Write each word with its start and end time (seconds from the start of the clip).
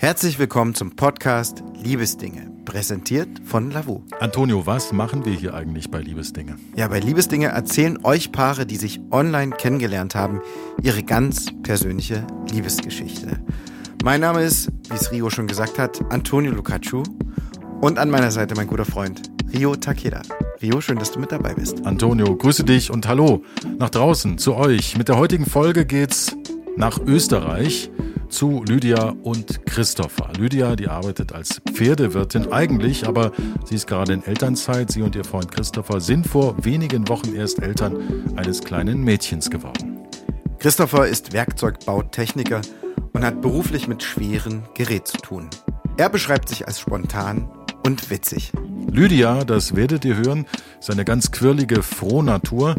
Herzlich 0.00 0.38
willkommen 0.38 0.74
zum 0.74 0.96
Podcast 0.96 1.62
Liebesdinge, 1.74 2.50
präsentiert 2.64 3.28
von 3.44 3.70
Lavu. 3.70 4.00
Antonio, 4.18 4.64
was 4.64 4.92
machen 4.92 5.26
wir 5.26 5.34
hier 5.34 5.52
eigentlich 5.52 5.90
bei 5.90 6.00
Liebesdinge? 6.00 6.56
Ja, 6.74 6.88
bei 6.88 7.00
Liebesdinge 7.00 7.48
erzählen 7.48 7.98
euch 8.02 8.32
Paare, 8.32 8.64
die 8.64 8.78
sich 8.78 8.98
online 9.10 9.54
kennengelernt 9.54 10.14
haben, 10.14 10.40
ihre 10.82 11.02
ganz 11.02 11.48
persönliche 11.62 12.26
Liebesgeschichte. 12.50 13.40
Mein 14.02 14.22
Name 14.22 14.42
ist, 14.42 14.70
wie 14.88 14.94
es 14.94 15.12
Rio 15.12 15.28
schon 15.28 15.46
gesagt 15.46 15.78
hat, 15.78 16.00
Antonio 16.10 16.52
Lucacu 16.52 17.02
und 17.82 17.98
an 17.98 18.08
meiner 18.08 18.30
Seite 18.30 18.54
mein 18.54 18.68
guter 18.68 18.86
Freund 18.86 19.30
Rio 19.52 19.76
Takeda. 19.76 20.22
Rio, 20.62 20.80
schön, 20.80 20.98
dass 20.98 21.12
du 21.12 21.20
mit 21.20 21.30
dabei 21.30 21.52
bist. 21.52 21.84
Antonio, 21.84 22.34
grüße 22.34 22.64
dich 22.64 22.90
und 22.90 23.06
hallo 23.06 23.44
nach 23.78 23.90
draußen 23.90 24.38
zu 24.38 24.54
euch. 24.54 24.96
Mit 24.96 25.08
der 25.08 25.18
heutigen 25.18 25.44
Folge 25.44 25.84
geht's 25.84 26.34
nach 26.74 26.98
Österreich 27.00 27.90
zu 28.30 28.64
Lydia 28.64 29.14
und 29.22 29.66
Christopher. 29.66 30.30
Lydia, 30.38 30.76
die 30.76 30.88
arbeitet 30.88 31.32
als 31.32 31.60
Pferdewirtin 31.72 32.52
eigentlich, 32.52 33.06
aber 33.06 33.32
sie 33.64 33.74
ist 33.74 33.86
gerade 33.86 34.12
in 34.12 34.24
Elternzeit. 34.24 34.90
Sie 34.90 35.02
und 35.02 35.14
ihr 35.16 35.24
Freund 35.24 35.50
Christopher 35.50 36.00
sind 36.00 36.26
vor 36.26 36.64
wenigen 36.64 37.08
Wochen 37.08 37.34
erst 37.34 37.60
Eltern 37.60 37.96
eines 38.36 38.62
kleinen 38.62 39.02
Mädchens 39.02 39.50
geworden. 39.50 39.98
Christopher 40.58 41.06
ist 41.06 41.32
Werkzeugbautechniker 41.32 42.60
und 43.12 43.24
hat 43.24 43.40
beruflich 43.40 43.88
mit 43.88 44.02
schweren 44.02 44.62
Gerät 44.74 45.06
zu 45.06 45.18
tun. 45.18 45.50
Er 45.96 46.08
beschreibt 46.08 46.48
sich 46.48 46.66
als 46.66 46.80
spontan 46.80 47.50
und 47.84 48.10
witzig. 48.10 48.52
Lydia, 48.90 49.44
das 49.44 49.76
werdet 49.76 50.04
ihr 50.04 50.16
hören, 50.16 50.46
ist 50.78 50.90
eine 50.90 51.04
ganz 51.04 51.30
quirlige 51.30 51.82
Frohnatur. 51.82 52.76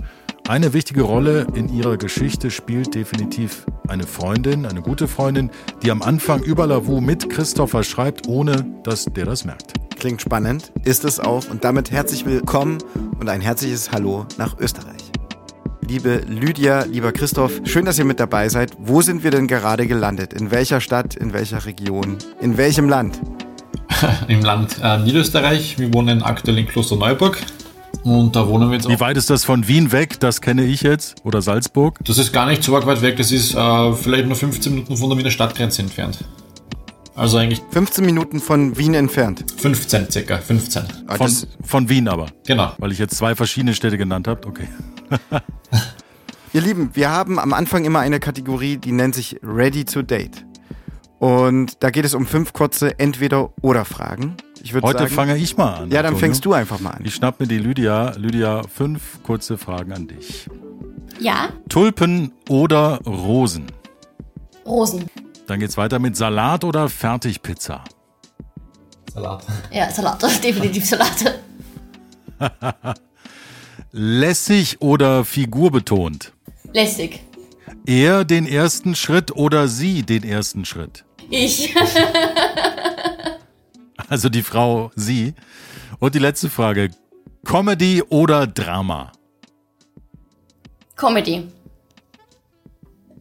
Eine 0.51 0.73
wichtige 0.73 1.03
Rolle 1.03 1.47
in 1.55 1.73
ihrer 1.73 1.95
Geschichte 1.95 2.51
spielt 2.51 2.93
definitiv 2.93 3.65
eine 3.87 4.05
Freundin, 4.05 4.65
eine 4.65 4.81
gute 4.81 5.07
Freundin, 5.07 5.49
die 5.81 5.89
am 5.91 6.01
Anfang 6.01 6.43
über 6.43 6.67
Lavu 6.67 6.99
mit 6.99 7.29
Christopher 7.29 7.85
schreibt, 7.85 8.27
ohne 8.27 8.65
dass 8.83 9.05
der 9.05 9.23
das 9.23 9.45
merkt. 9.45 9.71
Klingt 9.97 10.21
spannend, 10.21 10.73
ist 10.83 11.05
es 11.05 11.21
auch. 11.21 11.49
Und 11.49 11.63
damit 11.63 11.89
herzlich 11.91 12.25
willkommen 12.25 12.79
und 13.17 13.29
ein 13.29 13.39
herzliches 13.39 13.93
Hallo 13.93 14.25
nach 14.37 14.59
Österreich. 14.59 15.01
Liebe 15.87 16.21
Lydia, 16.27 16.83
lieber 16.83 17.13
Christoph, 17.13 17.61
schön, 17.63 17.85
dass 17.85 17.97
ihr 17.97 18.03
mit 18.03 18.19
dabei 18.19 18.49
seid. 18.49 18.73
Wo 18.77 19.01
sind 19.01 19.23
wir 19.23 19.31
denn 19.31 19.47
gerade 19.47 19.87
gelandet? 19.87 20.33
In 20.33 20.51
welcher 20.51 20.81
Stadt, 20.81 21.15
in 21.15 21.31
welcher 21.31 21.65
Region, 21.65 22.17
in 22.41 22.57
welchem 22.57 22.89
Land? 22.89 23.21
Im 24.27 24.41
Land 24.41 24.81
äh, 24.83 24.97
Niederösterreich. 24.97 25.79
Wir 25.79 25.93
wohnen 25.93 26.21
aktuell 26.21 26.57
in 26.57 26.67
Klosterneuburg. 26.67 27.37
Und 28.03 28.35
da 28.35 28.47
wohnen 28.47 28.69
wir 28.69 28.77
jetzt 28.77 28.89
Wie 28.89 28.99
weit 28.99 29.17
ist 29.17 29.29
das 29.29 29.43
von 29.43 29.67
Wien 29.67 29.91
weg? 29.91 30.19
Das 30.19 30.41
kenne 30.41 30.63
ich 30.65 30.81
jetzt. 30.81 31.15
Oder 31.23 31.41
Salzburg? 31.41 31.99
Das 32.03 32.17
ist 32.17 32.31
gar 32.33 32.47
nicht 32.47 32.63
so 32.63 32.73
weit 32.73 33.01
weg. 33.01 33.17
Das 33.17 33.31
ist 33.31 33.53
äh, 33.53 33.93
vielleicht 33.93 34.25
nur 34.25 34.35
15 34.35 34.73
Minuten 34.73 34.97
von 34.97 35.09
der 35.09 35.17
Wiener 35.17 35.31
Stadtgrenze 35.31 35.81
entfernt. 35.83 36.19
Also 37.15 37.37
eigentlich 37.37 37.61
15 37.71 38.05
Minuten 38.05 38.39
von 38.39 38.77
Wien 38.77 38.93
entfernt. 38.93 39.45
15 39.57 40.09
circa, 40.09 40.37
15. 40.37 40.83
Ah, 41.07 41.15
Von, 41.15 41.31
von 41.63 41.89
Wien 41.89 42.07
aber. 42.07 42.27
Genau. 42.47 42.71
Weil 42.77 42.91
ich 42.91 42.99
jetzt 42.99 43.15
zwei 43.15 43.35
verschiedene 43.35 43.75
Städte 43.75 43.97
genannt 43.97 44.27
habe. 44.27 44.47
Okay. 44.47 44.67
Ihr 46.53 46.61
Lieben, 46.61 46.89
wir 46.93 47.11
haben 47.11 47.37
am 47.37 47.53
Anfang 47.53 47.85
immer 47.85 47.99
eine 47.99 48.19
Kategorie, 48.19 48.77
die 48.77 48.91
nennt 48.91 49.15
sich 49.15 49.37
Ready 49.43 49.85
to 49.85 50.01
Date. 50.01 50.45
Und 51.19 51.83
da 51.83 51.91
geht 51.91 52.05
es 52.05 52.15
um 52.15 52.25
fünf 52.25 52.53
kurze 52.53 52.97
Entweder-Oder-Fragen. 52.97 54.35
Ich 54.63 54.73
würde 54.73 54.87
Heute 54.87 54.99
sagen, 54.99 55.13
fange 55.13 55.37
ich 55.37 55.57
mal 55.57 55.73
an. 55.73 55.89
Ja, 55.89 55.97
dann 55.97 56.07
Antonio. 56.13 56.19
fängst 56.19 56.45
du 56.45 56.53
einfach 56.53 56.79
mal 56.79 56.91
an. 56.91 57.01
Ich 57.05 57.15
schnapp 57.15 57.39
mir 57.39 57.47
die 57.47 57.57
Lydia. 57.57 58.11
Lydia, 58.17 58.61
fünf 58.63 59.21
kurze 59.23 59.57
Fragen 59.57 59.91
an 59.91 60.07
dich. 60.07 60.47
Ja, 61.19 61.49
Tulpen 61.69 62.31
oder 62.49 62.99
Rosen? 63.05 63.67
Rosen. 64.65 65.05
Dann 65.47 65.59
geht's 65.59 65.77
weiter 65.77 65.99
mit 65.99 66.15
Salat 66.15 66.63
oder 66.63 66.89
Fertigpizza. 66.89 67.83
Salat. 69.13 69.45
Ja, 69.71 69.89
Salat, 69.89 70.21
definitiv 70.43 70.85
Salat. 70.85 71.39
Lässig 73.91 74.81
oder 74.81 75.25
figurbetont? 75.25 76.31
Lässig. 76.73 77.21
Er 77.85 78.23
den 78.25 78.47
ersten 78.47 78.95
Schritt 78.95 79.35
oder 79.35 79.67
sie 79.67 80.03
den 80.03 80.23
ersten 80.23 80.65
Schritt? 80.65 81.03
Ich. 81.29 81.75
Also 84.11 84.27
die 84.27 84.43
Frau, 84.43 84.91
sie. 84.97 85.35
Und 85.99 86.15
die 86.15 86.19
letzte 86.19 86.49
Frage. 86.49 86.89
Comedy 87.45 88.03
oder 88.09 88.45
Drama? 88.45 89.13
Comedy. 90.97 91.47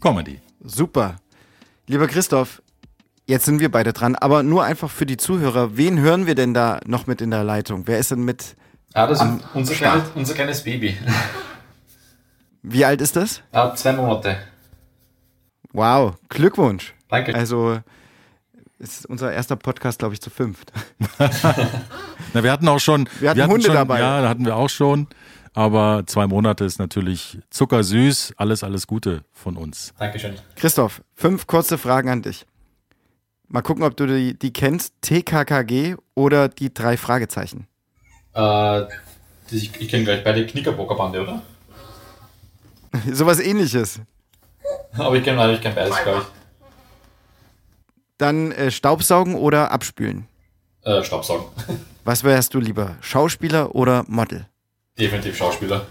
Comedy. 0.00 0.40
Super. 0.64 1.14
Lieber 1.86 2.08
Christoph, 2.08 2.60
jetzt 3.28 3.44
sind 3.44 3.60
wir 3.60 3.70
beide 3.70 3.92
dran, 3.92 4.16
aber 4.16 4.42
nur 4.42 4.64
einfach 4.64 4.90
für 4.90 5.06
die 5.06 5.16
Zuhörer. 5.16 5.76
Wen 5.76 6.00
hören 6.00 6.26
wir 6.26 6.34
denn 6.34 6.54
da 6.54 6.80
noch 6.84 7.06
mit 7.06 7.20
in 7.20 7.30
der 7.30 7.44
Leitung? 7.44 7.86
Wer 7.86 8.00
ist 8.00 8.10
denn 8.10 8.24
mit? 8.24 8.56
Ja, 8.92 9.06
das 9.06 9.22
ist 9.22 9.28
unser, 9.54 9.74
Start. 9.74 9.92
kleines, 9.92 10.10
unser 10.16 10.34
kleines 10.34 10.64
Baby. 10.64 10.98
Wie 12.64 12.84
alt 12.84 13.00
ist 13.00 13.14
das? 13.14 13.42
Ja, 13.54 13.76
zwei 13.76 13.92
Monate. 13.92 14.38
Wow, 15.72 16.16
Glückwunsch. 16.28 16.94
Danke. 17.08 17.32
Also 17.32 17.78
ist 18.80 19.06
unser 19.06 19.32
erster 19.32 19.56
Podcast, 19.56 19.98
glaube 19.98 20.14
ich, 20.14 20.20
zu 20.20 20.30
fünft. 20.30 20.72
Na, 21.18 22.42
wir 22.42 22.50
hatten 22.50 22.66
auch 22.66 22.80
schon. 22.80 23.08
Wir 23.20 23.30
hatten 23.30 23.46
Hunde 23.46 23.66
schon, 23.66 23.74
dabei. 23.74 24.00
Ja, 24.00 24.22
da 24.22 24.28
hatten 24.28 24.44
wir 24.44 24.56
auch 24.56 24.70
schon. 24.70 25.06
Aber 25.52 26.04
zwei 26.06 26.26
Monate 26.26 26.64
ist 26.64 26.78
natürlich 26.78 27.38
zuckersüß. 27.50 28.34
Alles, 28.36 28.64
alles 28.64 28.86
Gute 28.86 29.24
von 29.32 29.56
uns. 29.56 29.92
Dankeschön. 29.98 30.36
Christoph, 30.56 31.02
fünf 31.14 31.46
kurze 31.46 31.76
Fragen 31.76 32.08
an 32.08 32.22
dich. 32.22 32.46
Mal 33.48 33.62
gucken, 33.62 33.82
ob 33.82 33.96
du 33.96 34.06
die, 34.06 34.38
die 34.38 34.52
kennst. 34.52 34.94
TKKG 35.02 35.96
oder 36.14 36.48
die 36.48 36.72
drei 36.72 36.96
Fragezeichen. 36.96 37.66
Äh, 38.34 38.82
ich 39.50 39.78
ich 39.78 39.88
kenne 39.88 40.04
gleich 40.04 40.24
beide 40.24 40.46
Knickerbockerbande, 40.46 41.20
oder? 41.20 41.42
Sowas 43.12 43.40
ähnliches. 43.40 44.00
Aber 44.96 45.16
ich 45.16 45.24
kenne 45.24 45.40
eigentlich 45.42 45.60
kein 45.60 45.74
beides, 45.74 45.96
glaube 46.02 46.26
Dann 48.20 48.52
äh, 48.52 48.70
Staubsaugen 48.70 49.34
oder 49.34 49.70
Abspülen. 49.70 50.26
Äh, 50.82 51.02
Staubsaugen. 51.02 51.46
Was 52.04 52.22
wärst 52.22 52.52
du 52.52 52.60
lieber? 52.60 52.96
Schauspieler 53.00 53.74
oder 53.74 54.04
Model? 54.08 54.46
Definitiv 54.98 55.38
Schauspieler. 55.38 55.86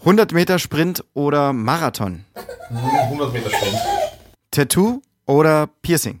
100 0.00 0.32
Meter 0.32 0.58
Sprint 0.58 1.04
oder 1.14 1.52
Marathon? 1.52 2.24
100 2.70 3.32
Meter 3.32 3.50
Sprint. 3.50 3.76
Tattoo 4.50 5.00
oder 5.24 5.68
Piercing? 5.82 6.20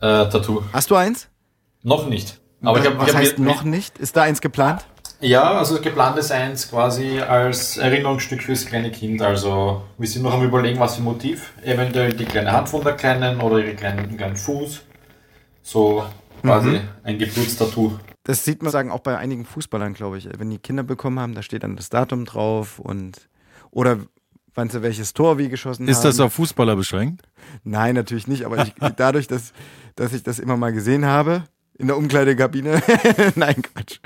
Äh, 0.00 0.26
Tattoo. 0.30 0.62
Hast 0.72 0.90
du 0.90 0.94
eins? 0.96 1.28
Noch 1.82 2.06
nicht. 2.06 2.40
Aber 2.62 2.78
ich 2.78 2.86
hab, 2.86 2.98
Was 2.98 3.08
ich 3.08 3.14
hab 3.14 3.20
heißt 3.20 3.38
noch 3.38 3.62
nicht? 3.62 3.98
Ist 3.98 4.16
da 4.16 4.22
eins 4.22 4.40
geplant? 4.40 4.86
Ja, 5.20 5.52
also 5.58 5.80
geplant 5.80 6.16
ist 6.18 6.32
eins 6.32 6.68
quasi 6.70 7.20
als 7.20 7.76
Erinnerungsstück 7.76 8.42
fürs 8.42 8.64
kleine 8.64 8.90
Kind. 8.90 9.20
Also 9.20 9.82
wir 9.98 10.08
sind 10.08 10.22
noch 10.22 10.32
am 10.32 10.42
überlegen, 10.44 10.80
was 10.80 10.96
für 10.96 11.02
Motiv. 11.02 11.52
Eventuell 11.62 12.14
die 12.14 12.24
kleine 12.24 12.52
Hand 12.52 12.70
von 12.70 12.82
der 12.82 12.94
Kleinen 12.94 13.40
oder 13.40 13.58
ihren 13.58 13.76
kleinen, 13.76 14.16
kleinen 14.16 14.36
Fuß. 14.36 14.80
So 15.62 16.04
quasi 16.42 16.68
Mhm. 16.70 16.80
ein 17.02 17.18
Geburtstattoo. 17.18 17.98
Das 18.24 18.44
sieht 18.44 18.62
man 18.62 18.72
sagen 18.72 18.90
auch 18.90 19.00
bei 19.00 19.18
einigen 19.18 19.44
Fußballern, 19.44 19.92
glaube 19.92 20.16
ich. 20.18 20.28
Wenn 20.38 20.48
die 20.50 20.58
Kinder 20.58 20.82
bekommen 20.84 21.20
haben, 21.20 21.34
da 21.34 21.42
steht 21.42 21.64
dann 21.64 21.76
das 21.76 21.90
Datum 21.90 22.24
drauf 22.24 22.78
und 22.78 23.28
oder 23.70 23.98
wann 24.54 24.70
sie 24.70 24.82
welches 24.82 25.12
Tor 25.12 25.36
wie 25.36 25.48
geschossen 25.50 25.86
Ist 25.86 25.98
haben. 25.98 26.04
das 26.04 26.20
auf 26.20 26.32
Fußballer 26.32 26.76
beschränkt? 26.76 27.22
Nein, 27.62 27.94
natürlich 27.94 28.26
nicht, 28.26 28.46
aber 28.46 28.62
ich, 28.64 28.74
dadurch, 28.96 29.26
dass, 29.26 29.52
dass 29.96 30.14
ich 30.14 30.22
das 30.22 30.38
immer 30.38 30.56
mal 30.56 30.72
gesehen 30.72 31.04
habe 31.04 31.44
in 31.78 31.88
der 31.88 31.98
Umkleidekabine. 31.98 32.82
Nein, 33.36 33.62
Quatsch. 33.62 34.00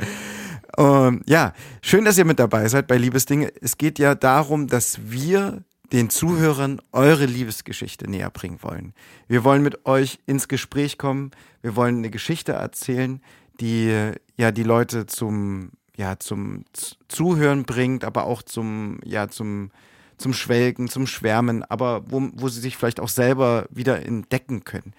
Ähm, 0.78 1.22
ja, 1.26 1.52
schön, 1.82 2.04
dass 2.04 2.18
ihr 2.18 2.24
mit 2.24 2.38
dabei 2.38 2.68
seid 2.68 2.86
bei 2.86 2.96
Liebesdinge. 2.96 3.52
Es 3.60 3.78
geht 3.78 3.98
ja 3.98 4.14
darum, 4.14 4.66
dass 4.66 5.10
wir 5.10 5.62
den 5.92 6.10
Zuhörern 6.10 6.80
eure 6.92 7.26
Liebesgeschichte 7.26 8.10
näher 8.10 8.30
bringen 8.30 8.58
wollen. 8.62 8.94
Wir 9.28 9.44
wollen 9.44 9.62
mit 9.62 9.86
euch 9.86 10.18
ins 10.26 10.48
Gespräch 10.48 10.98
kommen. 10.98 11.30
Wir 11.62 11.76
wollen 11.76 11.98
eine 11.98 12.10
Geschichte 12.10 12.52
erzählen, 12.52 13.20
die 13.60 14.12
ja 14.36 14.50
die 14.50 14.62
Leute 14.62 15.06
zum 15.06 15.70
ja 15.96 16.18
zum 16.18 16.64
Zuhören 17.06 17.64
bringt, 17.64 18.04
aber 18.04 18.24
auch 18.24 18.42
zum 18.42 18.98
ja 19.04 19.28
zum 19.28 19.70
zum 20.16 20.32
Schwelgen, 20.32 20.88
zum 20.88 21.06
Schwärmen, 21.06 21.62
aber 21.64 22.04
wo, 22.10 22.28
wo 22.34 22.48
sie 22.48 22.60
sich 22.60 22.76
vielleicht 22.76 23.00
auch 23.00 23.08
selber 23.08 23.66
wieder 23.70 24.04
entdecken 24.04 24.64
können. 24.64 24.94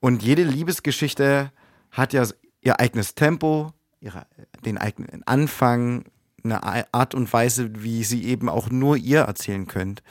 Und 0.00 0.22
jede 0.22 0.42
Liebesgeschichte 0.42 1.52
hat 1.90 2.12
ja 2.12 2.24
ihr 2.62 2.80
eigenes 2.80 3.14
Tempo, 3.14 3.72
ihre, 4.00 4.26
den 4.64 4.78
eigenen 4.78 5.22
Anfang, 5.26 6.04
eine 6.44 6.62
Ei- 6.64 6.84
Art 6.92 7.14
und 7.14 7.32
Weise, 7.32 7.70
wie 7.82 8.04
sie 8.04 8.24
eben 8.24 8.48
auch 8.48 8.70
nur 8.70 8.96
ihr 8.96 9.20
erzählen 9.20 9.66
könnt. 9.66 10.02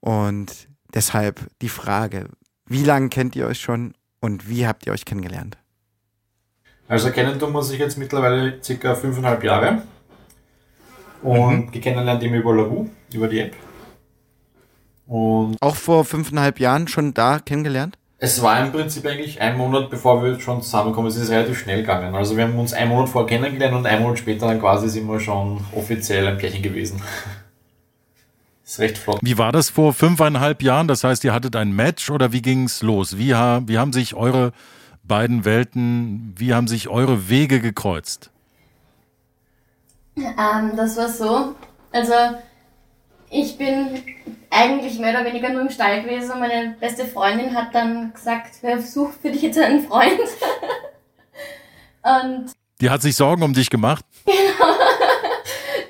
Und 0.00 0.68
deshalb 0.94 1.46
die 1.60 1.68
Frage, 1.68 2.28
wie 2.66 2.84
lange 2.84 3.08
kennt 3.08 3.36
ihr 3.36 3.46
euch 3.46 3.60
schon 3.60 3.94
und 4.20 4.48
wie 4.48 4.66
habt 4.66 4.86
ihr 4.86 4.92
euch 4.92 5.04
kennengelernt? 5.04 5.58
Also 6.88 7.10
kennen 7.10 7.38
tun 7.38 7.52
wir 7.52 7.62
sich 7.62 7.78
jetzt 7.78 7.98
mittlerweile 7.98 8.62
circa 8.62 8.94
fünfeinhalb 8.94 9.44
Jahre. 9.44 9.82
Und 11.22 11.66
Mhm. 11.74 11.80
kennenlernt 11.80 12.22
ihn 12.22 12.34
über 12.34 12.54
Lavu, 12.54 12.88
über 13.12 13.28
die 13.28 13.40
App. 13.40 13.54
Und 15.06 15.56
Auch 15.60 15.76
vor 15.76 16.04
fünfeinhalb 16.04 16.58
Jahren 16.60 16.88
schon 16.88 17.12
da 17.12 17.38
kennengelernt? 17.38 17.98
Es 18.22 18.42
war 18.42 18.62
im 18.62 18.70
Prinzip 18.70 19.06
eigentlich 19.06 19.40
ein 19.40 19.56
Monat, 19.56 19.88
bevor 19.88 20.22
wir 20.22 20.38
schon 20.40 20.60
zusammenkommen. 20.60 21.08
Es 21.08 21.16
ist 21.16 21.30
relativ 21.30 21.58
schnell 21.58 21.80
gegangen. 21.80 22.14
Also 22.14 22.36
wir 22.36 22.44
haben 22.44 22.58
uns 22.58 22.74
einen 22.74 22.90
Monat 22.90 23.08
vorher 23.08 23.26
kennengelernt 23.26 23.74
und 23.74 23.86
einen 23.86 24.02
Monat 24.02 24.18
später 24.18 24.46
dann 24.46 24.60
quasi 24.60 24.90
sind 24.90 25.06
wir 25.06 25.18
schon 25.20 25.64
offiziell 25.74 26.28
ein 26.28 26.36
Pärchen 26.36 26.62
gewesen. 26.62 27.00
ist 28.70 28.78
recht 28.78 28.98
flott. 28.98 29.20
Wie 29.22 29.38
war 29.38 29.52
das 29.52 29.70
vor 29.70 29.94
fünfeinhalb 29.94 30.62
Jahren? 30.62 30.86
Das 30.86 31.02
heißt, 31.02 31.24
ihr 31.24 31.32
hattet 31.32 31.56
ein 31.56 31.72
Match 31.72 32.10
oder 32.10 32.30
wie 32.30 32.42
ging's 32.42 32.82
los? 32.82 33.16
Wie, 33.16 33.34
ha 33.34 33.62
wie 33.64 33.78
haben 33.78 33.94
sich 33.94 34.14
eure 34.14 34.52
beiden 35.02 35.46
Welten, 35.46 36.34
wie 36.36 36.52
haben 36.52 36.68
sich 36.68 36.90
eure 36.90 37.30
Wege 37.30 37.60
gekreuzt? 37.60 38.30
Ähm, 40.16 40.72
das 40.76 40.98
war 40.98 41.08
so. 41.08 41.54
Also, 41.90 42.12
ich 43.30 43.56
bin 43.56 44.02
eigentlich 44.50 44.98
mehr 44.98 45.14
oder 45.14 45.24
weniger 45.24 45.50
nur 45.50 45.62
im 45.62 45.70
Stall 45.70 46.02
gewesen 46.02 46.32
und 46.32 46.40
meine 46.40 46.76
beste 46.80 47.06
Freundin 47.06 47.54
hat 47.54 47.74
dann 47.74 48.12
gesagt, 48.12 48.56
wer 48.62 48.82
sucht 48.82 49.20
für 49.22 49.30
dich 49.30 49.42
jetzt 49.42 49.58
einen 49.58 49.86
Freund? 49.86 50.18
und 52.02 52.50
Die 52.80 52.90
hat 52.90 53.02
sich 53.02 53.14
Sorgen 53.14 53.42
um 53.42 53.54
dich 53.54 53.70
gemacht? 53.70 54.04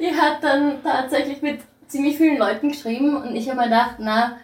die 0.01 0.15
hat 0.15 0.45
dann 0.45 0.83
tatsächlich 0.83 1.41
mit 1.41 1.61
ziemlich 1.89 2.19
vielen 2.19 2.39
Leuten 2.39 2.69
geschrieben 2.69 3.17
und 3.17 3.35
ich 3.35 3.49
habe 3.49 3.59
mir 3.59 3.65
gedacht, 3.65 3.97
na, 3.99 4.37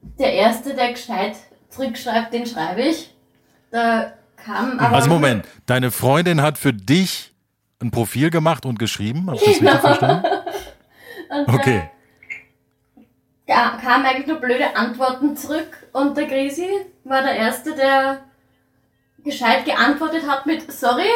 der 0.00 0.32
Erste, 0.32 0.74
der 0.74 0.92
gescheit 0.92 1.36
zurückschreibt, 1.70 2.32
den 2.32 2.46
schreibe 2.46 2.82
ich. 2.82 3.12
Da 3.72 4.12
kam 4.36 4.78
aber... 4.78 4.94
Also 4.94 5.10
Moment, 5.10 5.44
deine 5.66 5.90
Freundin 5.90 6.40
hat 6.40 6.56
für 6.56 6.72
dich 6.72 7.34
ein 7.80 7.90
Profil 7.90 8.30
gemacht 8.30 8.64
und 8.64 8.78
geschrieben? 8.78 9.28
Hab 9.28 9.34
ich 9.34 9.42
das 9.42 9.48
richtig 9.60 9.80
verstanden? 9.80 10.26
Und, 11.28 11.48
Okay. 11.48 11.90
Ja, 13.48 13.78
kamen 13.82 14.04
eigentlich 14.04 14.26
nur 14.26 14.40
blöde 14.40 14.74
Antworten 14.74 15.36
zurück 15.36 15.68
und 15.92 16.16
der 16.16 16.26
Grisi 16.26 16.68
war 17.04 17.22
der 17.22 17.36
Erste, 17.36 17.74
der 17.76 18.18
gescheit 19.24 19.64
geantwortet 19.64 20.28
hat 20.28 20.46
mit 20.46 20.70
Sorry, 20.72 21.08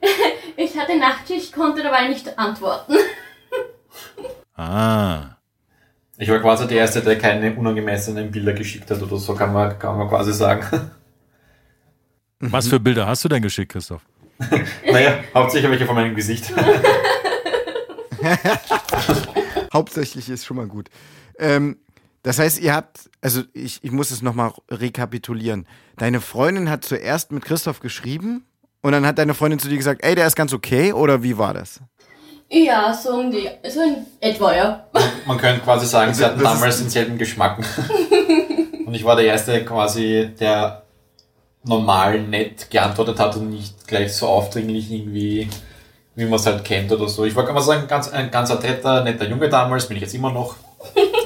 ich 0.56 0.76
hatte 0.76 0.98
Nachtschicht, 0.98 1.52
konnte 1.52 1.82
dabei 1.82 2.08
nicht 2.08 2.38
antworten. 2.38 2.94
Ah. 4.58 5.36
Ich 6.16 6.30
war 6.30 6.38
quasi 6.38 6.66
der 6.66 6.78
Erste, 6.78 7.02
der 7.02 7.18
keine 7.18 7.54
unangemessenen 7.54 8.30
Bilder 8.30 8.54
geschickt 8.54 8.90
hat 8.90 9.02
oder 9.02 9.18
so, 9.18 9.34
kann 9.34 9.52
man, 9.52 9.78
kann 9.78 9.98
man 9.98 10.08
quasi 10.08 10.32
sagen. 10.32 10.64
Was 12.40 12.66
für 12.66 12.80
Bilder 12.80 13.06
hast 13.06 13.22
du 13.22 13.28
denn 13.28 13.42
geschickt, 13.42 13.72
Christoph? 13.72 14.00
naja, 14.90 15.18
hauptsächlich 15.34 15.70
welche 15.70 15.84
von 15.84 15.94
meinem 15.94 16.14
Gesicht. 16.14 16.50
Hauptsächlich 19.76 20.30
ist 20.30 20.46
schon 20.46 20.56
mal 20.56 20.66
gut. 20.66 20.88
Ähm, 21.38 21.76
das 22.22 22.38
heißt, 22.38 22.60
ihr 22.60 22.74
habt, 22.74 23.10
also 23.20 23.42
ich, 23.52 23.84
ich 23.84 23.92
muss 23.92 24.10
es 24.10 24.22
nochmal 24.22 24.52
rekapitulieren. 24.70 25.66
Deine 25.98 26.22
Freundin 26.22 26.70
hat 26.70 26.82
zuerst 26.82 27.30
mit 27.30 27.44
Christoph 27.44 27.80
geschrieben 27.80 28.46
und 28.80 28.92
dann 28.92 29.04
hat 29.04 29.18
deine 29.18 29.34
Freundin 29.34 29.58
zu 29.58 29.68
dir 29.68 29.76
gesagt, 29.76 30.02
ey, 30.02 30.14
der 30.14 30.26
ist 30.26 30.34
ganz 30.34 30.54
okay 30.54 30.94
oder 30.94 31.22
wie 31.22 31.36
war 31.36 31.52
das? 31.52 31.80
Ja, 32.48 32.94
so 32.94 33.10
um 33.10 33.30
die, 33.30 33.48
so 33.68 33.82
in 33.82 34.06
etwa, 34.20 34.56
ja. 34.56 34.86
Man 35.26 35.36
könnte 35.36 35.60
quasi 35.60 35.86
sagen, 35.86 36.14
sie 36.14 36.24
hatten 36.24 36.42
damals 36.42 36.78
denselben 36.78 37.18
Geschmack. 37.18 37.58
Und 38.86 38.94
ich 38.94 39.04
war 39.04 39.16
der 39.16 39.26
Erste 39.26 39.64
quasi, 39.64 40.30
der 40.40 40.84
normal 41.64 42.22
nett 42.22 42.70
geantwortet 42.70 43.18
hat 43.18 43.36
und 43.36 43.50
nicht 43.50 43.86
gleich 43.88 44.14
so 44.14 44.28
aufdringlich 44.28 44.90
irgendwie, 44.90 45.48
wie 46.16 46.24
man 46.24 46.34
es 46.34 46.46
halt 46.46 46.64
kennt 46.64 46.90
oder 46.90 47.08
so. 47.08 47.24
Ich 47.24 47.36
war, 47.36 47.44
kann 47.44 47.54
man 47.54 47.62
sagen, 47.62 47.86
ganz, 47.86 48.08
ein 48.08 48.30
ganz 48.30 48.48
netter, 48.48 49.04
netter 49.04 49.28
Junge 49.28 49.48
damals, 49.48 49.86
bin 49.86 49.98
ich 49.98 50.02
jetzt 50.02 50.14
immer 50.14 50.32
noch. 50.32 50.56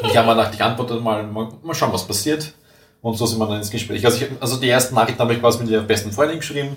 Ich 0.03 0.17
habe 0.17 0.27
mir 0.27 0.35
gedacht, 0.35 0.55
ich 0.55 0.63
antworte 0.63 0.97
mal, 0.97 1.23
mal, 1.23 1.49
mal 1.63 1.75
schauen, 1.75 1.93
was 1.93 2.07
passiert. 2.07 2.53
Und 3.01 3.17
so 3.17 3.25
sind 3.25 3.39
wir 3.39 3.47
dann 3.47 3.59
ins 3.59 3.71
Gespräch. 3.71 4.05
Also, 4.05 4.25
ich, 4.25 4.31
also 4.41 4.57
die 4.57 4.69
ersten 4.69 4.95
Nachrichten 4.95 5.21
habe 5.21 5.33
ich 5.33 5.41
quasi 5.41 5.63
mit 5.63 5.73
der 5.73 5.81
besten 5.81 6.13
Freundin 6.13 6.39
geschrieben 6.39 6.77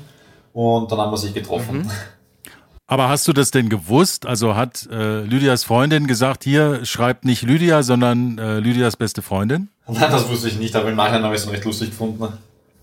und 0.53 0.91
dann 0.91 0.99
haben 0.99 1.11
wir 1.11 1.17
sich 1.17 1.33
getroffen. 1.33 1.89
Aber 2.85 3.09
hast 3.09 3.27
du 3.27 3.33
das 3.33 3.49
denn 3.49 3.69
gewusst? 3.69 4.25
Also 4.25 4.55
hat 4.55 4.87
äh, 4.91 5.21
Lydias 5.21 5.63
Freundin 5.63 6.05
gesagt, 6.05 6.43
hier 6.43 6.85
schreibt 6.85 7.25
nicht 7.25 7.41
Lydia, 7.41 7.81
sondern 7.81 8.37
äh, 8.37 8.59
Lydias 8.59 8.97
beste 8.97 9.21
Freundin? 9.21 9.69
Nein, 9.87 10.11
das 10.11 10.29
wusste 10.29 10.49
ich 10.49 10.59
nicht, 10.59 10.75
aber 10.75 10.89
im 10.89 10.95
Nachhinein 10.95 11.23
habe 11.23 11.35
ich 11.35 11.41
es 11.41 11.49
recht 11.49 11.65
lustig 11.65 11.89
gefunden. 11.89 12.27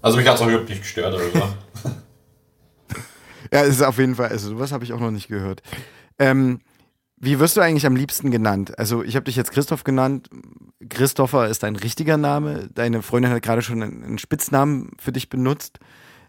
Also 0.03 0.17
mich 0.17 0.27
hat 0.27 0.37
es 0.37 0.43
auch 0.43 0.49
überhaupt 0.49 0.69
nicht 0.69 0.83
gestört 0.83 1.15
oder 1.15 1.25
so. 1.33 1.91
Ja, 3.53 3.63
es 3.63 3.77
ist 3.77 3.83
auf 3.83 3.99
jeden 3.99 4.15
Fall, 4.15 4.29
also 4.29 4.49
sowas 4.51 4.73
habe 4.73 4.85
ich 4.85 4.93
auch 4.93 5.01
noch 5.01 5.11
nicht 5.11 5.29
gehört. 5.29 5.63
Ähm, 6.19 6.61
wie 7.17 7.39
wirst 7.39 7.57
du 7.57 7.61
eigentlich 7.61 7.87
am 7.87 7.97
liebsten 7.97 8.31
genannt? 8.31 8.79
Also 8.79 9.03
ich 9.03 9.17
habe 9.17 9.25
dich 9.25 9.37
jetzt 9.37 9.53
Christoph 9.53 9.85
genannt. 9.85 10.31
Christopher 10.89 11.49
ist 11.49 11.63
dein 11.63 11.77
richtiger 11.77 12.17
Name. 12.17 12.69
Deine 12.75 13.03
Freundin 13.03 13.31
hat 13.31 13.43
gerade 13.43 13.63
schon 13.63 13.83
einen 13.83 14.19
Spitznamen 14.19 14.93
für 14.99 15.13
dich 15.13 15.29
benutzt. 15.29 15.79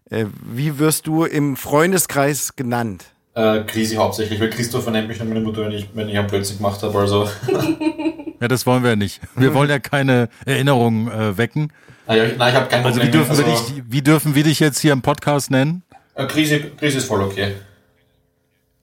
Äh, 0.09 0.25
wie 0.43 0.79
wirst 0.79 1.07
du 1.07 1.23
im 1.23 1.55
Freundeskreis 1.55 2.55
genannt? 2.55 3.05
Äh, 3.33 3.61
Krisi 3.63 3.95
hauptsächlich, 3.95 4.41
weil 4.41 4.49
Christopher 4.49 4.91
nennt 4.91 5.07
mich 5.07 5.19
dann 5.19 5.29
meine 5.29 5.39
Mutter, 5.39 5.61
wenn 5.63 5.71
ich, 5.71 5.89
wenn 5.93 6.09
ich 6.09 6.17
einen 6.17 6.27
Blödsinn 6.27 6.57
gemacht 6.57 6.83
habe. 6.83 6.99
Also, 6.99 7.29
Ja, 8.41 8.47
das 8.47 8.65
wollen 8.65 8.81
wir 8.81 8.89
ja 8.89 8.95
nicht. 8.95 9.21
Wir 9.35 9.53
wollen 9.53 9.69
ja 9.69 9.77
keine 9.77 10.27
Erinnerungen 10.45 11.11
äh, 11.11 11.37
wecken. 11.37 11.71
naja, 12.07 12.23
ich, 12.25 12.37
nein, 12.37 12.49
ich 12.49 12.55
habe 12.59 12.67
kein 12.67 12.83
Also 12.83 12.99
wie 12.99 13.11
dürfen, 13.11 13.37
wir 13.37 13.45
dich, 13.45 13.83
wie 13.87 14.01
dürfen 14.01 14.33
wir 14.33 14.43
dich 14.43 14.59
jetzt 14.59 14.79
hier 14.79 14.93
im 14.93 15.03
Podcast 15.03 15.51
nennen? 15.51 15.83
Äh, 16.15 16.27
Krisi, 16.27 16.71
Krisi 16.77 16.97
ist 16.97 17.05
voll 17.05 17.21
okay. 17.21 17.55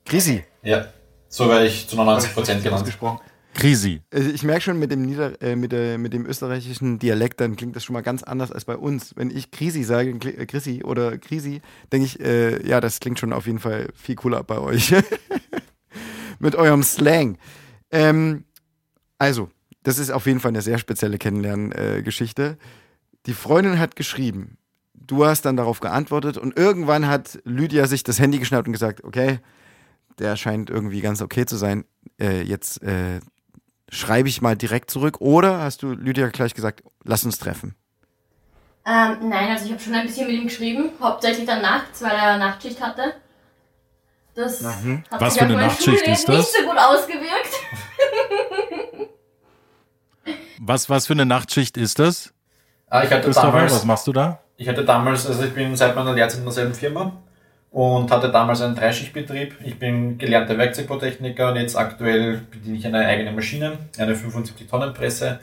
Krisi. 0.04 0.44
Ja, 0.62 0.88
so 1.28 1.48
werde 1.48 1.66
ich 1.66 1.88
zu 1.88 1.96
99% 1.96 2.62
genannt. 2.62 2.82
Ausgesprochen. 2.82 3.20
Krisi. 3.54 4.02
Also 4.12 4.30
ich 4.30 4.44
merke 4.44 4.60
schon 4.60 4.78
mit 4.78 4.92
dem, 4.92 5.02
Nieder 5.02 5.40
äh, 5.42 5.56
mit, 5.56 5.72
der, 5.72 5.98
mit 5.98 6.12
dem 6.12 6.26
österreichischen 6.26 6.98
Dialekt, 6.98 7.40
dann 7.40 7.56
klingt 7.56 7.74
das 7.74 7.84
schon 7.84 7.94
mal 7.94 8.02
ganz 8.02 8.22
anders 8.22 8.52
als 8.52 8.64
bei 8.64 8.76
uns. 8.76 9.16
Wenn 9.16 9.30
ich 9.30 9.50
Krisi 9.50 9.82
sage, 9.82 10.12
kli- 10.12 10.78
äh, 10.78 10.84
oder 10.84 11.18
Krisi, 11.18 11.60
denke 11.92 12.06
ich, 12.06 12.20
äh, 12.20 12.64
ja, 12.66 12.80
das 12.80 13.00
klingt 13.00 13.18
schon 13.18 13.32
auf 13.32 13.46
jeden 13.46 13.58
Fall 13.58 13.88
viel 13.94 14.14
cooler 14.14 14.44
bei 14.44 14.58
euch. 14.58 14.94
mit 16.38 16.54
eurem 16.54 16.82
Slang. 16.82 17.38
Ähm, 17.90 18.44
also, 19.18 19.50
das 19.82 19.98
ist 19.98 20.10
auf 20.10 20.26
jeden 20.26 20.40
Fall 20.40 20.50
eine 20.50 20.62
sehr 20.62 20.78
spezielle 20.78 21.18
Kennenlernen-Geschichte. 21.18 22.58
Die 23.26 23.34
Freundin 23.34 23.78
hat 23.78 23.96
geschrieben, 23.96 24.57
du 25.06 25.24
hast 25.24 25.42
dann 25.44 25.56
darauf 25.56 25.80
geantwortet 25.80 26.36
und 26.38 26.56
irgendwann 26.56 27.06
hat 27.06 27.38
Lydia 27.44 27.86
sich 27.86 28.02
das 28.02 28.18
Handy 28.18 28.38
geschnappt 28.38 28.66
und 28.66 28.72
gesagt, 28.72 29.04
okay, 29.04 29.40
der 30.18 30.36
scheint 30.36 30.70
irgendwie 30.70 31.00
ganz 31.00 31.22
okay 31.22 31.46
zu 31.46 31.56
sein. 31.56 31.84
Äh, 32.20 32.42
jetzt 32.42 32.82
äh, 32.82 33.20
schreibe 33.88 34.28
ich 34.28 34.42
mal 34.42 34.56
direkt 34.56 34.90
zurück 34.90 35.20
oder 35.20 35.60
hast 35.60 35.82
du 35.82 35.92
Lydia 35.92 36.28
gleich 36.28 36.54
gesagt, 36.54 36.82
lass 37.04 37.24
uns 37.24 37.38
treffen? 37.38 37.74
Ähm, 38.84 39.28
nein, 39.28 39.50
also 39.50 39.66
ich 39.66 39.72
habe 39.72 39.80
schon 39.80 39.94
ein 39.94 40.06
bisschen 40.06 40.26
mit 40.26 40.36
ihm 40.36 40.44
geschrieben, 40.44 40.90
hauptsächlich 41.00 41.46
dann 41.46 41.62
nachts, 41.62 42.00
weil 42.02 42.12
er 42.16 42.38
Nachtschicht 42.38 42.80
hatte. 42.80 43.14
Das 44.34 44.64
hat 44.64 45.20
Was 45.20 45.34
sich 45.34 45.42
für 45.42 45.48
eine 45.48 45.56
Nachtschicht 45.56 45.98
Schulleben 45.98 46.12
ist 46.12 46.28
das? 46.28 46.36
nicht 46.36 46.56
so 46.56 46.62
gut 46.66 46.78
ausgewirkt. 46.78 47.52
Was, 50.60 50.88
was 50.88 51.06
für 51.06 51.12
eine 51.12 51.26
Nachtschicht 51.26 51.76
ist 51.76 51.98
das? 51.98 52.32
Ah, 52.88 53.02
ich 53.02 53.10
hatte 53.10 53.24
Christopher, 53.24 53.52
damals, 53.52 53.74
was 53.74 53.84
machst 53.84 54.06
du 54.06 54.12
da? 54.12 54.40
Ich 54.58 54.68
hatte 54.68 54.84
damals, 54.84 55.26
also 55.26 55.44
ich 55.44 55.54
bin 55.54 55.74
seit 55.76 55.94
meiner 55.94 56.12
Lehrzeit 56.12 56.40
in 56.40 56.44
derselben 56.44 56.74
Firma 56.74 57.12
und 57.70 58.10
hatte 58.10 58.28
damals 58.28 58.60
einen 58.60 58.74
Dreischichtbetrieb. 58.74 59.54
Ich 59.64 59.78
bin 59.78 60.18
gelernter 60.18 60.58
Werkzeugbotechniker 60.58 61.50
und 61.50 61.56
jetzt 61.56 61.76
aktuell 61.76 62.42
bediene 62.50 62.76
ich 62.76 62.84
eine 62.84 63.06
eigene 63.06 63.30
Maschine, 63.30 63.78
eine 63.96 64.14
75-Tonnen-Presse 64.14 65.38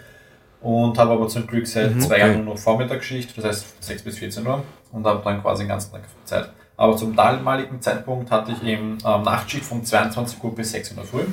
und 0.62 0.98
habe 0.98 1.14
aber 1.14 1.30
zum 1.30 1.48
Glück 1.48 1.66
seit 1.66 2.02
zwei 2.02 2.20
Jahren 2.20 2.44
nur 2.44 2.56
noch 2.56 2.58
Vormittagsschicht, 2.60 3.38
das 3.38 3.46
heißt 3.46 3.84
6 3.84 4.04
bis 4.04 4.18
14 4.18 4.46
Uhr 4.46 4.64
und 4.92 5.06
habe 5.06 5.22
dann 5.24 5.42
quasi 5.42 5.64
den 5.64 5.70
ganzen 5.70 5.94
Tag 5.94 6.02
Zeit. 6.26 6.50
Aber 6.76 6.98
zum 6.98 7.16
damaligen 7.16 7.82
Zeitpunkt 7.82 8.30
hatte 8.32 8.52
ich 8.52 8.68
eben 8.68 8.98
ähm, 9.06 9.22
Nachtschicht 9.22 9.64
von 9.64 9.86
22 9.86 10.44
Uhr 10.44 10.54
bis 10.54 10.72
6 10.72 10.98
Uhr 10.98 11.06
früh 11.06 11.24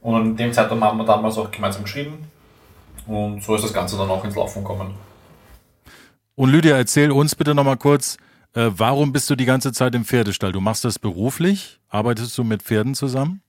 und 0.00 0.26
in 0.28 0.36
dem 0.36 0.52
Zeitraum 0.54 0.82
haben 0.82 0.96
wir 0.96 1.04
damals 1.04 1.36
auch 1.36 1.50
gemeinsam 1.50 1.82
geschrieben 1.82 2.30
und 3.06 3.42
so 3.42 3.54
ist 3.54 3.64
das 3.64 3.74
Ganze 3.74 3.98
dann 3.98 4.08
auch 4.08 4.24
ins 4.24 4.34
Laufen 4.34 4.62
gekommen. 4.62 4.94
Und 6.38 6.52
Lydia, 6.52 6.76
erzähl 6.76 7.10
uns 7.10 7.34
bitte 7.34 7.52
nochmal 7.52 7.78
kurz, 7.78 8.16
äh, 8.54 8.70
warum 8.70 9.12
bist 9.12 9.28
du 9.28 9.34
die 9.34 9.44
ganze 9.44 9.72
Zeit 9.72 9.96
im 9.96 10.04
Pferdestall? 10.04 10.52
Du 10.52 10.60
machst 10.60 10.84
das 10.84 11.00
beruflich? 11.00 11.80
Arbeitest 11.88 12.38
du 12.38 12.44
mit 12.44 12.62
Pferden 12.62 12.94
zusammen? 12.94 13.42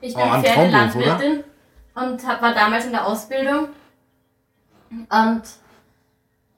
Ich 0.00 0.14
bin 0.14 0.22
Oh, 0.22 0.40
Pferdelandwirtin 0.40 1.42
und 1.96 2.24
hab, 2.24 2.40
war 2.40 2.54
damals 2.54 2.84
in 2.84 2.92
der 2.92 3.04
Ausbildung. 3.04 3.66
Und 4.90 5.42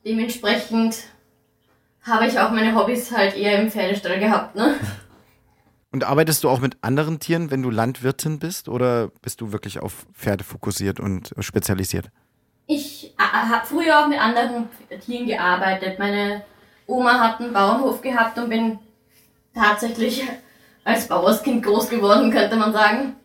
dementsprechend 0.05 1.05
habe 2.03 2.27
ich 2.27 2.39
auch 2.39 2.51
meine 2.51 2.75
Hobbys 2.75 3.11
halt 3.11 3.35
eher 3.35 3.59
im 3.59 3.71
Pferdestall 3.71 4.21
gehabt. 4.21 4.57
Ne? 4.57 4.75
Und 5.91 6.05
arbeitest 6.05 6.45
du 6.45 6.51
auch 6.51 6.61
mit 6.61 6.77
anderen 6.83 7.19
Tieren, 7.19 7.51
wenn 7.51 7.63
du 7.63 7.71
Landwirtin 7.71 8.39
bist 8.39 8.69
oder 8.69 9.09
bist 9.23 9.41
du 9.41 9.53
wirklich 9.53 9.81
auf 9.81 10.07
Pferde 10.13 10.45
fokussiert 10.45 11.01
und 11.01 11.33
spezialisiert? 11.41 12.11
Ich 13.19 13.53
habe 13.53 13.67
früher 13.67 14.01
auch 14.01 14.09
mit 14.09 14.21
anderen 14.21 14.69
Tieren 15.05 15.27
gearbeitet. 15.27 15.99
Meine 15.99 16.43
Oma 16.87 17.19
hat 17.19 17.41
einen 17.41 17.53
Bauernhof 17.53 18.03
gehabt 18.03 18.39
und 18.39 18.51
bin 18.51 18.79
tatsächlich 19.55 20.23
als 20.85 21.09
Bauerskind 21.09 21.65
groß 21.65 21.89
geworden, 21.89 22.31
könnte 22.31 22.57
man 22.57 22.73
sagen. 22.73 23.17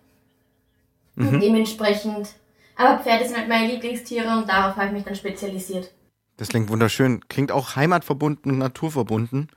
Und 1.17 1.39
dementsprechend. 1.39 2.29
Aber 2.75 3.00
Pferde 3.00 3.25
sind 3.25 3.38
halt 3.38 3.50
meine 3.50 3.67
Lieblingstiere 3.67 4.38
und 4.38 4.50
darauf 4.50 4.75
habe 4.75 4.88
ich 4.88 4.93
mich 4.93 5.03
dann 5.03 5.15
spezialisiert. 5.15 5.91
Das 6.38 6.48
klingt 6.48 6.69
wunderschön. 6.69 7.21
Klingt 7.27 7.51
auch 7.51 7.75
heimatverbunden 7.75 8.51
und 8.51 8.57
naturverbunden. 8.57 9.50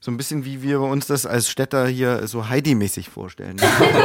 So 0.00 0.10
ein 0.10 0.16
bisschen 0.16 0.44
wie 0.44 0.62
wir 0.62 0.80
uns 0.80 1.06
das 1.06 1.24
als 1.24 1.48
Städter 1.48 1.86
hier 1.86 2.26
so 2.26 2.48
Heidi-mäßig 2.48 3.08
vorstellen. 3.08 3.56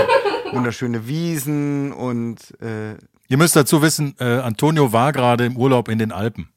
Wunderschöne 0.53 1.08
Wiesen 1.08 1.92
und 1.92 2.38
äh, 2.62 2.96
Ihr 3.34 3.38
müsst 3.38 3.56
dazu 3.56 3.82
wissen, 3.82 4.13
äh, 4.20 4.25
Antonio 4.25 4.94
war 4.94 5.12
gerade 5.12 5.48
im 5.48 5.58
Urlaub 5.58 5.90
in 5.90 5.98
den 5.98 6.12
Alpen. 6.12 6.50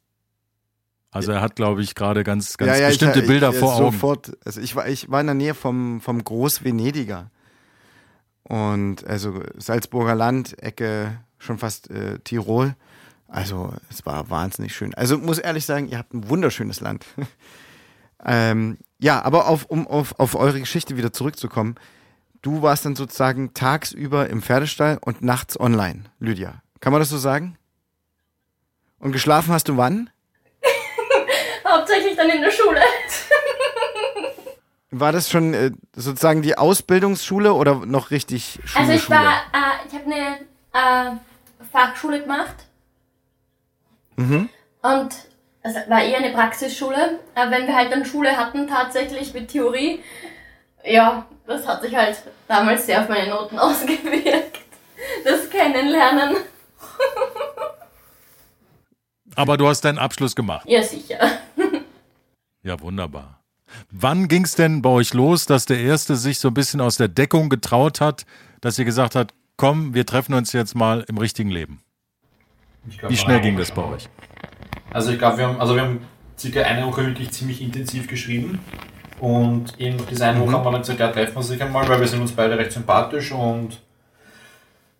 Also 1.09 1.31
er 1.31 1.41
hat, 1.41 1.55
glaube 1.55 1.81
ich, 1.81 1.95
gerade 1.95 2.23
ganz, 2.23 2.55
ganz 2.55 2.79
bestimmte 2.79 3.21
ich, 3.21 3.25
Bilder 3.25 3.49
ich, 3.49 3.57
vor 3.57 3.73
Augen. 3.73 3.93
Sofort, 3.93 4.37
also 4.45 4.61
ich 4.61 4.75
war, 4.75 4.87
ich 4.87 5.09
war 5.09 5.19
in 5.21 5.25
der 5.25 5.33
Nähe 5.33 5.55
vom, 5.55 6.01
vom 6.01 6.23
Groß-Venediger. 6.23 7.31
Und 8.43 9.07
also 9.07 9.41
Salzburger 9.57 10.13
Land, 10.13 10.61
Ecke, 10.61 11.17
schon 11.39 11.57
fast 11.57 11.89
äh, 11.89 12.19
Tirol. 12.19 12.75
Also 13.27 13.73
es 13.89 14.05
war 14.05 14.29
wahnsinnig 14.29 14.75
schön. 14.75 14.93
Also 14.93 15.17
muss 15.17 15.39
ehrlich 15.39 15.65
sagen, 15.65 15.87
ihr 15.87 15.97
habt 15.97 16.13
ein 16.13 16.29
wunderschönes 16.29 16.79
Land. 16.79 17.07
ähm, 18.23 18.77
ja, 18.99 19.23
aber 19.23 19.47
auf, 19.47 19.65
um 19.65 19.87
auf, 19.87 20.19
auf 20.19 20.35
eure 20.35 20.59
Geschichte 20.59 20.95
wieder 20.95 21.11
zurückzukommen. 21.11 21.73
Du 22.43 22.61
warst 22.61 22.85
dann 22.85 22.95
sozusagen 22.95 23.55
tagsüber 23.55 24.29
im 24.29 24.43
Pferdestall 24.43 24.99
und 25.01 25.23
nachts 25.23 25.59
online, 25.59 26.03
Lydia. 26.19 26.61
Kann 26.79 26.91
man 26.91 27.01
das 27.01 27.09
so 27.09 27.17
sagen? 27.17 27.57
Und 28.99 29.11
geschlafen 29.11 29.53
hast 29.53 29.67
du 29.67 29.77
wann? 29.77 30.09
Hauptsächlich 31.67 32.15
dann 32.15 32.29
in 32.29 32.41
der 32.41 32.51
Schule. 32.51 32.81
War 34.91 35.11
das 35.11 35.29
schon 35.29 35.53
äh, 35.53 35.71
sozusagen 35.93 36.41
die 36.41 36.57
Ausbildungsschule 36.57 37.53
oder 37.53 37.85
noch 37.85 38.11
richtig 38.11 38.59
Schule? 38.63 38.81
Also 38.81 38.93
ich 38.93 39.03
Schule? 39.03 39.19
war, 39.19 39.33
äh, 39.53 39.87
ich 39.87 39.93
habe 39.93 40.05
eine 40.05 41.13
äh, 41.13 41.17
Fachschule 41.71 42.21
gemacht. 42.21 42.55
Mhm. 44.15 44.49
Und 44.81 45.15
es 45.61 45.75
war 45.89 46.03
eher 46.03 46.19
eine 46.19 46.31
Praxisschule. 46.31 47.19
Aber 47.35 47.51
wenn 47.51 47.67
wir 47.67 47.75
halt 47.75 47.91
dann 47.91 48.05
Schule 48.05 48.35
hatten, 48.35 48.67
tatsächlich 48.67 49.33
mit 49.33 49.49
Theorie, 49.49 50.01
ja, 50.85 51.25
das 51.45 51.67
hat 51.67 51.81
sich 51.81 51.95
halt 51.95 52.17
damals 52.47 52.85
sehr 52.85 53.01
auf 53.01 53.09
meine 53.09 53.29
Noten 53.29 53.59
ausgewirkt. 53.59 54.59
Das 55.23 55.49
Kennenlernen. 55.49 56.37
Aber 59.35 59.57
du 59.57 59.67
hast 59.67 59.81
deinen 59.81 59.99
Abschluss 59.99 60.35
gemacht. 60.35 60.65
Ja, 60.67 60.81
sicher. 60.81 61.19
Ja, 62.63 62.79
wunderbar. 62.81 63.39
Wann 63.91 64.27
ging 64.27 64.45
es 64.45 64.55
denn 64.55 64.81
bei 64.81 64.89
euch 64.89 65.13
los, 65.13 65.45
dass 65.45 65.65
der 65.65 65.79
Erste 65.79 66.15
sich 66.15 66.39
so 66.39 66.47
ein 66.47 66.53
bisschen 66.53 66.81
aus 66.81 66.97
der 66.97 67.07
Deckung 67.07 67.49
getraut 67.49 68.01
hat, 68.01 68.25
dass 68.61 68.79
ihr 68.79 68.85
gesagt 68.85 69.15
habt, 69.15 69.33
komm, 69.57 69.93
wir 69.93 70.05
treffen 70.05 70.33
uns 70.33 70.53
jetzt 70.53 70.75
mal 70.75 71.05
im 71.07 71.17
richtigen 71.17 71.49
Leben? 71.51 71.81
Ich 72.89 72.97
glaub, 72.97 73.11
Wie 73.11 73.17
schnell 73.17 73.41
ging 73.41 73.57
das 73.57 73.71
bei 73.71 73.83
euch? 73.83 74.09
Also 74.91 75.11
ich 75.11 75.19
glaube, 75.19 75.37
wir 75.37 75.47
haben, 75.47 75.59
also 75.59 75.75
wir 75.75 75.81
haben 75.83 76.01
circa 76.37 76.61
eine 76.61 76.85
Woche 76.85 77.05
wirklich 77.05 77.31
ziemlich 77.31 77.61
intensiv 77.61 78.07
geschrieben. 78.07 78.59
Und 79.19 79.79
eben 79.79 79.97
nach 79.97 80.05
dieser 80.05 80.27
einen 80.29 80.41
Woche 80.41 80.51
haben 80.51 80.63
wir 80.63 80.71
dann 80.71 80.81
gesagt, 80.81 80.99
ja, 80.99 81.11
treffen 81.11 81.33
wir 81.33 81.37
uns 81.37 81.47
sich 81.47 81.61
einmal, 81.61 81.87
weil 81.87 81.99
wir 81.99 82.07
sind 82.07 82.21
uns 82.21 82.31
beide 82.31 82.57
recht 82.57 82.71
sympathisch 82.71 83.31
und 83.31 83.81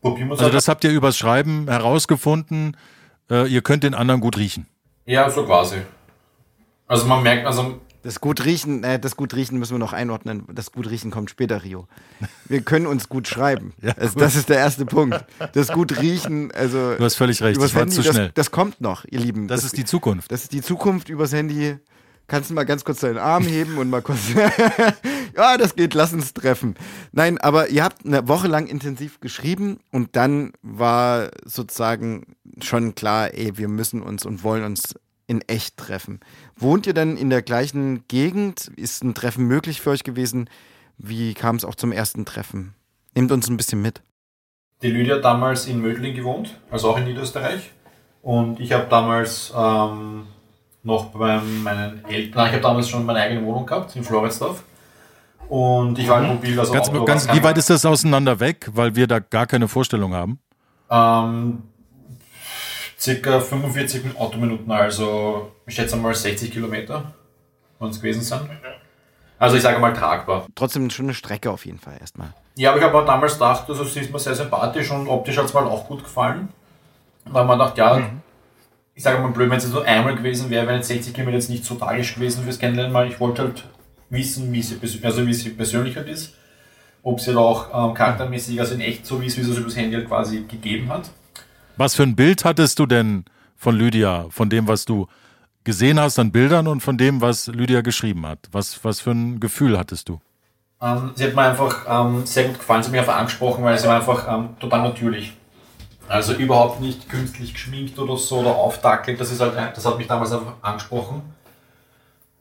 Also 0.03 0.43
halt- 0.45 0.53
das 0.53 0.67
habt 0.67 0.83
ihr 0.83 0.91
übers 0.91 1.17
Schreiben 1.17 1.67
herausgefunden, 1.67 2.77
äh, 3.29 3.47
ihr 3.51 3.61
könnt 3.61 3.83
den 3.83 3.93
anderen 3.93 4.21
gut 4.21 4.37
riechen. 4.37 4.67
Ja, 5.05 5.29
so 5.29 5.43
quasi. 5.45 5.77
Also 6.87 7.05
man 7.07 7.23
merkt, 7.23 7.45
also 7.45 7.81
Das 8.03 8.21
gut 8.21 8.45
riechen, 8.45 8.83
äh, 8.85 8.99
das 8.99 9.17
gut 9.17 9.33
riechen 9.33 9.59
müssen 9.59 9.73
wir 9.73 9.79
noch 9.79 9.91
einordnen. 9.91 10.45
Das 10.53 10.71
gut 10.71 10.89
riechen 10.89 11.11
kommt 11.11 11.29
später, 11.29 11.63
Rio. 11.63 11.87
Wir 12.45 12.61
können 12.61 12.87
uns 12.87 13.09
gut 13.09 13.27
schreiben. 13.27 13.73
Ja, 13.81 13.93
also, 13.97 14.13
gut. 14.13 14.21
das 14.21 14.35
ist 14.35 14.47
der 14.49 14.57
erste 14.59 14.85
Punkt. 14.85 15.25
Das 15.53 15.67
gut 15.73 15.99
riechen, 15.99 16.51
also 16.53 16.95
Du 16.95 17.03
hast 17.03 17.15
völlig 17.15 17.41
recht, 17.41 17.57
übers 17.57 17.71
das 17.71 17.75
war 17.75 17.81
Handy, 17.81 17.95
zu 17.95 18.03
schnell. 18.03 18.27
Das, 18.27 18.33
das 18.45 18.51
kommt 18.51 18.79
noch, 18.79 19.03
ihr 19.09 19.19
Lieben. 19.19 19.47
Das 19.49 19.65
ist 19.65 19.75
die 19.75 19.83
Zukunft. 19.83 20.31
Das 20.31 20.43
ist 20.43 20.53
die 20.53 20.61
Zukunft 20.61 21.09
übers 21.09 21.33
Handy. 21.33 21.77
Kannst 22.27 22.49
du 22.49 22.53
mal 22.53 22.65
ganz 22.65 22.83
kurz 22.83 22.99
deinen 22.99 23.17
Arm 23.17 23.43
heben 23.43 23.77
und 23.77 23.89
mal 23.89 24.01
kurz. 24.01 24.33
ja, 25.35 25.57
das 25.57 25.75
geht, 25.75 25.93
lass 25.93 26.11
uns 26.11 26.33
treffen. 26.33 26.75
Nein, 27.13 27.37
aber 27.37 27.69
ihr 27.69 27.85
habt 27.85 28.05
eine 28.05 28.27
Woche 28.27 28.49
lang 28.49 28.67
intensiv 28.67 29.21
geschrieben 29.21 29.79
und 29.93 30.17
dann 30.17 30.51
war 30.61 31.31
sozusagen 31.45 32.35
schon 32.61 32.95
klar, 32.95 33.33
ey, 33.33 33.57
wir 33.57 33.69
müssen 33.69 34.01
uns 34.01 34.25
und 34.25 34.43
wollen 34.43 34.65
uns 34.65 34.95
in 35.25 35.41
echt 35.47 35.77
treffen. 35.77 36.19
Wohnt 36.57 36.85
ihr 36.85 36.93
denn 36.93 37.15
in 37.15 37.29
der 37.29 37.41
gleichen 37.41 38.05
Gegend? 38.09 38.71
Ist 38.75 39.05
ein 39.05 39.13
Treffen 39.13 39.45
möglich 39.45 39.79
für 39.79 39.91
euch 39.91 40.03
gewesen? 40.03 40.49
Wie 40.97 41.33
kam 41.33 41.55
es 41.55 41.63
auch 41.63 41.75
zum 41.75 41.93
ersten 41.93 42.25
Treffen? 42.25 42.73
Nehmt 43.15 43.31
uns 43.31 43.49
ein 43.49 43.57
bisschen 43.57 43.81
mit. 43.81 44.01
die 44.81 44.89
Lydia 44.89 45.15
hat 45.15 45.25
damals 45.25 45.65
in 45.65 45.81
Mödling 45.81 46.13
gewohnt, 46.13 46.59
also 46.69 46.89
auch 46.89 46.97
in 46.97 47.05
Niederösterreich. 47.05 47.71
Und 48.21 48.59
ich 48.59 48.73
habe 48.73 48.87
damals 48.89 49.53
ähm, 49.55 50.27
noch 50.87 51.11
bei 51.11 51.39
meinen 51.39 52.03
Eltern, 52.05 52.47
ich 52.47 52.53
habe 52.53 52.61
damals 52.61 52.89
schon 52.89 53.05
meine 53.05 53.19
eigene 53.19 53.45
Wohnung 53.45 53.65
gehabt 53.65 53.95
in 53.95 54.03
Floridsdorf. 54.03 54.63
Und 55.49 55.99
ich 55.99 56.07
war 56.09 56.19
halt 56.19 56.29
mobil, 56.29 56.59
also 56.59 56.73
Ganz, 56.73 56.89
Auto 56.89 57.05
ganz, 57.05 57.31
wie 57.31 57.43
weit 57.43 57.57
ist 57.57 57.69
das 57.69 57.85
auseinander 57.85 58.39
weg, 58.39 58.69
weil 58.73 58.95
wir 58.95 59.07
da 59.07 59.19
gar 59.19 59.45
keine 59.45 59.67
Vorstellung 59.67 60.13
haben? 60.13 60.39
Ähm, 60.89 61.63
circa 62.99 63.39
45 63.39 64.17
Autominuten, 64.17 64.71
also 64.71 65.51
ich 65.65 65.75
schätze 65.75 65.95
mal 65.95 66.13
60 66.13 66.51
Kilometer, 66.51 67.13
wenn 67.79 67.89
es 67.89 67.97
gewesen 67.97 68.23
sind. 68.23 68.41
Also 69.39 69.55
ich 69.55 69.61
sage 69.61 69.79
mal 69.79 69.93
tragbar. 69.93 70.47
Trotzdem 70.55 70.89
schon 70.89 71.05
eine 71.05 71.13
Strecke 71.13 71.51
auf 71.51 71.65
jeden 71.65 71.79
Fall 71.79 71.97
erstmal. 71.99 72.33
Ja, 72.55 72.71
aber 72.71 72.79
ich 72.79 72.85
habe 72.85 72.97
auch 72.97 73.05
damals 73.05 73.33
gedacht, 73.33 73.69
also 73.69 73.83
sie 73.83 73.99
ist 73.99 74.11
mir 74.11 74.19
sehr 74.19 74.35
sympathisch 74.35 74.89
und 74.89 75.07
optisch 75.07 75.37
hat 75.37 75.45
es 75.45 75.53
mir 75.53 75.61
halt 75.61 75.69
auch 75.69 75.87
gut 75.87 76.03
gefallen. 76.03 76.49
Weil 77.25 77.45
man 77.45 77.59
dachte, 77.59 77.79
ja, 77.79 78.01
ich 78.97 79.03
sage 79.03 79.21
mal 79.21 79.29
blöd, 79.29 79.51
wenn 79.51 79.59
es 79.59 79.63
jetzt 79.63 79.73
nur 79.73 79.85
einmal 79.85 80.15
gewesen 80.15 80.49
wäre, 80.49 80.65
wären 80.65 80.77
jetzt 80.77 80.87
60 80.87 81.13
Kilometer 81.13 81.37
jetzt 81.37 81.51
nicht 81.51 81.63
so 81.63 81.75
tragisch 81.75 82.15
gewesen 82.15 82.43
fürs 82.43 82.57
Kennenlernen, 82.57 82.95
weil 82.95 83.07
ich 83.07 83.19
wollte 83.19 83.43
halt 83.43 83.63
wissen, 84.09 84.51
wie 84.51 84.63
sie, 84.63 84.79
also 85.03 85.27
wie 85.27 85.33
sie 85.35 85.51
persönlich 85.51 85.95
halt 85.95 86.07
ist. 86.07 86.33
Ob 87.03 87.21
sie 87.21 87.31
da 87.31 87.39
auch 87.39 87.89
ähm, 87.89 87.93
charaktermäßig, 87.93 88.59
also 88.59 88.73
in 88.73 88.81
echt 88.81 89.05
so 89.05 89.21
wie 89.21 89.27
es, 89.27 89.37
wie 89.37 89.43
sie 89.43 89.51
es 89.51 89.57
übers 89.59 89.75
Handy 89.75 89.95
halt 89.95 90.07
quasi 90.07 90.45
gegeben 90.47 90.89
hat. 90.89 91.11
Was 91.77 91.93
für 91.93 92.01
ein 92.01 92.15
Bild 92.15 92.43
hattest 92.43 92.79
du 92.79 92.87
denn 92.87 93.25
von 93.55 93.75
Lydia, 93.75 94.25
von 94.31 94.49
dem, 94.49 94.67
was 94.67 94.85
du 94.85 95.05
gesehen 95.63 95.99
hast 95.99 96.17
an 96.17 96.31
Bildern 96.31 96.65
und 96.65 96.81
von 96.81 96.97
dem, 96.97 97.21
was 97.21 97.45
Lydia 97.45 97.81
geschrieben 97.81 98.25
hat? 98.25 98.39
Was, 98.51 98.83
was 98.83 98.99
für 98.99 99.11
ein 99.11 99.39
Gefühl 99.39 99.77
hattest 99.77 100.09
du? 100.09 100.19
Ähm, 100.81 101.11
sie 101.13 101.25
hat 101.25 101.35
mir 101.35 101.43
einfach 101.43 101.85
ähm, 101.87 102.25
sehr 102.25 102.45
gut 102.45 102.57
gefallen, 102.57 102.81
sie 102.81 102.87
hat 102.87 102.91
mich 102.93 103.01
einfach 103.01 103.17
angesprochen, 103.17 103.63
weil 103.63 103.77
sie 103.77 103.87
war 103.87 103.97
einfach 103.97 104.27
ähm, 104.27 104.55
total 104.59 104.81
natürlich. 104.81 105.36
Also 106.07 106.33
überhaupt 106.33 106.79
nicht 106.79 107.09
künstlich 107.09 107.53
geschminkt 107.53 107.99
oder 107.99 108.17
so 108.17 108.39
oder 108.39 108.55
auftackelt. 108.55 109.19
Das, 109.19 109.31
ist 109.31 109.41
halt, 109.41 109.55
das 109.75 109.85
hat 109.85 109.97
mich 109.97 110.07
damals 110.07 110.31
einfach 110.31 110.53
angesprochen. 110.61 111.21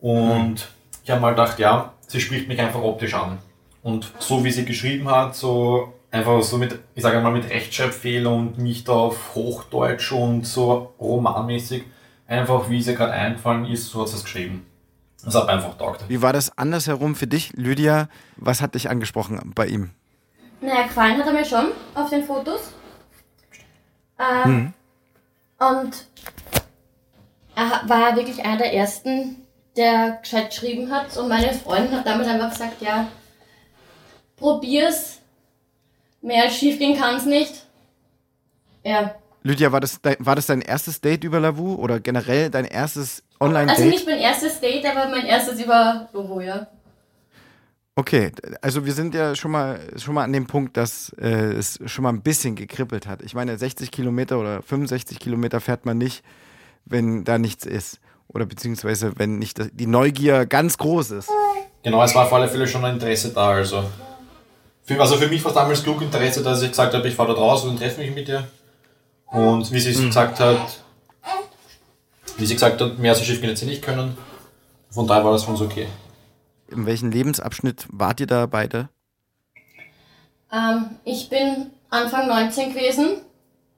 Und 0.00 0.68
ich 1.02 1.11
habe 1.11 1.20
mal 1.20 1.30
gedacht, 1.30 1.58
ja, 1.58 1.92
sie 2.06 2.20
spricht 2.20 2.49
mich 2.49 2.61
einfach 2.61 2.80
optisch 2.80 3.14
an. 3.14 3.38
Und 3.82 4.12
so 4.18 4.44
wie 4.44 4.50
sie 4.50 4.64
geschrieben 4.64 5.08
hat, 5.08 5.35
so 5.35 5.94
einfach 6.11 6.42
so 6.42 6.58
mit, 6.58 6.78
ich 6.94 7.02
sage 7.02 7.20
mal, 7.20 7.32
mit 7.32 7.49
Rechtschreibfehler 7.49 8.32
und 8.32 8.58
nicht 8.58 8.88
auf 8.88 9.35
Hochdeutsch 9.35 10.12
und 10.12 10.46
so 10.46 10.94
romanmäßig, 11.00 11.85
einfach 12.26 12.68
wie 12.68 12.82
sie 12.82 12.94
gerade 12.94 13.12
eingefallen 13.12 13.66
ist, 13.66 13.90
so 13.90 14.02
hat 14.02 14.08
sie 14.08 14.16
es 14.16 14.25
geschrieben. 14.25 14.66
Das 15.25 15.35
hat 15.35 15.46
mir 15.46 15.52
einfach 15.52 15.76
taugt. 15.76 16.04
Wie 16.08 16.23
war 16.23 16.32
das 16.32 16.56
andersherum 16.56 17.14
für 17.14 17.26
dich, 17.26 17.52
Lydia? 17.54 18.08
Was 18.37 18.61
hat 18.61 18.75
dich 18.75 18.88
angesprochen 18.90 19.52
bei 19.54 19.66
ihm? 19.66 19.90
Naja, 20.61 20.85
gefallen 20.85 21.18
hat 21.18 21.26
er 21.26 21.32
mir 21.32 21.44
schon 21.44 21.66
auf 21.94 22.11
den 22.11 22.25
Fotos. 22.25 22.73
Ähm, 24.18 24.73
Und 25.58 26.06
er 27.54 27.82
war 27.87 28.16
wirklich 28.16 28.44
einer 28.44 28.58
der 28.58 28.75
ersten, 28.75 29.46
der 29.76 30.18
gescheit 30.23 30.50
geschrieben 30.50 30.90
hat. 30.90 31.16
Und 31.16 31.28
meine 31.28 31.52
Freundin 31.54 31.96
hat 31.96 32.06
damals 32.06 32.28
einfach 32.28 32.50
gesagt, 32.50 32.82
ja, 32.82 33.08
probier's. 34.37 35.18
Mehr 36.23 36.44
als 36.44 36.56
schief 36.56 36.78
gehen 36.78 36.99
kann's 36.99 37.25
nicht. 37.25 37.66
Ja. 38.82 39.14
Lydia, 39.42 39.70
war 39.70 39.80
das, 39.80 40.00
dein, 40.00 40.16
war 40.18 40.35
das 40.35 40.46
dein 40.46 40.61
erstes 40.61 41.00
Date 41.00 41.23
über 41.25 41.38
Lavu 41.38 41.75
oder 41.75 42.00
generell 42.00 42.50
dein 42.50 42.64
erstes 42.64 43.23
Online-Date? 43.38 43.76
Also 43.78 43.90
nicht 43.90 44.06
mein 44.06 44.18
erstes 44.18 44.61
Date, 44.61 44.85
aber 44.87 45.08
mein 45.08 45.25
erstes 45.26 45.61
über 45.61 46.08
Lovo, 46.12 46.40
ja. 46.40 46.66
Okay, 47.99 48.31
also 48.61 48.85
wir 48.85 48.93
sind 48.93 49.15
ja 49.15 49.35
schon 49.35 49.50
mal, 49.50 49.81
schon 49.97 50.15
mal 50.15 50.25
an 50.25 50.33
dem 50.35 50.47
Punkt, 50.47 50.76
dass 50.76 51.15
äh, 51.19 51.55
es 51.55 51.79
schon 51.87 52.03
mal 52.03 52.11
ein 52.11 52.21
bisschen 52.21 52.55
gekribbelt 52.55 53.07
hat. 53.07 53.23
Ich 53.23 53.33
meine, 53.35 53.57
60 53.57 53.91
Kilometer 53.91 54.38
oder 54.38 54.61
65 54.61 55.19
Kilometer 55.19 55.62
fährt 55.62 55.87
man 55.87 55.97
nicht, 55.97 56.23
wenn 56.85 57.25
da 57.25 57.38
nichts 57.38 57.65
ist. 57.65 57.99
Oder 58.29 58.45
beziehungsweise, 58.45 59.12
wenn 59.17 59.38
nicht 59.38 59.59
das, 59.59 59.69
die 59.73 59.87
Neugier 59.87 60.45
ganz 60.45 60.76
groß 60.76 61.12
ist. 61.12 61.31
Genau, 61.83 62.03
es 62.03 62.15
war 62.15 62.26
auf 62.26 62.33
alle 62.35 62.49
Fälle 62.49 62.69
schon 62.69 62.85
ein 62.85 62.97
Interesse 62.97 63.31
da. 63.31 63.49
Also 63.49 63.85
für, 64.85 65.00
also 65.00 65.17
für 65.17 65.29
mich 65.29 65.43
war 65.43 65.53
es 65.53 65.55
damals 65.55 65.83
genug 65.83 66.03
Interesse, 66.03 66.43
dass 66.43 66.61
ich 66.61 66.69
gesagt 66.69 66.93
habe, 66.93 67.09
ich 67.09 67.15
fahre 67.15 67.31
da 67.31 67.35
draußen 67.35 67.71
und 67.71 67.79
treffe 67.79 68.03
mich 68.03 68.15
mit 68.15 68.29
dir. 68.29 68.47
Und 69.29 69.73
wie 69.73 69.81
sie 69.81 69.93
es 69.93 70.03
gesagt 70.03 70.38
hat, 70.38 70.81
wie 72.37 72.45
sie 72.45 72.55
gesagt 72.55 72.79
hat, 72.79 72.99
mehr 72.99 73.12
als 73.12 73.21
ein 73.21 73.25
Schiff 73.25 73.41
gehen 73.41 73.49
jetzt 73.49 73.62
nicht 73.62 73.81
können. 73.81 74.19
Von 74.91 75.07
daher 75.07 75.25
war 75.25 75.33
das 75.33 75.45
für 75.45 75.53
uns 75.53 75.62
okay. 75.62 75.87
In 76.68 76.87
welchem 76.87 77.11
Lebensabschnitt 77.11 77.87
wart 77.90 78.20
ihr 78.20 78.26
da 78.26 78.46
beide? 78.46 78.88
Ähm, 80.52 80.90
ich 81.04 81.28
bin 81.28 81.70
Anfang 81.90 82.28
19 82.28 82.75
gewesen. 82.75 83.18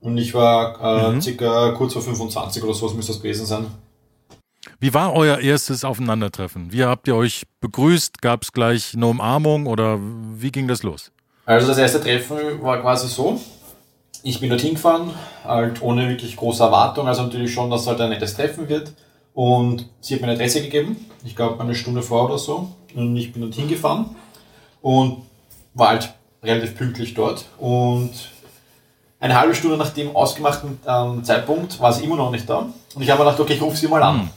Und 0.01 0.17
ich 0.17 0.33
war 0.35 1.15
äh, 1.15 1.21
circa 1.21 1.73
kurz 1.73 1.93
vor 1.93 2.03
25 2.03 2.63
oder 2.63 2.75
sowas 2.75 2.95
müsste 2.95 3.13
das 3.13 3.21
gewesen 3.21 3.47
sein. 3.47 3.67
Wie 4.81 4.95
war 4.95 5.13
euer 5.13 5.39
erstes 5.39 5.85
Aufeinandertreffen? 5.85 6.73
Wie 6.73 6.85
habt 6.85 7.09
ihr 7.09 7.17
euch 7.17 7.45
begrüßt? 7.61 8.23
Gab 8.23 8.43
es 8.43 8.53
gleich 8.53 8.95
eine 8.95 9.07
Umarmung 9.07 9.67
oder 9.67 9.99
wie 10.01 10.53
ging 10.53 10.69
das 10.69 10.83
los? 10.83 11.11
Also 11.47 11.67
das 11.67 11.79
erste 11.79 12.01
Treffen 12.01 12.63
war 12.63 12.81
quasi 12.81 13.09
so. 13.09 13.41
Ich 14.23 14.41
bin 14.41 14.51
dorthin 14.51 14.75
gefahren, 14.75 15.11
halt 15.45 15.81
ohne 15.83 16.09
wirklich 16.09 16.37
große 16.37 16.63
Erwartung, 16.63 17.09
also 17.09 17.23
natürlich 17.23 17.53
schon, 17.53 17.71
dass 17.71 17.83
es 17.83 17.87
halt 17.87 18.01
ein 18.01 18.11
nettes 18.11 18.35
Treffen 18.35 18.69
wird. 18.69 18.93
Und 19.33 19.89
sie 20.01 20.15
hat 20.15 20.21
mir 20.21 20.29
eine 20.29 20.37
Adresse 20.37 20.63
gegeben, 20.63 20.97
ich 21.25 21.37
glaube 21.37 21.61
eine 21.63 21.75
Stunde 21.75 22.03
vor 22.03 22.27
oder 22.27 22.39
so. 22.39 22.69
Und 22.95 23.17
ich 23.17 23.33
bin 23.33 23.43
dorthin 23.43 23.69
gefahren 23.69 24.15
und 24.83 25.23
war 25.75 25.89
halt 25.89 26.13
relativ 26.43 26.77
pünktlich 26.77 27.15
dort. 27.15 27.45
Und 27.59 28.11
eine 29.21 29.39
halbe 29.39 29.55
Stunde 29.55 29.77
nach 29.77 29.91
dem 29.91 30.15
ausgemachten 30.15 30.79
ähm, 30.87 31.25
Zeitpunkt 31.25 31.81
war 31.81 31.93
sie 31.93 32.05
immer 32.05 32.17
noch 32.17 32.31
nicht 32.31 32.49
da. 32.49 32.69
Und 32.95 33.03
ich 33.03 33.11
habe 33.11 33.23
mir 33.23 33.31
gedacht, 33.31 33.41
okay, 33.41 33.55
ich 33.55 33.63
rufe 33.63 33.77
sie 33.77 33.89
mal 33.89 34.03
an. 34.03 34.17
Mhm. 34.17 34.31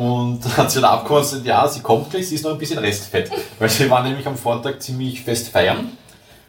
Und 0.00 0.44
dann 0.44 0.56
hat 0.56 0.70
sie 0.70 0.80
dann 0.80 1.00
und 1.00 1.08
gesagt, 1.08 1.44
ja, 1.44 1.66
sie 1.66 1.80
kommt 1.80 2.10
gleich, 2.10 2.28
sie 2.28 2.36
ist 2.36 2.44
noch 2.44 2.52
ein 2.52 2.58
bisschen 2.58 2.78
restfett. 2.78 3.30
Weil 3.58 3.68
sie 3.68 3.90
war 3.90 4.02
nämlich 4.02 4.26
am 4.26 4.36
Vortag 4.36 4.78
ziemlich 4.78 5.22
fest 5.22 5.48
feiern 5.48 5.90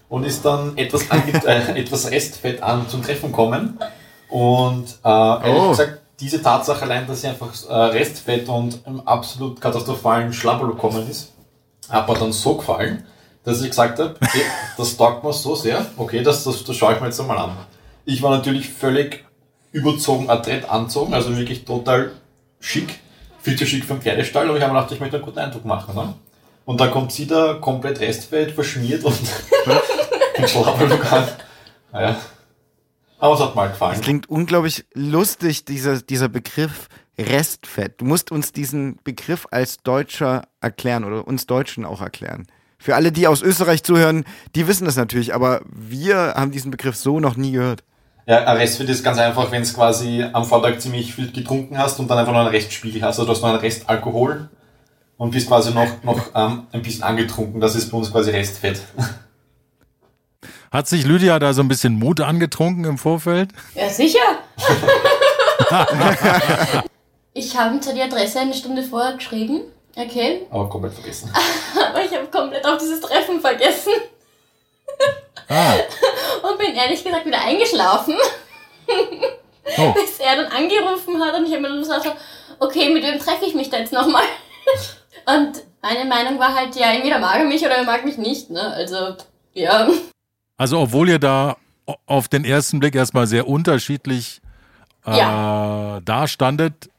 und 0.08 0.24
ist 0.24 0.44
dann 0.46 0.78
etwas, 0.78 1.04
äh, 1.46 1.76
etwas 1.80 2.12
Restfett 2.12 2.62
an 2.62 2.88
zum 2.88 3.02
Treffen 3.02 3.32
kommen. 3.32 3.80
Und 4.28 4.86
äh, 5.04 5.10
ehrlich 5.10 5.64
oh. 5.64 5.70
gesagt, 5.70 6.00
diese 6.20 6.42
Tatsache 6.42 6.84
allein, 6.84 7.08
dass 7.08 7.22
sie 7.22 7.28
einfach 7.28 7.52
äh, 7.68 7.74
Restfett 7.74 8.50
und 8.50 8.80
im 8.86 9.08
absolut 9.08 9.60
katastrophalen 9.62 10.34
Schlabber 10.34 10.68
gekommen 10.68 11.10
ist, 11.10 11.32
hat 11.90 12.08
mir 12.08 12.16
dann 12.16 12.32
so 12.32 12.56
gefallen, 12.56 13.06
dass 13.44 13.62
ich 13.62 13.70
gesagt 13.70 14.00
habe, 14.00 14.16
okay, 14.22 14.44
das 14.78 14.98
taugt 14.98 15.24
mir 15.24 15.34
so 15.34 15.56
sehr, 15.56 15.86
okay, 15.98 16.22
das, 16.22 16.44
das, 16.44 16.64
das 16.64 16.76
schaue 16.76 16.94
ich 16.94 17.00
mir 17.00 17.08
jetzt 17.08 17.20
einmal 17.20 17.38
an. 17.38 17.58
Ich 18.06 18.22
war 18.22 18.36
natürlich 18.36 18.70
völlig 18.70 19.26
überzogen, 19.72 20.30
adrett 20.30 20.70
anzogen, 20.70 21.14
also 21.14 21.36
wirklich 21.38 21.66
total 21.66 22.12
schick 22.60 23.00
viel 23.42 23.58
zu 23.58 23.66
schick 23.66 23.86
für 23.86 23.94
den 23.94 24.02
Pferdestall, 24.02 24.48
aber 24.48 24.58
ich 24.58 24.64
habe 24.64 24.74
mir 24.74 24.80
gedacht, 24.80 24.94
ich 24.94 25.00
möchte 25.00 25.18
einen 25.18 25.26
guten 25.26 25.40
Eindruck 25.40 25.66
machen. 25.66 25.96
Ne? 25.96 26.14
Und 26.66 26.80
dann 26.80 26.92
kommt 26.92 27.12
sie 27.12 27.26
da 27.26 27.56
komplett 27.56 28.00
Restfeld 28.00 28.52
verschmiert 28.52 29.04
und 29.04 29.18
Schlaffellogan. 30.48 31.28
Naja. 31.92 32.18
Aber 33.18 33.34
es 33.34 33.42
hat 33.42 33.56
mal 33.56 33.70
gefallen. 33.70 33.96
Es 33.96 34.02
klingt 34.02 34.30
unglaublich 34.30 34.86
lustig, 34.94 35.66
dieser, 35.66 36.02
dieser 36.02 36.30
Begriff 36.30 36.88
Restfett. 37.20 38.00
Du 38.00 38.06
musst 38.06 38.32
uns 38.32 38.54
diesen 38.54 38.98
Begriff 39.04 39.46
als 39.52 39.78
Deutscher 39.78 40.44
erklären 40.62 41.04
oder 41.04 41.28
uns 41.28 41.46
Deutschen 41.46 41.86
auch 41.86 42.02
erklären. 42.02 42.48
Für 42.78 42.96
alle, 42.96 43.12
die 43.12 43.28
aus 43.28 43.42
Österreich 43.42 43.84
zuhören, 43.84 44.24
die 44.56 44.68
wissen 44.68 44.86
das 44.86 44.96
natürlich, 44.96 45.34
aber 45.34 45.62
wir 45.66 46.34
haben 46.38 46.52
diesen 46.52 46.72
Begriff 46.72 46.96
so 46.96 47.20
noch 47.20 47.36
nie 47.36 47.52
gehört. 47.52 47.84
Ja, 48.26 48.46
ein 48.46 48.58
Restfit 48.58 48.88
ist 48.90 49.04
ganz 49.04 49.18
einfach, 49.18 49.52
wenn 49.52 49.64
es 49.64 49.74
quasi 49.74 50.24
am 50.24 50.46
Vortag 50.46 50.80
ziemlich 50.80 51.14
viel 51.14 51.32
getrunken 51.32 51.78
hast 51.78 52.00
und 52.00 52.10
dann 52.10 52.18
einfach 52.18 52.32
noch 52.32 52.40
einen 52.40 52.50
Restspiegel 52.50 53.02
hast. 53.02 53.20
Also 53.20 53.26
du 53.26 53.32
hast 53.32 53.42
noch 53.42 53.50
einen 53.50 53.60
Rest 53.60 53.90
Alkohol 53.90 54.50
und 55.18 55.32
bist 55.32 55.48
quasi 55.48 55.74
noch, 55.74 56.04
noch 56.04 56.30
ähm, 56.36 56.68
ein 56.72 56.82
bisschen 56.82 57.04
angetrunken. 57.04 57.60
Das 57.60 57.76
ist 57.76 57.92
bei 57.92 57.98
uns 57.98 58.12
quasi 58.12 58.32
Restfett. 58.32 58.82
Hat 60.72 60.88
sich 60.88 61.06
Lydia 61.06 61.40
da 61.40 61.52
so 61.54 61.62
ein 61.62 61.68
bisschen 61.68 61.96
Mut 61.96 62.22
angetrunken 62.22 62.86
im 62.86 62.98
Vorfeld? 62.98 63.52
Ja, 63.74 63.90
sicher. 63.90 64.20
ich 67.34 67.58
habe 67.58 67.80
zwar 67.80 67.94
die 67.94 68.02
Adresse 68.02 68.40
eine 68.40 68.54
Stunde 68.54 68.84
vorher 68.84 69.14
geschrieben, 69.14 69.62
okay. 69.96 70.48
Aber 70.50 70.70
komplett 70.70 70.94
vergessen. 70.94 71.32
Aber 71.90 72.04
ich 72.04 72.14
habe 72.14 72.28
komplett 72.28 72.66
auf 72.66 72.78
dieses 72.78 73.02
Treffen 73.02 73.40
vergessen. 73.40 73.94
Ah. 75.48 75.74
Und 76.44 76.58
bin 76.60 76.76
ehrlich 76.76 77.04
gesagt 77.04 77.26
wieder 77.26 77.42
eingeschlafen. 77.42 78.16
Oh. 79.78 79.92
Bis 79.94 80.20
er 80.20 80.36
dann 80.36 80.52
angerufen 80.52 81.22
hat 81.22 81.36
und 81.36 81.46
ich 81.46 81.52
habe 81.52 81.62
mir 81.62 81.70
dann 81.70 81.80
gesagt, 81.80 82.12
okay, 82.60 82.90
mit 82.94 83.04
wem 83.04 83.20
treffe 83.20 83.46
ich 83.46 83.56
mich 83.56 83.70
da 83.70 83.78
jetzt 83.78 83.94
nochmal? 83.94 84.24
Und 85.26 85.64
meine 85.82 86.06
Meinung 86.06 86.40
war 86.40 86.56
halt, 86.56 86.76
ja, 86.76 86.92
entweder 86.92 87.20
mag 87.20 87.38
er 87.38 87.46
mich 87.46 87.62
oder 87.62 87.76
er 87.76 87.84
mag 87.84 88.04
mich 88.04 88.18
nicht, 88.18 88.50
ne? 88.50 88.62
Also, 88.62 89.16
ja. 89.54 89.88
Also, 90.58 90.80
obwohl 90.80 91.10
ihr 91.10 91.20
da 91.20 91.58
auf 92.06 92.28
den 92.28 92.46
ersten 92.46 92.80
Blick 92.80 92.96
erstmal 92.96 93.28
sehr 93.28 93.48
unterschiedlich 93.48 94.42
äh, 95.06 95.18
ja. 95.18 96.00
dastandet, 96.04 96.90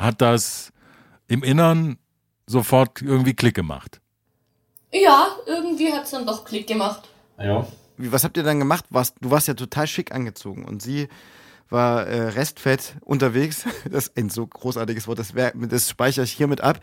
hat 0.00 0.20
das 0.20 0.72
im 1.28 1.42
Innern 1.42 1.98
sofort 2.46 3.02
irgendwie 3.02 3.34
Klick 3.34 3.54
gemacht. 3.54 4.00
Ja, 4.92 5.28
irgendwie 5.46 5.92
hat 5.92 6.04
es 6.04 6.10
dann 6.10 6.26
doch 6.26 6.44
Klick 6.44 6.66
gemacht. 6.66 7.08
Ja. 7.38 7.66
Was 7.96 8.24
habt 8.24 8.36
ihr 8.36 8.42
dann 8.42 8.58
gemacht? 8.58 8.86
Warst, 8.90 9.16
du 9.20 9.30
warst 9.30 9.46
ja 9.46 9.54
total 9.54 9.86
schick 9.86 10.12
angezogen 10.12 10.64
und 10.64 10.82
sie 10.82 11.08
war 11.68 12.06
äh, 12.06 12.28
restfett 12.30 12.96
unterwegs. 13.02 13.64
Das 13.90 14.08
ist 14.08 14.16
ein 14.16 14.30
so 14.30 14.46
großartiges 14.46 15.06
Wort, 15.06 15.18
das, 15.18 15.34
wär, 15.34 15.52
das 15.54 15.90
speichere 15.90 16.24
ich 16.24 16.32
hiermit 16.32 16.62
ab. 16.62 16.80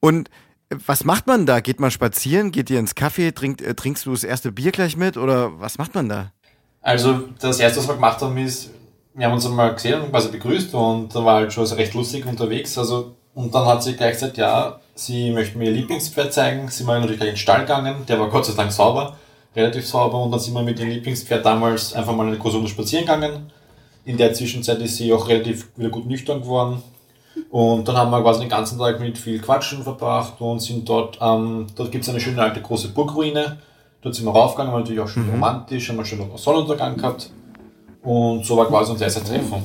Und 0.00 0.30
äh, 0.70 0.76
was 0.86 1.04
macht 1.04 1.26
man 1.26 1.46
da? 1.46 1.60
Geht 1.60 1.78
man 1.78 1.90
spazieren? 1.90 2.50
Geht 2.50 2.70
ihr 2.70 2.80
ins 2.80 2.96
Café? 2.96 3.34
Trink, 3.34 3.60
äh, 3.60 3.74
trinkst 3.74 4.06
du 4.06 4.12
das 4.12 4.24
erste 4.24 4.50
Bier 4.50 4.72
gleich 4.72 4.96
mit? 4.96 5.16
Oder 5.16 5.60
was 5.60 5.78
macht 5.78 5.94
man 5.94 6.08
da? 6.08 6.32
Also, 6.80 7.28
das 7.38 7.60
erste, 7.60 7.80
was 7.80 7.88
wir 7.88 7.94
gemacht 7.94 8.20
haben, 8.22 8.38
ist, 8.38 8.70
wir 9.16 9.26
haben 9.26 9.34
uns 9.34 9.46
einmal 9.46 9.74
gesehen 9.74 10.00
und 10.02 10.10
quasi 10.10 10.28
begrüßt 10.28 10.74
und 10.74 11.14
da 11.14 11.24
war 11.24 11.36
halt 11.36 11.52
schon 11.52 11.66
so 11.66 11.74
recht 11.74 11.94
lustig 11.94 12.26
unterwegs. 12.26 12.76
Also, 12.78 13.14
und 13.34 13.54
dann 13.54 13.66
hat 13.66 13.82
sie 13.82 13.94
gleich 13.94 14.12
gesagt, 14.12 14.36
ja, 14.36 14.80
sie 14.94 15.30
möchte 15.30 15.58
mir 15.58 15.66
ihr 15.66 15.72
Lieblingspferd 15.72 16.32
zeigen. 16.32 16.68
Sie 16.68 16.86
war 16.86 16.94
natürlich 16.94 17.18
gleich 17.18 17.30
in 17.30 17.34
den 17.34 17.38
Stall 17.38 17.60
gegangen, 17.62 18.04
der 18.06 18.20
war 18.20 18.28
Gott 18.28 18.46
sei 18.46 18.54
Dank 18.54 18.72
sauber 18.72 19.16
relativ 19.56 19.86
sauber 19.86 20.22
und 20.22 20.30
dann 20.30 20.38
sind 20.38 20.54
wir 20.54 20.62
mit 20.62 20.78
dem 20.78 20.90
Lieblingspferd 20.90 21.44
damals 21.44 21.94
einfach 21.94 22.14
mal 22.14 22.26
eine 22.26 22.38
große 22.38 22.56
Runde 22.56 22.70
spazieren 22.70 23.06
gegangen. 23.06 23.50
In 24.04 24.18
der 24.18 24.34
Zwischenzeit 24.34 24.78
ist 24.80 24.98
sie 24.98 25.12
auch 25.12 25.28
relativ 25.28 25.68
wieder 25.76 25.88
gut 25.88 26.06
nüchtern 26.06 26.42
geworden. 26.42 26.82
Und 27.50 27.88
dann 27.88 27.96
haben 27.96 28.10
wir 28.10 28.22
quasi 28.22 28.40
den 28.40 28.48
ganzen 28.48 28.78
Tag 28.78 29.00
mit 29.00 29.18
viel 29.18 29.40
Quatschen 29.40 29.82
verbracht 29.82 30.40
und 30.40 30.60
sind 30.60 30.88
dort, 30.88 31.18
ähm, 31.20 31.66
dort 31.74 31.90
gibt 31.90 32.04
es 32.04 32.10
eine 32.10 32.20
schöne 32.20 32.40
alte 32.40 32.60
große 32.60 32.88
Burgruine. 32.88 33.58
Dort 34.02 34.14
sind 34.14 34.26
wir 34.26 34.32
raufgegangen, 34.32 34.72
war 34.72 34.80
natürlich 34.80 35.00
auch 35.00 35.08
schön 35.08 35.26
mhm. 35.26 35.32
romantisch, 35.32 35.88
haben 35.88 35.96
wir 35.96 36.04
schon 36.04 36.20
einen 36.20 36.36
Sonnenuntergang 36.36 36.96
gehabt. 36.96 37.30
Und 38.06 38.46
so 38.46 38.56
war 38.56 38.68
quasi 38.68 38.92
unser 38.92 39.04
erster 39.06 39.24
Treffen. 39.24 39.62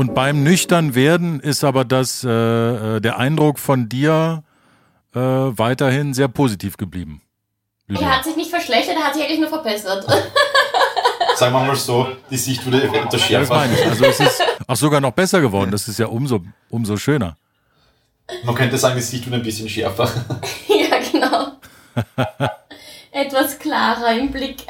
Und 0.00 0.14
beim 0.14 0.42
nüchtern 0.42 0.94
werden 0.94 1.40
ist 1.40 1.62
aber 1.62 1.84
das, 1.84 2.24
äh, 2.24 2.30
äh, 2.30 3.00
der 3.02 3.18
Eindruck 3.18 3.58
von 3.58 3.90
dir 3.90 4.42
äh, 5.14 5.18
weiterhin 5.18 6.14
sehr 6.14 6.28
positiv 6.28 6.78
geblieben. 6.78 7.20
Lydia. 7.86 8.08
Er 8.08 8.16
hat 8.16 8.24
sich 8.24 8.34
nicht 8.34 8.48
verschlechtert, 8.48 8.96
er 8.96 9.04
hat 9.04 9.12
sich 9.12 9.24
eigentlich 9.24 9.40
nur 9.40 9.50
verbessert. 9.50 10.06
Sagen 11.36 11.52
wir 11.52 11.64
mal 11.64 11.76
so, 11.76 12.08
die 12.30 12.38
Sicht 12.38 12.64
wurde 12.64 12.82
eventuell 12.82 13.20
schärfer. 13.20 13.32
Ja, 13.32 13.40
das 13.40 13.48
meine 13.50 13.74
ich. 13.74 13.86
Also 13.86 14.04
es 14.06 14.20
ist 14.20 14.42
auch 14.66 14.76
sogar 14.76 15.02
noch 15.02 15.12
besser 15.12 15.42
geworden. 15.42 15.70
Das 15.70 15.86
ist 15.86 15.98
ja 15.98 16.06
umso, 16.06 16.40
umso 16.70 16.96
schöner. 16.96 17.36
Man 18.44 18.54
könnte 18.54 18.78
sagen, 18.78 18.96
die 18.96 19.02
Sicht 19.02 19.26
wurde 19.26 19.36
ein 19.36 19.42
bisschen 19.42 19.68
schärfer. 19.68 20.10
ja, 20.66 20.96
genau. 21.12 21.58
Etwas 23.10 23.58
klarer 23.58 24.18
im 24.18 24.30
Blick. 24.30 24.64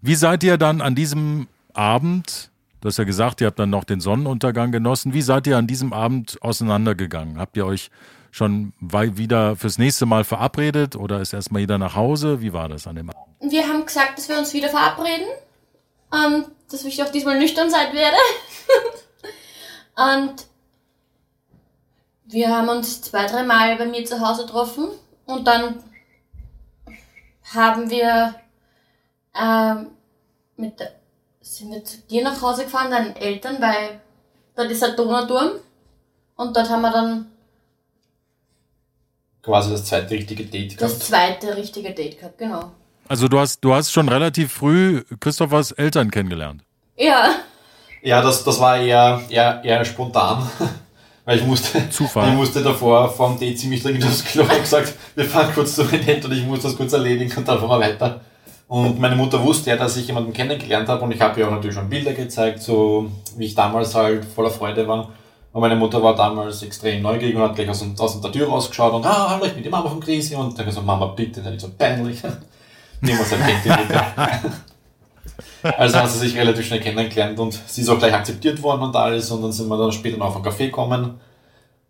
Wie 0.00 0.14
seid 0.14 0.42
ihr 0.42 0.56
dann 0.56 0.80
an 0.80 0.94
diesem 0.94 1.48
Abend 1.74 2.50
Du 2.84 2.88
hast 2.88 2.98
ja 2.98 3.04
gesagt, 3.04 3.40
ihr 3.40 3.46
habt 3.46 3.58
dann 3.58 3.70
noch 3.70 3.84
den 3.84 4.00
Sonnenuntergang 4.00 4.70
genossen. 4.70 5.14
Wie 5.14 5.22
seid 5.22 5.46
ihr 5.46 5.56
an 5.56 5.66
diesem 5.66 5.94
Abend 5.94 6.36
auseinandergegangen? 6.42 7.38
Habt 7.38 7.56
ihr 7.56 7.64
euch 7.64 7.90
schon 8.30 8.74
wieder 8.78 9.56
fürs 9.56 9.78
nächste 9.78 10.04
Mal 10.04 10.22
verabredet 10.22 10.94
oder 10.94 11.22
ist 11.22 11.32
erstmal 11.32 11.60
jeder 11.60 11.78
nach 11.78 11.96
Hause? 11.96 12.42
Wie 12.42 12.52
war 12.52 12.68
das 12.68 12.86
an 12.86 12.96
dem 12.96 13.08
Abend? 13.08 13.24
Wir 13.40 13.66
haben 13.66 13.86
gesagt, 13.86 14.18
dass 14.18 14.28
wir 14.28 14.36
uns 14.36 14.52
wieder 14.52 14.68
verabreden. 14.68 15.24
Ähm, 16.12 16.44
dass 16.70 16.84
ich 16.84 17.02
auch 17.02 17.10
diesmal 17.10 17.38
nüchtern 17.38 17.70
sein 17.70 17.94
werde. 17.94 18.18
und 20.18 20.44
wir 22.26 22.50
haben 22.50 22.68
uns 22.68 23.00
zwei, 23.00 23.24
drei 23.24 23.44
Mal 23.44 23.76
bei 23.76 23.86
mir 23.86 24.04
zu 24.04 24.20
Hause 24.20 24.44
getroffen 24.44 24.88
und 25.24 25.46
dann 25.46 25.82
haben 27.54 27.88
wir 27.88 28.34
ähm, 29.34 29.86
mit 30.58 30.78
der 30.78 30.92
sind 31.44 31.70
wir 31.70 31.84
zu 31.84 31.98
dir 31.98 32.24
nach 32.24 32.40
Hause 32.40 32.64
gefahren, 32.64 32.90
deinen 32.90 33.16
Eltern, 33.16 33.60
weil 33.60 34.00
dort 34.56 34.70
ist 34.70 34.82
ein 34.82 34.96
Donauturm 34.96 35.50
und 36.36 36.56
dort 36.56 36.68
haben 36.70 36.82
wir 36.82 36.90
dann 36.90 37.26
quasi 39.42 39.70
das 39.70 39.84
zweite 39.84 40.14
richtige 40.14 40.46
Date 40.46 40.76
gehabt. 40.78 40.82
Das 40.82 40.98
zweite 41.00 41.56
richtige 41.56 41.92
Date 41.92 42.18
gehabt, 42.18 42.38
genau. 42.38 42.72
Also 43.06 43.28
du 43.28 43.38
hast, 43.38 43.60
du 43.60 43.74
hast 43.74 43.92
schon 43.92 44.08
relativ 44.08 44.54
früh 44.54 45.04
Christophers 45.20 45.72
Eltern 45.72 46.10
kennengelernt. 46.10 46.62
Ja, 46.96 47.34
Ja, 48.02 48.22
das, 48.22 48.42
das 48.44 48.58
war 48.60 48.78
eher, 48.78 49.20
eher, 49.28 49.62
eher 49.62 49.84
spontan. 49.84 50.50
Weil 51.26 51.38
ich 51.38 51.44
musste, 51.44 51.88
Zufall. 51.90 52.28
ich 52.28 52.34
musste 52.34 52.62
davor 52.62 53.10
vom 53.10 53.38
Date 53.38 53.58
ziemlich 53.58 53.82
dringend 53.82 54.04
aufs 54.04 54.24
Klo 54.24 54.42
und 54.42 54.60
gesagt, 54.60 54.94
wir 55.14 55.24
fahren 55.24 55.52
kurz 55.54 55.74
zu 55.74 55.82
Renette 55.82 56.26
und 56.26 56.34
ich 56.34 56.44
muss 56.44 56.60
das 56.60 56.76
kurz 56.76 56.92
erledigen 56.92 57.34
und 57.34 57.48
dann 57.48 57.58
fahren 57.58 57.70
wir 57.70 57.80
weiter. 57.80 58.20
Und 58.74 58.98
meine 58.98 59.14
Mutter 59.14 59.40
wusste 59.40 59.70
ja, 59.70 59.76
dass 59.76 59.96
ich 59.96 60.08
jemanden 60.08 60.32
kennengelernt 60.32 60.88
habe 60.88 61.04
und 61.04 61.12
ich 61.12 61.20
habe 61.20 61.38
ihr 61.38 61.46
auch 61.46 61.52
natürlich 61.52 61.76
schon 61.76 61.88
Bilder 61.88 62.12
gezeigt, 62.12 62.60
so 62.60 63.08
wie 63.36 63.44
ich 63.44 63.54
damals 63.54 63.94
halt 63.94 64.24
voller 64.24 64.50
Freude 64.50 64.88
war. 64.88 65.10
Und 65.52 65.60
meine 65.60 65.76
Mutter 65.76 66.02
war 66.02 66.16
damals 66.16 66.60
extrem 66.64 67.00
neugierig 67.00 67.36
und 67.36 67.42
hat 67.42 67.54
gleich 67.54 67.68
aus, 67.68 67.86
aus 67.96 68.20
der 68.20 68.32
Tür 68.32 68.48
rausgeschaut 68.48 68.92
und, 68.92 69.06
ah, 69.06 69.30
hallo, 69.30 69.44
ich 69.44 69.52
bin 69.52 69.62
die 69.62 69.68
Mama 69.68 69.88
von 69.88 70.00
Krisi 70.00 70.34
und 70.34 70.58
dann 70.58 70.66
gesagt, 70.66 70.84
Mama, 70.84 71.06
bitte, 71.06 71.40
das 71.40 71.54
ist 71.54 71.60
so 71.60 71.68
peinlich. 71.78 72.20
Niemand 73.00 73.30
erkennt 73.30 73.64
die 73.64 73.68
bitte. 73.68 74.02
Also 75.78 75.96
haben 75.96 76.08
sie 76.08 76.18
sich 76.18 76.36
relativ 76.36 76.66
schnell 76.66 76.80
kennengelernt 76.80 77.38
und 77.38 77.56
sie 77.66 77.82
ist 77.82 77.88
auch 77.88 77.98
gleich 78.00 78.12
akzeptiert 78.12 78.60
worden 78.60 78.82
und 78.82 78.96
alles 78.96 79.30
und 79.30 79.40
dann 79.40 79.52
sind 79.52 79.68
wir 79.68 79.78
dann 79.78 79.92
später 79.92 80.16
noch 80.16 80.26
auf 80.26 80.36
einen 80.36 80.44
Café 80.46 80.66
gekommen 80.66 81.14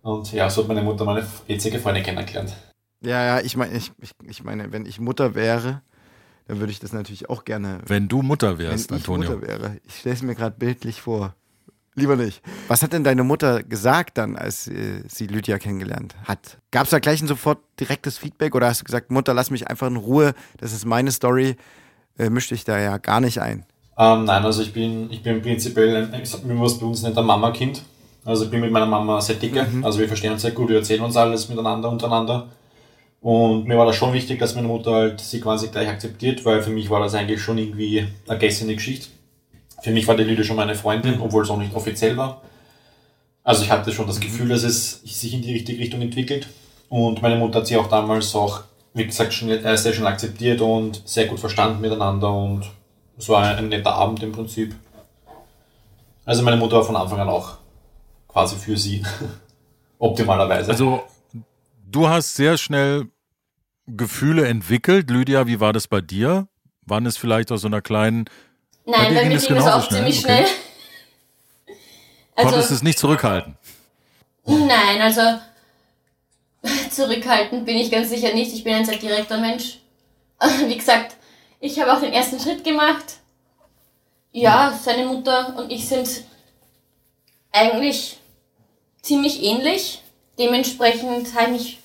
und 0.03 0.31
ja, 0.35 0.51
so 0.51 0.61
hat 0.61 0.69
meine 0.69 0.83
Mutter 0.83 1.07
meine 1.07 1.27
jetzige 1.49 1.79
Freundin 1.79 2.05
kennengelernt. 2.05 2.53
Ja, 3.01 3.25
ja, 3.25 3.41
ich 3.41 3.57
meine, 3.57 3.75
ich, 3.75 3.91
ich 4.29 4.45
meine, 4.45 4.71
wenn 4.71 4.85
ich 4.85 5.01
Mutter 5.01 5.35
wäre, 5.35 5.81
dann 6.47 6.61
würde 6.61 6.73
ich 6.73 6.79
das 6.81 6.93
natürlich 6.93 7.29
auch 7.31 7.45
gerne. 7.45 7.79
Wenn 7.87 8.09
du 8.09 8.23
Mutter 8.23 8.59
wärst, 8.59 8.91
wenn 8.91 8.99
ich 8.99 9.03
Antonio. 9.09 9.31
Mutter 9.33 9.43
wäre. 9.47 9.77
Ich 9.87 9.99
stelle 10.01 10.15
es 10.15 10.23
mir 10.23 10.35
gerade 10.35 10.57
bildlich 10.59 11.01
vor. 11.01 11.35
Lieber 11.97 12.17
nicht. 12.17 12.43
Was 12.67 12.83
hat 12.83 12.93
denn 12.93 13.05
deine 13.05 13.23
Mutter 13.23 13.63
gesagt 13.63 14.19
dann, 14.19 14.35
als 14.37 14.67
äh, 14.67 15.05
sie 15.07 15.29
Lydia 15.29 15.59
kennengelernt 15.59 16.17
hat? 16.25 16.59
Gab 16.73 16.85
es 16.85 16.91
da 16.91 16.99
gleich 16.99 17.23
ein 17.23 17.29
sofort 17.29 17.59
direktes 17.79 18.19
Feedback 18.19 18.55
oder 18.57 18.67
hast 18.67 18.81
du 18.81 18.85
gesagt, 18.85 19.13
Mutter, 19.13 19.33
lass 19.33 19.51
mich 19.51 19.69
einfach 19.69 19.87
in 19.87 19.97
Ruhe, 19.97 20.35
das 20.59 20.73
ist 20.73 20.85
meine 20.87 21.13
Story, 21.13 21.57
äh, 22.19 22.31
misch 22.31 22.49
dich 22.49 22.65
da 22.65 22.81
ja 22.81 22.99
gar 22.99 23.21
nicht 23.21 23.39
ein? 23.41 23.65
Ähm, 23.97 24.25
nein, 24.25 24.45
also 24.45 24.61
ich 24.63 24.73
bin, 24.73 25.09
ich 25.13 25.23
bin 25.23 25.41
prinzipiell, 25.41 26.11
ein- 26.13 26.21
ich 26.21 26.29
sag, 26.31 26.43
wie 26.49 26.53
man 26.53 26.65
es 26.67 26.79
bei 26.81 26.87
uns 26.87 27.03
nennt, 27.03 27.17
ein 27.17 27.25
Mama-Kind. 27.27 27.85
Also 28.25 28.47
ich 28.47 28.51
bin 28.51 28.61
mit 28.61 28.73
meiner 28.73 28.87
Mama 28.87 29.21
sehr 29.21 29.37
dicke, 29.37 29.65
also 29.83 30.01
wir 30.01 30.09
verstehen 30.09 30.33
uns 30.33 30.43
sehr 30.43 30.51
gut, 30.51 30.71
wir 30.71 30.79
erzählen 30.79 31.03
uns 31.03 31.17
alles 31.17 31.49
miteinander, 31.49 31.91
untereinander. 31.91 32.49
Und 33.25 33.65
mir 33.65 33.79
war 33.79 33.87
das 33.87 33.97
schon 33.97 34.13
wichtig, 34.13 34.39
dass 34.39 34.55
meine 34.55 34.69
Mutter 34.69 34.93
halt 34.93 35.19
sie 35.19 35.41
quasi 35.41 35.69
gleich 35.69 35.89
akzeptiert, 35.89 36.45
weil 36.45 36.61
für 36.61 36.69
mich 36.69 36.91
war 36.91 37.01
das 37.01 37.15
eigentlich 37.15 37.41
schon 37.41 37.57
irgendwie 37.57 38.07
eine 38.29 38.39
gesterne 38.39 38.75
Geschichte. 38.75 39.07
Für 39.83 39.93
mich 39.93 40.07
war 40.07 40.15
die 40.15 40.25
Lydia 40.25 40.45
schon 40.45 40.57
meine 40.57 40.75
Freundin, 40.75 41.19
obwohl 41.23 41.43
es 41.43 41.49
auch 41.49 41.57
nicht 41.57 41.75
offiziell 41.75 42.19
war. 42.19 42.43
Also 43.43 43.63
ich 43.63 43.71
hatte 43.71 43.93
schon 43.93 44.07
das 44.07 44.21
Gefühl, 44.21 44.51
dass 44.51 44.63
es 44.63 45.01
sich 45.05 45.33
in 45.33 45.41
die 45.41 45.55
richtige 45.55 45.79
Richtung 45.79 46.03
entwickelt. 46.03 46.49
Und 46.91 47.23
meine 47.23 47.37
Mutter 47.37 47.61
hat 47.61 47.67
sie 47.67 47.79
auch 47.79 47.87
damals 47.87 48.35
auch, 48.35 48.65
wie 48.93 49.07
gesagt, 49.07 49.33
schon, 49.33 49.49
äh, 49.49 49.79
sehr 49.79 49.95
schnell 49.95 50.09
akzeptiert 50.09 50.61
und 50.61 51.01
sehr 51.07 51.25
gut 51.25 51.41
verstanden 51.41 51.81
miteinander. 51.81 52.31
Und 52.31 52.71
es 53.17 53.27
war 53.31 53.43
ein, 53.43 53.57
ein 53.57 53.69
netter 53.71 53.95
Abend 53.95 54.23
im 54.23 54.33
Prinzip. 54.33 54.75
Also 56.27 56.43
meine 56.43 56.59
Mutter 56.59 56.77
war 56.77 56.85
von 56.85 56.97
Anfang 56.97 57.21
an 57.21 57.31
auch 57.31 57.57
quasi 58.29 58.57
für 58.57 58.77
sie. 58.77 59.03
Optimalerweise. 59.99 60.73
Also, 60.73 61.05
du 61.91 62.07
hast 62.07 62.37
sehr 62.37 62.59
schnell 62.59 63.07
Gefühle 63.87 64.47
entwickelt. 64.49 65.11
Lydia, 65.11 65.47
wie 65.47 65.61
war 65.61 65.73
das 65.73 65.89
bei 65.89 66.01
dir? 66.01 66.49
Waren 66.87 67.07
es 67.07 67.17
vielleicht 67.17 67.51
aus 67.53 67.63
so 67.63 67.67
einer 67.67 67.83
kleinen, 67.83 68.27
Bei 68.85 68.93
Nein, 68.93 69.15
bei 69.15 69.21
ging 69.23 69.33
mir 69.33 69.39
ging 69.39 69.57
es 69.57 69.67
auch 69.67 69.85
schnell? 69.87 69.99
ziemlich 70.01 70.19
Okay. 70.25 70.47
schnell. 70.47 70.47
konntest 72.37 72.55
du 72.55 72.61
Also, 72.61 72.75
es 72.75 72.83
nicht 72.83 72.99
zurückhalten? 72.99 73.57
nein, 74.47 75.01
also 75.01 75.21
zurückhaltend 76.91 77.65
bin 77.65 77.77
ich 77.77 77.91
ganz 77.91 78.11
sicher 78.11 78.33
nicht. 78.35 78.53
Ich 78.53 78.65
bin 78.65 78.75
ein 78.75 78.85
sehr 78.85 78.99
direkter 78.99 79.39
Mensch. 79.39 79.79
Wie 80.67 80.77
gesagt, 80.77 81.17
ich 81.61 81.79
habe 81.81 81.93
auch 81.95 82.01
den 82.01 82.13
ersten 82.13 82.39
Schritt 82.41 82.65
gemacht. 82.65 83.19
Ja, 84.33 84.77
seine 84.83 85.07
Mutter 85.07 85.57
und 85.57 85.71
ich 85.71 85.87
sind 85.89 86.25
eigentlich 87.53 88.19
ziemlich 89.03 89.43
ähnlich. 89.43 90.03
Dementsprechend 90.39 91.33
habe 91.35 91.53
ich 91.53 91.53
mich 91.53 91.79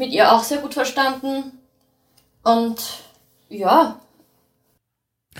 mit 0.00 0.10
ihr 0.10 0.32
auch 0.32 0.42
sehr 0.42 0.58
gut 0.58 0.74
verstanden. 0.74 1.52
Und 2.42 2.82
ja, 3.48 4.00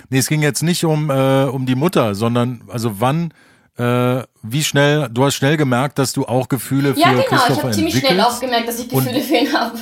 Nee, 0.09 0.19
es 0.19 0.27
ging 0.27 0.41
jetzt 0.41 0.63
nicht 0.63 0.85
um, 0.85 1.09
äh, 1.09 1.43
um 1.43 1.65
die 1.65 1.75
Mutter, 1.75 2.15
sondern 2.15 2.63
also 2.69 3.01
wann, 3.01 3.33
äh, 3.77 4.23
wie 4.41 4.63
schnell, 4.63 5.09
du 5.09 5.25
hast 5.25 5.35
schnell 5.35 5.57
gemerkt, 5.57 5.99
dass 5.99 6.13
du 6.13 6.25
auch 6.25 6.47
Gefühle 6.47 6.93
für 6.93 7.01
ja 7.01 7.09
genau, 7.09 7.19
ich 7.21 7.25
Christopher 7.27 7.63
habe 7.63 7.71
ziemlich 7.71 7.99
schnell 7.99 8.21
auch 8.21 8.39
gemerkt, 8.39 8.67
dass 8.69 8.79
ich 8.79 8.91
Und- 8.91 9.03
Gefühle 9.03 9.21
für 9.21 9.35
ihn 9.35 9.53
habe. 9.53 9.77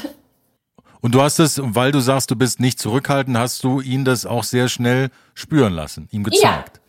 Und 1.01 1.13
du 1.15 1.21
hast 1.21 1.39
es, 1.39 1.61
weil 1.63 1.91
du 1.91 1.99
sagst, 1.99 2.29
du 2.31 2.35
bist 2.35 2.59
nicht 2.59 2.79
zurückhaltend, 2.79 3.37
hast 3.37 3.63
du 3.63 3.79
ihn 3.81 4.03
das 4.03 4.25
auch 4.25 4.43
sehr 4.43 4.67
schnell 4.67 5.11
spüren 5.33 5.73
lassen, 5.73 6.09
ihm 6.11 6.23
gezeigt. 6.23 6.81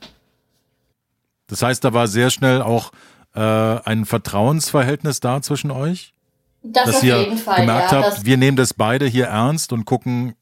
Das 1.47 1.63
heißt, 1.63 1.85
da 1.85 1.93
war 1.93 2.09
sehr 2.09 2.31
schnell 2.31 2.63
auch 2.63 2.91
äh, 3.35 3.41
ein 3.41 4.07
Vertrauensverhältnis 4.07 5.21
da 5.21 5.43
zwischen 5.43 5.71
euch, 5.71 6.15
Das 6.63 6.87
dass 6.87 6.97
auf 6.97 7.03
ihr 7.03 7.19
jeden 7.21 7.39
Fall, 7.39 7.61
gemerkt 7.61 7.93
ja. 7.93 8.03
habt, 8.03 8.25
wir 8.25 8.37
nehmen 8.37 8.57
das 8.57 8.75
beide 8.75 9.07
hier 9.07 9.27
ernst 9.27 9.73
und 9.73 9.87
gucken 9.87 10.35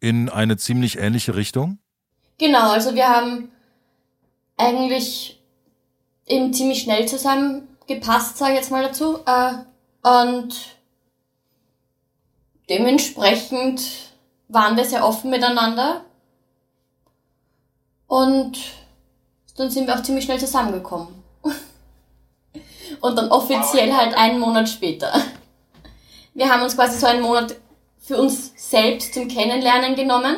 in 0.00 0.28
eine 0.28 0.56
ziemlich 0.56 0.98
ähnliche 0.98 1.34
Richtung. 1.34 1.78
Genau, 2.38 2.72
also 2.72 2.94
wir 2.94 3.08
haben 3.08 3.48
eigentlich 4.56 5.42
eben 6.26 6.52
ziemlich 6.52 6.82
schnell 6.82 7.06
zusammengepasst, 7.06 8.36
sage 8.36 8.52
ich 8.52 8.58
jetzt 8.58 8.70
mal 8.70 8.82
dazu. 8.82 9.20
Äh, 9.24 9.54
und 10.06 10.54
dementsprechend 12.68 13.82
waren 14.48 14.76
wir 14.76 14.84
sehr 14.84 15.06
offen 15.06 15.30
miteinander. 15.30 16.04
Und 18.06 18.58
dann 19.56 19.70
sind 19.70 19.86
wir 19.86 19.94
auch 19.94 20.02
ziemlich 20.02 20.24
schnell 20.24 20.38
zusammengekommen. 20.38 21.23
Und 23.00 23.16
dann 23.16 23.30
offiziell 23.30 23.92
halt 23.92 24.14
einen 24.16 24.40
Monat 24.40 24.68
später. 24.68 25.12
Wir 26.34 26.48
haben 26.48 26.62
uns 26.62 26.74
quasi 26.74 26.98
so 26.98 27.06
einen 27.06 27.22
Monat 27.22 27.56
für 27.98 28.16
uns 28.16 28.52
selbst 28.56 29.14
zum 29.14 29.28
Kennenlernen 29.28 29.94
genommen 29.94 30.36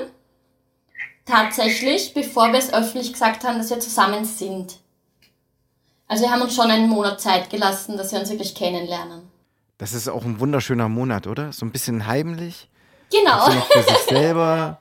tatsächlich, 1.26 2.14
bevor 2.14 2.52
wir 2.52 2.58
es 2.58 2.72
öffentlich 2.72 3.12
gesagt 3.12 3.44
haben, 3.44 3.58
dass 3.58 3.70
wir 3.70 3.80
zusammen 3.80 4.24
sind. 4.24 4.78
Also 6.08 6.24
wir 6.24 6.30
haben 6.30 6.42
uns 6.42 6.54
schon 6.54 6.70
einen 6.70 6.88
Monat 6.88 7.20
Zeit 7.20 7.50
gelassen, 7.50 7.96
dass 7.96 8.12
wir 8.12 8.20
uns 8.20 8.30
wirklich 8.30 8.54
kennenlernen. 8.54 9.22
Das 9.76 9.92
ist 9.92 10.08
auch 10.08 10.24
ein 10.24 10.40
wunderschöner 10.40 10.88
Monat, 10.88 11.26
oder? 11.26 11.52
So 11.52 11.66
ein 11.66 11.72
bisschen 11.72 12.06
heimlich. 12.06 12.70
Genau. 13.10 13.44
so 13.44 13.52
noch 13.52 13.66
für 13.66 13.82
sich 13.82 13.98
selber 14.08 14.80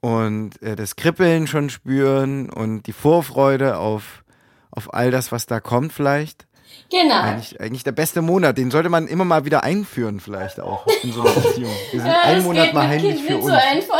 und 0.00 0.60
äh, 0.62 0.76
das 0.76 0.96
Kribbeln 0.96 1.46
schon 1.46 1.70
spüren 1.70 2.50
und 2.50 2.84
die 2.84 2.92
Vorfreude 2.92 3.78
auf, 3.78 4.24
auf 4.70 4.92
all 4.92 5.10
das, 5.10 5.32
was 5.32 5.46
da 5.46 5.60
kommt 5.60 5.92
vielleicht. 5.92 6.46
Genau. 6.90 7.20
Eigentlich, 7.20 7.60
eigentlich 7.60 7.82
der 7.84 7.92
beste 7.92 8.22
Monat, 8.22 8.56
den 8.58 8.70
sollte 8.70 8.88
man 8.88 9.08
immer 9.08 9.24
mal 9.24 9.44
wieder 9.44 9.64
einführen 9.64 10.20
vielleicht 10.20 10.60
auch 10.60 10.86
in 11.02 11.12
so 11.12 11.22
einer 11.22 11.30
Beziehung. 11.34 11.72
Wir 11.90 12.00
sind 12.00 12.08
Ja, 12.10 12.20
einen 12.22 12.44
Monat 12.44 12.72
mal 12.74 12.86
heimlich 12.88 13.22
für 13.22 13.36
uns. 13.36 13.46
so 13.46 13.52
einfach. 13.52 13.98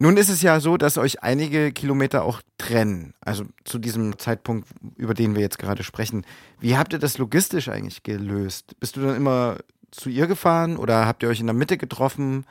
Nun 0.00 0.16
ist 0.16 0.28
es 0.28 0.42
ja 0.42 0.60
so, 0.60 0.76
dass 0.76 0.96
euch 0.96 1.24
einige 1.24 1.72
Kilometer 1.72 2.22
auch 2.22 2.40
trennen. 2.56 3.14
Also 3.20 3.44
zu 3.64 3.78
diesem 3.80 4.16
Zeitpunkt, 4.18 4.68
über 4.96 5.12
den 5.12 5.34
wir 5.34 5.42
jetzt 5.42 5.58
gerade 5.58 5.82
sprechen. 5.82 6.24
Wie 6.60 6.76
habt 6.76 6.92
ihr 6.92 7.00
das 7.00 7.18
logistisch 7.18 7.68
eigentlich 7.68 8.04
gelöst? 8.04 8.78
Bist 8.78 8.96
du 8.96 9.00
dann 9.00 9.16
immer 9.16 9.56
zu 9.90 10.08
ihr 10.08 10.28
gefahren 10.28 10.76
oder 10.76 11.06
habt 11.06 11.24
ihr 11.24 11.28
euch 11.28 11.40
in 11.40 11.46
der 11.46 11.54
Mitte 11.54 11.78
getroffen? 11.78 12.44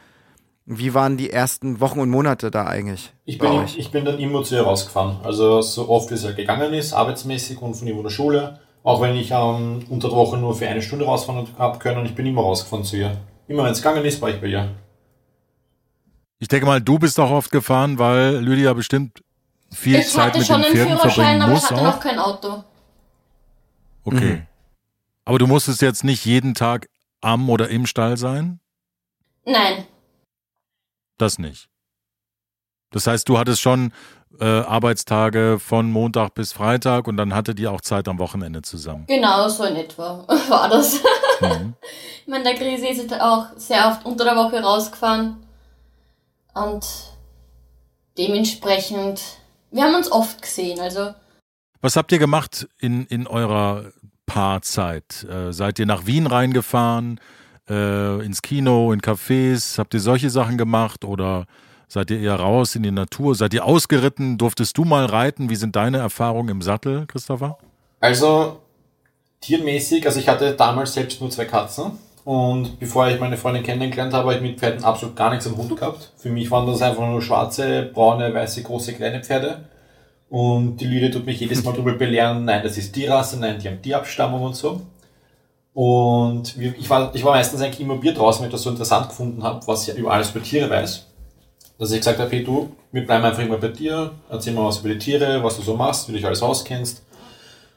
Wie 0.69 0.93
waren 0.93 1.15
die 1.15 1.29
ersten 1.29 1.79
Wochen 1.79 2.01
und 2.01 2.09
Monate 2.09 2.51
da 2.51 2.65
eigentlich? 2.65 3.13
Ich 3.23 3.37
bin, 3.37 3.51
euch? 3.51 3.77
ich 3.77 3.89
bin 3.89 4.03
dann 4.03 4.19
immer 4.19 4.43
zu 4.43 4.55
ihr 4.55 4.63
rausgefahren. 4.63 5.21
Also 5.23 5.61
so 5.61 5.87
oft 5.87 6.11
wie 6.11 6.15
es 6.15 6.25
halt 6.25 6.35
gegangen 6.35 6.73
ist, 6.73 6.91
arbeitsmäßig 6.91 7.61
und 7.61 7.73
von 7.73 7.87
ihm 7.87 7.95
von 7.95 8.03
der 8.03 8.09
Schule. 8.11 8.59
Auch 8.83 9.01
wenn 9.01 9.15
ich 9.15 9.31
ähm, 9.31 9.85
unter 9.87 10.09
der 10.09 10.17
Woche 10.17 10.37
nur 10.37 10.55
für 10.55 10.67
eine 10.67 10.81
Stunde 10.81 11.05
rausfahren 11.05 11.47
habe 11.57 11.79
können, 11.79 12.05
ich 12.05 12.15
bin 12.15 12.25
immer 12.25 12.41
rausgefahren 12.41 12.83
zu 12.83 12.97
ihr. 12.97 13.15
Immer 13.47 13.63
wenn 13.63 13.71
es 13.71 13.81
gegangen 13.81 14.03
ist, 14.03 14.21
war 14.21 14.29
ich 14.29 14.41
bei 14.41 14.47
ihr. 14.47 14.75
Ich 16.39 16.49
denke 16.49 16.65
mal, 16.65 16.81
du 16.81 16.99
bist 16.99 17.17
auch 17.17 17.31
oft 17.31 17.49
gefahren, 17.49 17.97
weil 17.97 18.35
Lydia 18.35 18.73
bestimmt 18.73 19.23
viel 19.71 19.99
Ich 19.99 20.09
Zeit 20.09 20.27
hatte 20.27 20.39
mit 20.39 20.47
schon 20.47 20.61
den 20.61 20.65
einen 20.65 20.75
Pferden 20.75 20.97
Führerschein, 20.97 21.11
verbringen 21.13 21.41
aber 21.43 21.51
ich 21.53 21.61
muss 21.61 21.71
hatte 21.71 21.81
auch. 21.81 21.85
noch 21.85 21.99
kein 22.01 22.19
Auto. 22.19 22.63
Okay. 24.03 24.33
Mhm. 24.33 24.41
Aber 25.23 25.39
du 25.39 25.47
musstest 25.47 25.81
jetzt 25.81 26.03
nicht 26.03 26.25
jeden 26.25 26.55
Tag 26.55 26.89
am 27.21 27.49
oder 27.49 27.69
im 27.69 27.85
Stall 27.85 28.17
sein? 28.17 28.59
Nein. 29.45 29.85
Das 31.17 31.39
nicht. 31.39 31.69
Das 32.91 33.07
heißt, 33.07 33.27
du 33.27 33.37
hattest 33.37 33.61
schon 33.61 33.91
äh, 34.39 34.45
Arbeitstage 34.45 35.57
von 35.59 35.91
Montag 35.91 36.33
bis 36.35 36.53
Freitag 36.53 37.07
und 37.07 37.17
dann 37.17 37.33
hattet 37.33 37.59
ihr 37.59 37.71
auch 37.71 37.81
Zeit 37.81 38.07
am 38.07 38.19
Wochenende 38.19 38.61
zusammen. 38.61 39.05
Genau 39.07 39.47
so 39.49 39.63
in 39.63 39.75
etwa 39.75 40.25
war 40.49 40.69
das. 40.69 41.01
Mhm. 41.41 41.73
Ich 42.21 42.31
meine, 42.31 42.43
der 42.43 42.55
Krise 42.55 42.87
ist 42.87 43.13
auch 43.21 43.45
sehr 43.55 43.87
oft 43.87 44.05
unter 44.05 44.25
der 44.25 44.35
Woche 44.35 44.61
rausgefahren. 44.61 45.37
Und 46.53 46.85
dementsprechend, 48.17 49.21
wir 49.71 49.83
haben 49.83 49.95
uns 49.95 50.11
oft 50.11 50.41
gesehen, 50.41 50.77
also 50.81 51.13
Was 51.79 51.95
habt 51.95 52.11
ihr 52.11 52.19
gemacht 52.19 52.67
in, 52.79 53.05
in 53.05 53.27
eurer 53.27 53.93
Paarzeit? 54.25 55.23
Äh, 55.23 55.53
seid 55.53 55.79
ihr 55.79 55.85
nach 55.85 56.05
Wien 56.05 56.27
reingefahren, 56.27 57.21
äh, 57.69 58.25
ins 58.25 58.41
Kino, 58.41 58.91
in 58.91 59.01
Cafés? 59.01 59.77
Habt 59.77 59.93
ihr 59.93 59.99
solche 59.99 60.29
Sachen 60.29 60.57
gemacht 60.57 61.05
oder 61.05 61.45
Seid 61.89 62.11
ihr 62.11 62.19
eher 62.19 62.35
raus 62.35 62.75
in 62.75 62.83
die 62.83 62.91
Natur? 62.91 63.33
Seid 63.33 63.53
ihr 63.53 63.63
ausgeritten? 63.63 64.37
Durftest 64.37 64.77
du 64.77 64.83
mal 64.83 65.05
reiten? 65.05 65.49
Wie 65.49 65.55
sind 65.55 65.75
deine 65.75 65.99
Erfahrungen 65.99 66.49
im 66.49 66.61
Sattel, 66.61 67.05
Christopher? 67.07 67.57
Also, 68.01 68.59
tiermäßig, 69.39 70.05
also 70.05 70.19
ich 70.19 70.27
hatte 70.27 70.53
damals 70.53 70.93
selbst 70.93 71.21
nur 71.21 71.29
zwei 71.29 71.45
Katzen. 71.45 71.91
Und 72.25 72.77
bevor 72.77 73.07
ich 73.07 73.21
meine 73.21 73.37
Freundin 73.37 73.63
kennengelernt 73.63 74.13
habe, 74.13 74.25
habe 74.25 74.35
ich 74.35 74.41
mit 74.41 74.59
Pferden 74.59 74.83
absolut 74.83 75.15
gar 75.15 75.29
nichts 75.29 75.47
am 75.47 75.55
Hut 75.55 75.77
gehabt. 75.77 76.11
Für 76.17 76.29
mich 76.29 76.51
waren 76.51 76.67
das 76.67 76.81
einfach 76.81 77.07
nur 77.07 77.21
schwarze, 77.21 77.89
braune, 77.93 78.33
weiße, 78.33 78.63
große, 78.63 78.93
kleine 78.93 79.23
Pferde. 79.23 79.63
Und 80.29 80.75
die 80.81 80.87
Lüde 80.87 81.09
tut 81.09 81.25
mich 81.25 81.39
jedes 81.39 81.63
Mal 81.63 81.71
darüber 81.71 81.93
belehren, 81.93 82.43
nein, 82.43 82.63
das 82.63 82.77
ist 82.77 82.97
die 82.97 83.05
Rasse, 83.05 83.39
nein, 83.39 83.59
die 83.59 83.69
haben 83.69 83.81
die 83.81 83.95
Abstammung 83.95 84.41
und 84.41 84.57
so. 84.57 84.81
Und 85.77 86.57
ich 86.57 86.89
war, 86.89 87.13
ich 87.13 87.23
war 87.23 87.33
meistens 87.33 87.61
eigentlich 87.61 87.81
immer 87.81 87.97
Bier 87.97 88.11
draußen, 88.11 88.41
weil 88.41 88.47
ich 88.47 88.51
das 88.51 88.63
so 88.63 88.71
interessant 88.71 89.09
gefunden 89.09 89.43
habe, 89.43 89.59
was 89.67 89.87
ich 89.87 89.95
über 89.95 90.11
alles 90.11 90.31
über 90.31 90.41
Tiere 90.41 90.67
weiß. 90.67 91.05
Dass 91.77 91.91
ich 91.91 91.99
gesagt 91.99 92.17
habe, 92.17 92.31
hey 92.31 92.43
du, 92.43 92.71
wir 92.91 93.05
bleiben 93.05 93.23
einfach 93.23 93.43
immer 93.43 93.57
bei 93.57 93.67
dir, 93.67 94.09
erzähl 94.27 94.53
mal 94.53 94.65
was 94.65 94.79
über 94.79 94.89
die 94.89 94.97
Tiere, 94.97 95.43
was 95.43 95.55
du 95.55 95.61
so 95.61 95.75
machst, 95.75 96.07
wie 96.07 96.13
du 96.13 96.17
dich 96.17 96.25
alles 96.25 96.41
auskennst. 96.41 97.03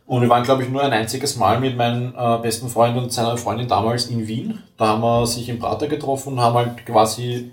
Und 0.06 0.22
wir 0.22 0.30
waren, 0.30 0.44
glaube 0.44 0.62
ich, 0.62 0.70
nur 0.70 0.82
ein 0.82 0.94
einziges 0.94 1.36
Mal 1.36 1.60
mit 1.60 1.76
meinem 1.76 2.14
äh, 2.16 2.38
besten 2.38 2.70
Freund 2.70 2.96
und 2.96 3.12
seiner 3.12 3.36
Freundin 3.36 3.68
damals 3.68 4.06
in 4.06 4.26
Wien. 4.26 4.62
Da 4.78 4.86
haben 4.86 5.02
wir 5.02 5.26
sich 5.26 5.50
im 5.50 5.58
Prater 5.58 5.86
getroffen 5.86 6.32
und 6.32 6.40
haben 6.40 6.54
halt 6.54 6.86
quasi 6.86 7.50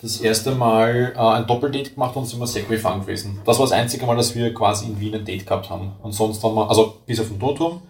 das 0.00 0.22
erste 0.22 0.52
Mal 0.52 1.12
äh, 1.14 1.18
ein 1.18 1.46
Doppeldate 1.46 1.90
gemacht 1.90 2.16
und 2.16 2.24
sind 2.24 2.40
wir 2.40 2.46
Segway 2.46 2.78
fahren 2.78 3.02
gewesen. 3.02 3.42
Das 3.44 3.58
war 3.58 3.66
das 3.66 3.72
einzige 3.72 4.06
Mal, 4.06 4.16
dass 4.16 4.34
wir 4.34 4.54
quasi 4.54 4.86
in 4.86 4.98
Wien 4.98 5.14
ein 5.14 5.26
Date 5.26 5.46
gehabt 5.46 5.68
haben. 5.68 5.92
Und 6.02 6.12
sonst 6.12 6.42
haben 6.42 6.54
wir, 6.54 6.70
also 6.70 6.96
bis 7.04 7.20
auf 7.20 7.28
den 7.28 7.38
Toturm, 7.38 7.82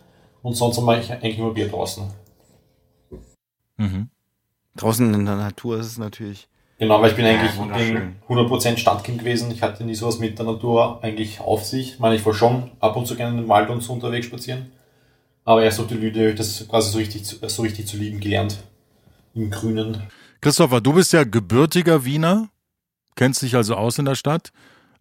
und 0.43 0.55
sonst 0.55 0.77
haben 0.77 0.87
wir 0.87 0.93
eigentlich 0.95 1.39
immer 1.39 1.53
Bier 1.53 1.69
draußen. 1.69 2.05
Mhm. 3.77 4.11
Draußen 4.77 5.13
in 5.13 5.27
der 5.27 5.37
Natur 5.37 5.79
ist 5.79 5.87
es 5.87 5.99
natürlich 5.99 6.49
Genau, 6.83 7.01
weil 7.01 7.11
ich 7.11 7.17
bin 7.17 7.25
eigentlich 7.25 7.55
ja, 7.57 8.01
bin 8.01 8.17
100% 8.29 8.77
Stadtkind 8.77 9.21
gewesen. 9.21 9.53
Ich 9.53 9.63
hatte 9.63 9.85
nie 9.85 9.95
sowas 9.95 10.19
mit 10.19 10.37
der 10.37 10.47
Natur 10.47 10.99
eigentlich 11.01 11.39
auf 11.39 11.65
sich. 11.65 11.93
Ich 11.93 11.99
meine, 12.01 12.17
ich 12.17 12.27
war 12.27 12.35
schon 12.35 12.73
ab 12.81 12.97
und 12.97 13.07
zu 13.07 13.15
gerne 13.15 13.41
im 13.41 13.49
Wald 13.49 13.71
und 13.71 13.83
so 13.83 13.93
unterwegs 13.93 14.27
spazieren. 14.27 14.73
Aber 15.45 15.63
erst 15.63 15.79
durch 15.79 15.87
die 15.87 15.95
Lüde 15.95 16.35
das 16.35 16.67
quasi 16.67 16.91
so 16.91 16.99
richtig, 16.99 17.25
so 17.25 17.63
richtig 17.63 17.87
zu 17.87 17.97
lieben 17.97 18.19
gelernt. 18.19 18.65
Im 19.33 19.49
Grünen. 19.53 20.03
Christopher, 20.41 20.81
du 20.81 20.93
bist 20.95 21.13
ja 21.13 21.23
gebürtiger 21.23 22.05
Wiener, 22.05 22.49
kennst 23.15 23.43
dich 23.43 23.55
also 23.55 23.77
aus 23.77 24.01
in 24.01 24.05
der 24.05 24.17
Stadt. 24.17 24.51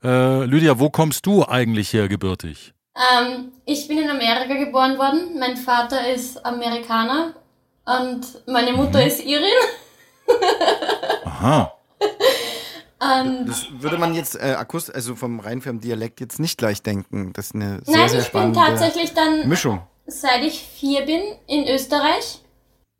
Äh, 0.04 0.46
Lydia, 0.46 0.78
wo 0.78 0.92
kommst 0.92 1.26
du 1.26 1.48
eigentlich 1.48 1.94
her 1.94 2.08
gebürtig? 2.08 2.76
Ähm, 2.96 3.52
ich 3.66 3.88
bin 3.88 3.98
in 3.98 4.10
Amerika 4.10 4.56
geboren 4.56 4.98
worden. 4.98 5.40
Mein 5.40 5.58
Vater 5.58 6.10
ist 6.10 6.46
Amerikaner 6.46 7.34
und 7.86 8.48
meine 8.48 8.74
Mutter 8.74 9.00
mhm. 9.02 9.08
ist 9.08 9.24
Irin. 9.24 9.50
Aha. 11.26 11.74
Um, 13.02 13.48
das 13.48 13.66
würde 13.80 13.98
man 13.98 14.14
jetzt 14.14 14.36
äh, 14.36 14.54
akust 14.58 14.94
also 14.94 15.16
vom 15.16 15.40
rein 15.40 15.62
vom 15.62 15.80
Dialekt 15.80 16.20
jetzt 16.20 16.40
nicht 16.40 16.60
gleich 16.60 16.84
denken. 16.84 17.34
Das 17.34 17.48
ist 17.48 17.56
eine 17.56 17.82
sehr, 17.84 17.98
Nein, 17.98 18.10
sehr 18.10 18.22
spannende 18.22 18.60
ich 18.60 18.66
bin 18.66 18.76
tatsächlich 18.76 19.14
dann, 19.14 19.50
Mischung. 19.50 19.82
seit 20.06 20.44
ich 20.44 20.60
vier 20.62 21.06
bin, 21.08 21.22
in 21.48 21.68
Österreich. 21.68 22.42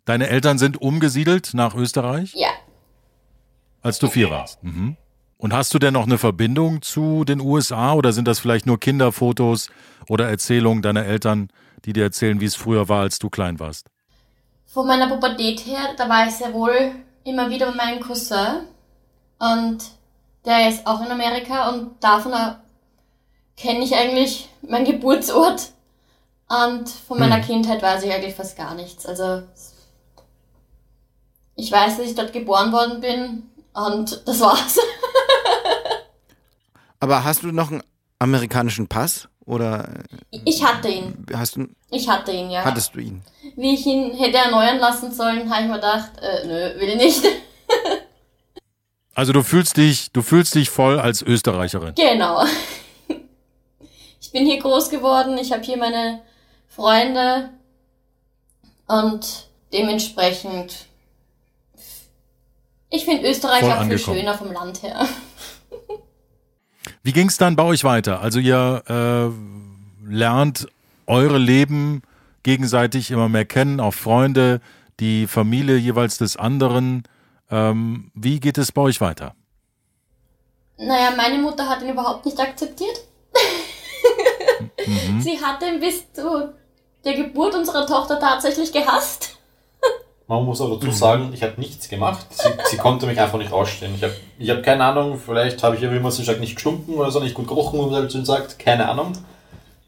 Deine 0.06 0.28
Eltern 0.28 0.58
sind 0.58 0.82
umgesiedelt 0.82 1.54
nach 1.54 1.76
Österreich? 1.76 2.34
Ja. 2.34 2.50
Als 3.84 4.00
du 4.00 4.08
vier 4.08 4.32
warst. 4.32 4.64
Mhm. 4.64 4.98
Und 5.42 5.54
hast 5.54 5.74
du 5.74 5.80
denn 5.80 5.96
noch 5.96 6.06
eine 6.06 6.20
Verbindung 6.20 6.84
zu 6.84 7.24
den 7.24 7.42
USA 7.42 7.94
oder 7.94 8.14
sind 8.14 8.28
das 8.28 8.38
vielleicht 8.38 8.68
nur 8.68 8.80
Kinderfotos 8.80 9.72
oder 10.08 10.30
Erzählungen 10.30 10.84
deiner 10.84 11.04
Eltern, 11.04 11.50
die 11.84 11.94
dir 11.94 12.04
erzählen, 12.04 12.40
wie 12.40 12.46
es 12.46 12.56
früher 12.56 12.90
war, 12.90 13.02
als 13.02 13.18
du 13.18 13.32
klein 13.32 13.60
warst? 13.60 13.88
Von 14.68 14.86
meiner 14.86 15.10
Pubertät 15.10 15.66
her, 15.66 15.96
da 15.98 16.08
war 16.08 16.28
ich 16.28 16.36
sehr 16.36 16.54
wohl 16.54 16.92
immer 17.24 17.50
wieder 17.50 17.72
bei 17.72 17.76
meinem 17.76 18.02
Cousin 18.02 18.68
und 19.40 19.80
der 20.46 20.70
ist 20.70 20.86
auch 20.86 21.04
in 21.04 21.10
Amerika 21.10 21.70
und 21.70 22.04
davon 22.04 22.34
kenne 23.58 23.84
ich 23.84 23.96
eigentlich 23.96 24.48
meinen 24.62 24.86
Geburtsort 24.86 25.72
und 26.50 26.88
von 26.88 27.18
meiner 27.18 27.38
hm. 27.38 27.46
Kindheit 27.46 27.82
weiß 27.82 28.04
ich 28.04 28.14
eigentlich 28.14 28.36
fast 28.36 28.56
gar 28.58 28.76
nichts. 28.76 29.08
Also 29.08 29.42
ich 31.56 31.72
weiß, 31.72 31.98
dass 31.98 32.06
ich 32.06 32.14
dort 32.14 32.32
geboren 32.32 32.72
worden 32.72 33.02
bin 33.02 33.50
und 33.74 34.22
das 34.28 34.40
war's. 34.40 34.78
Aber 37.02 37.24
hast 37.24 37.44
du 37.44 37.52
noch 37.52 37.72
einen 37.72 37.84
amerikanischen 38.20 38.88
Pass 38.88 39.28
oder? 39.46 39.90
Ich 40.46 40.64
hatte 40.64 40.88
ihn. 40.88 41.26
Hast 41.34 41.56
du? 41.56 41.68
Ich 41.90 42.08
hatte 42.08 42.32
ihn, 42.32 42.50
ja. 42.52 42.64
Hattest 42.64 42.96
du 42.96 43.00
ihn? 43.00 43.22
Wie 43.58 43.74
ich 43.74 43.86
ihn 43.86 44.14
hätte 44.14 44.38
erneuern 44.38 44.78
lassen 44.78 45.12
sollen, 45.12 45.50
habe 45.50 45.64
ich 45.64 45.68
mir 45.68 45.76
gedacht, 45.76 46.12
äh, 46.22 46.48
nö, 46.48 46.80
will 46.80 46.96
nicht. 46.96 47.22
also 49.16 49.34
du 49.34 49.42
fühlst 49.42 49.78
dich, 49.78 50.12
du 50.12 50.22
fühlst 50.22 50.56
dich 50.56 50.70
voll 50.70 51.00
als 51.00 51.22
Österreicherin. 51.22 51.96
Genau. 51.96 52.46
Ich 54.22 54.32
bin 54.32 54.46
hier 54.46 54.60
groß 54.60 54.90
geworden, 54.90 55.38
ich 55.38 55.52
habe 55.52 55.64
hier 55.64 55.76
meine 55.76 56.22
Freunde 56.70 57.50
und 58.88 59.50
dementsprechend 59.74 60.86
ich 62.90 63.06
finde 63.06 63.28
Österreich 63.30 63.62
Voll 63.62 63.72
auch 63.72 63.84
viel 63.86 63.98
schöner 63.98 64.38
vom 64.38 64.52
Land 64.52 64.84
her. 64.84 65.08
Wie 67.04 67.14
ging 67.14 67.28
es 67.28 67.38
dann 67.38 67.56
bei 67.56 67.64
euch 67.64 67.84
weiter? 67.84 68.22
Also 68.22 68.40
ihr 68.40 68.84
äh, 68.88 70.12
lernt 70.12 70.68
eure 71.08 71.38
Leben 71.38 72.04
gegenseitig 72.44 73.12
immer 73.12 73.30
mehr 73.30 73.46
kennen, 73.46 73.80
auch 73.80 73.94
Freunde, 73.94 74.62
die 75.00 75.28
Familie 75.28 75.78
jeweils 75.78 76.18
des 76.18 76.38
anderen. 76.38 77.04
Ähm, 77.50 78.12
wie 78.14 78.40
geht 78.40 78.58
es 78.58 78.72
bei 78.72 78.82
euch 78.82 79.02
weiter? 79.02 79.36
Naja, 80.78 81.12
meine 81.16 81.38
Mutter 81.38 81.68
hat 81.68 81.82
ihn 81.82 81.90
überhaupt 81.90 82.26
nicht 82.26 82.40
akzeptiert. 82.40 83.02
mhm. 84.86 85.22
Sie 85.22 85.40
hat 85.42 85.62
ihn 85.64 85.80
bis 85.80 86.12
zu 86.14 86.54
der 87.04 87.16
Geburt 87.16 87.56
unserer 87.56 87.86
Tochter 87.88 88.20
tatsächlich 88.20 88.72
gehasst. 88.72 89.31
Man 90.32 90.46
muss 90.46 90.62
aber 90.62 90.76
dazu 90.76 90.88
mhm. 90.88 90.94
sagen, 90.94 91.32
ich 91.34 91.44
habe 91.44 91.60
nichts 91.60 91.90
gemacht. 91.90 92.26
Sie, 92.30 92.48
sie, 92.70 92.78
konnte 92.78 93.06
mich 93.06 93.20
einfach 93.20 93.38
nicht 93.38 93.52
ausstehen. 93.52 93.94
Ich 93.96 94.02
habe 94.02 94.14
ich 94.40 94.50
hab 94.50 94.64
keine 94.64 94.86
Ahnung, 94.86 95.20
vielleicht 95.20 95.62
habe 95.62 95.76
ich 95.76 95.82
ja, 95.82 95.92
wie 95.92 96.00
man 96.00 96.10
so 96.10 96.24
sagt, 96.24 96.40
nicht 96.40 96.56
gestunken 96.56 96.94
oder 96.94 97.12
so, 97.12 97.20
nicht 97.20 97.34
gut 97.34 97.50
gerochen, 97.50 97.82
wie 97.82 97.92
man 97.92 98.10
so 98.10 98.24
sagt. 98.24 98.58
Keine 98.58 98.88
Ahnung. 98.88 99.12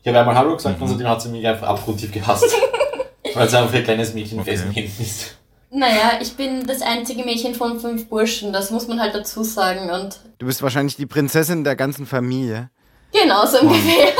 Ich 0.01 0.08
habe 0.10 0.19
einmal 0.19 0.36
Hallo 0.36 0.58
gesagt 0.58 0.75
mhm. 0.75 0.84
und 0.84 0.89
seitdem 0.89 1.08
hat 1.08 1.21
sie 1.21 1.29
mich 1.29 1.47
einfach 1.47 1.69
abgrundtief 1.69 2.12
gehasst. 2.12 2.53
weil 3.34 3.49
sie 3.49 3.58
einfach 3.58 3.73
ein 3.73 3.86
kleines 3.86 4.13
Mädchen 4.13 4.41
okay. 4.41 4.51
festen 4.51 4.71
Händen 4.71 5.01
ist. 5.01 5.38
Naja, 5.71 6.19
ich 6.21 6.34
bin 6.34 6.67
das 6.67 6.82
einzige 6.82 7.23
Mädchen 7.23 7.56
von 7.56 7.79
fünf 7.79 8.10
Burschen, 8.10 8.51
das 8.51 8.69
muss 8.69 8.89
man 8.89 8.99
halt 8.99 9.15
dazu 9.15 9.45
sagen. 9.45 9.89
Und 9.91 10.19
du 10.39 10.45
bist 10.45 10.62
wahrscheinlich 10.62 10.97
die 10.97 11.06
Prinzessin 11.06 11.63
der 11.63 11.77
ganzen 11.77 12.06
Familie. 12.06 12.69
Genau, 13.13 13.45
so 13.45 13.62
ungefähr. 13.62 14.12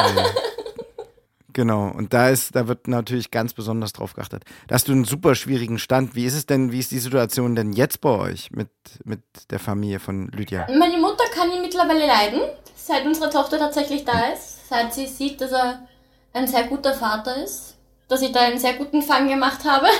Genau, 1.54 1.88
und 1.90 2.14
da 2.14 2.30
ist, 2.30 2.56
da 2.56 2.68
wird 2.68 2.88
natürlich 2.88 3.30
ganz 3.30 3.54
besonders 3.54 3.94
drauf 3.94 4.16
geachtet. 4.16 4.44
Da 4.68 4.76
hast 4.76 4.88
du 4.88 4.92
einen 4.92 5.06
super 5.06 5.36
schwierigen 5.36 5.78
Stand. 5.78 6.16
Wie 6.16 6.26
ist 6.26 6.34
es 6.34 6.48
denn, 6.48 6.72
wie 6.72 6.80
ist 6.80 6.92
die 6.92 7.00
Situation 7.00 7.56
denn 7.56 7.74
jetzt 7.74 8.02
bei 8.02 8.10
euch 8.10 8.52
mit, 8.52 8.70
mit 9.06 9.22
der 9.52 9.60
Familie 9.60 10.00
von 10.00 10.28
Lydia? 10.30 10.68
Meine 10.78 10.98
Mutter 10.98 11.24
kann 11.34 11.52
ihn 11.52 11.62
mittlerweile 11.62 12.08
leiden, 12.08 12.42
seit 12.76 13.06
unsere 13.06 13.30
Tochter 13.30 13.60
tatsächlich 13.60 14.04
da 14.04 14.34
ist, 14.34 14.68
seit 14.68 14.94
sie 14.94 15.08
sieht, 15.08 15.40
dass 15.42 15.52
er 15.52 15.88
ein 16.34 16.48
sehr 16.48 16.64
guter 16.64 16.96
Vater 16.96 17.44
ist, 17.44 17.78
dass 18.08 18.24
ich 18.24 18.32
da 18.32 18.42
einen 18.42 18.60
sehr 18.60 18.74
guten 18.74 19.02
Fang 19.02 19.28
gemacht 19.28 19.64
habe. 19.64 19.88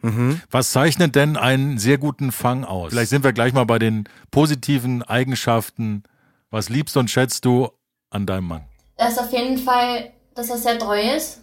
Mhm. 0.00 0.40
Was 0.52 0.70
zeichnet 0.70 1.16
denn 1.16 1.36
einen 1.36 1.76
sehr 1.78 1.98
guten 1.98 2.30
Fang 2.30 2.64
aus? 2.64 2.92
Vielleicht 2.92 3.10
sind 3.10 3.24
wir 3.24 3.32
gleich 3.32 3.52
mal 3.52 3.64
bei 3.64 3.80
den 3.80 4.04
positiven 4.30 5.02
Eigenschaften. 5.02 6.04
Was 6.50 6.68
liebst 6.68 6.96
und 6.96 7.10
schätzt 7.10 7.44
du 7.44 7.70
an 8.08 8.24
deinem 8.24 8.46
Mann? 8.46 8.64
Er 8.96 9.08
ist 9.08 9.18
auf 9.18 9.32
jeden 9.32 9.58
Fall 9.58 10.12
dass 10.38 10.50
er 10.50 10.56
sehr 10.56 10.78
treu 10.78 11.00
ist, 11.16 11.40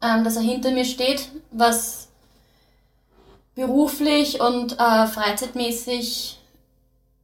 ähm, 0.00 0.22
dass 0.22 0.36
er 0.36 0.42
hinter 0.42 0.70
mir 0.70 0.84
steht, 0.84 1.28
was 1.50 2.08
beruflich 3.56 4.40
und 4.40 4.78
äh, 4.78 5.06
freizeitmäßig 5.08 6.38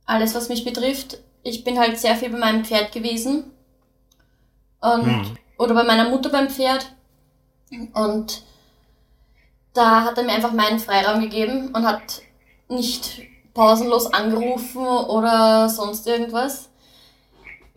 alles, 0.07 0.35
was 0.35 0.49
mich 0.49 0.65
betrifft. 0.65 1.19
Ich 1.45 1.63
bin 1.63 1.79
halt 1.79 2.01
sehr 2.01 2.17
viel 2.17 2.31
bei 2.31 2.39
meinem 2.39 2.65
Pferd 2.65 2.91
gewesen 2.91 3.45
und 4.81 5.07
mhm. 5.07 5.37
oder 5.57 5.73
bei 5.75 5.85
meiner 5.85 6.11
Mutter 6.11 6.31
beim 6.31 6.51
Pferd 6.51 6.91
und 7.95 8.43
da 9.75 10.03
hat 10.03 10.19
er 10.19 10.25
mir 10.25 10.33
einfach 10.33 10.53
meinen 10.53 10.81
Freiraum 10.81 11.21
gegeben 11.21 11.69
und 11.77 11.87
hat 11.87 12.23
nicht 12.69 13.23
pausenlos 13.55 14.13
angerufen 14.13 14.85
oder 14.85 15.69
sonst 15.69 16.09
irgendwas 16.09 16.68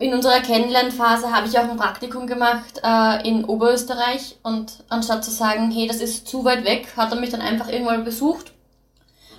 in 0.02 0.14
unserer 0.14 0.42
Kennenlernphase 0.42 1.32
habe 1.32 1.48
ich 1.48 1.58
auch 1.60 1.70
ein 1.70 1.78
Praktikum 1.78 2.26
gemacht 2.26 2.82
äh, 2.84 3.28
in 3.28 3.46
Oberösterreich 3.46 4.38
und 4.42 4.84
anstatt 4.90 5.24
zu 5.24 5.32
sagen, 5.32 5.70
hey, 5.72 5.88
das 5.88 5.98
ist 5.98 6.28
zu 6.28 6.44
weit 6.44 6.66
weg, 6.66 6.88
hat 6.98 7.12
er 7.12 7.20
mich 7.20 7.30
dann 7.30 7.42
einfach 7.42 7.70
irgendwann 7.70 8.04
besucht. 8.04 8.52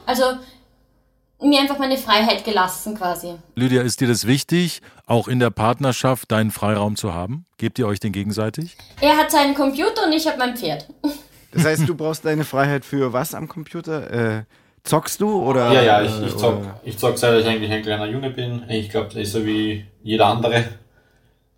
Also 0.07 0.23
mir 1.41 1.61
einfach 1.61 1.79
meine 1.79 1.99
Freiheit 1.99 2.45
gelassen 2.45 2.97
quasi. 2.97 3.35
Lydia, 3.57 3.83
ist 3.83 4.01
dir 4.01 4.07
das 4.07 4.27
wichtig, 4.27 4.81
auch 5.07 5.27
in 5.27 5.41
der 5.41 5.51
Partnerschaft 5.51 6.31
deinen 6.31 6.53
Freiraum 6.53 6.95
zu 6.95 7.13
haben? 7.13 7.45
Gebt 7.59 7.81
ihr 7.81 7.89
euch 7.89 7.99
den 7.99 8.13
gegenseitig? 8.13 8.77
Er 9.01 9.17
hat 9.17 9.33
seinen 9.33 9.55
Computer 9.55 10.07
und 10.07 10.13
ich 10.13 10.27
habe 10.27 10.39
mein 10.39 10.57
Pferd. 10.57 10.87
Das 11.55 11.67
heißt, 11.67 11.87
du 11.87 11.95
brauchst 11.95 12.25
deine 12.25 12.45
Freiheit 12.45 12.83
für 12.83 13.13
was 13.13 13.35
am 13.35 13.47
Computer? 13.47 14.11
Äh, 14.11 14.45
Zockst 14.85 15.21
du 15.21 15.43
oder? 15.43 15.73
Ja, 15.73 15.83
ja, 15.83 16.03
ich, 16.03 16.11
äh, 16.21 16.27
ich 16.27 16.37
zock, 16.37 16.59
oder- 16.61 16.81
ich 16.85 16.99
zock 16.99 17.17
seit 17.19 17.41
ich 17.41 17.47
eigentlich 17.47 17.71
ein 17.71 17.83
kleiner 17.83 18.07
Junge 18.07 18.31
bin. 18.31 18.65
Ich 18.69 18.91
glaube, 18.91 19.07
das 19.09 19.17
ist 19.17 19.33
so 19.33 19.47
wie 19.47 19.85
jeder 20.03 20.27
andere. 20.27 20.65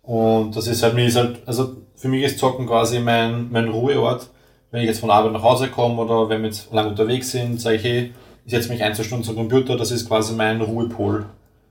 Und 0.03 0.55
das 0.55 0.67
ist 0.67 0.83
halt, 0.83 0.93
mir 0.93 1.05
ist 1.07 1.15
halt, 1.17 1.39
also 1.47 1.77
für 1.95 2.07
mich 2.07 2.23
ist 2.23 2.37
Zocken 2.37 2.67
quasi 2.67 2.99
mein, 2.99 3.51
mein 3.51 3.67
Ruheort. 3.69 4.29
Wenn 4.69 4.81
ich 4.81 4.87
jetzt 4.87 4.99
von 4.99 5.09
Arbeit 5.09 5.31
nach 5.33 5.41
Hause 5.41 5.69
komme 5.69 6.01
oder 6.01 6.29
wenn 6.29 6.41
wir 6.41 6.49
jetzt 6.49 6.71
lang 6.71 6.87
unterwegs 6.89 7.31
sind, 7.31 7.59
sage 7.59 7.77
ich, 7.77 7.83
hey, 7.83 8.13
ich 8.45 8.51
setze 8.51 8.69
mich 8.69 8.83
ein, 8.83 8.93
zwei 8.93 9.03
Stunden 9.03 9.23
zum 9.23 9.35
Computer, 9.35 9.77
das 9.77 9.89
ist 9.89 10.07
quasi 10.07 10.33
mein 10.35 10.61
Ruhepol. 10.61 11.25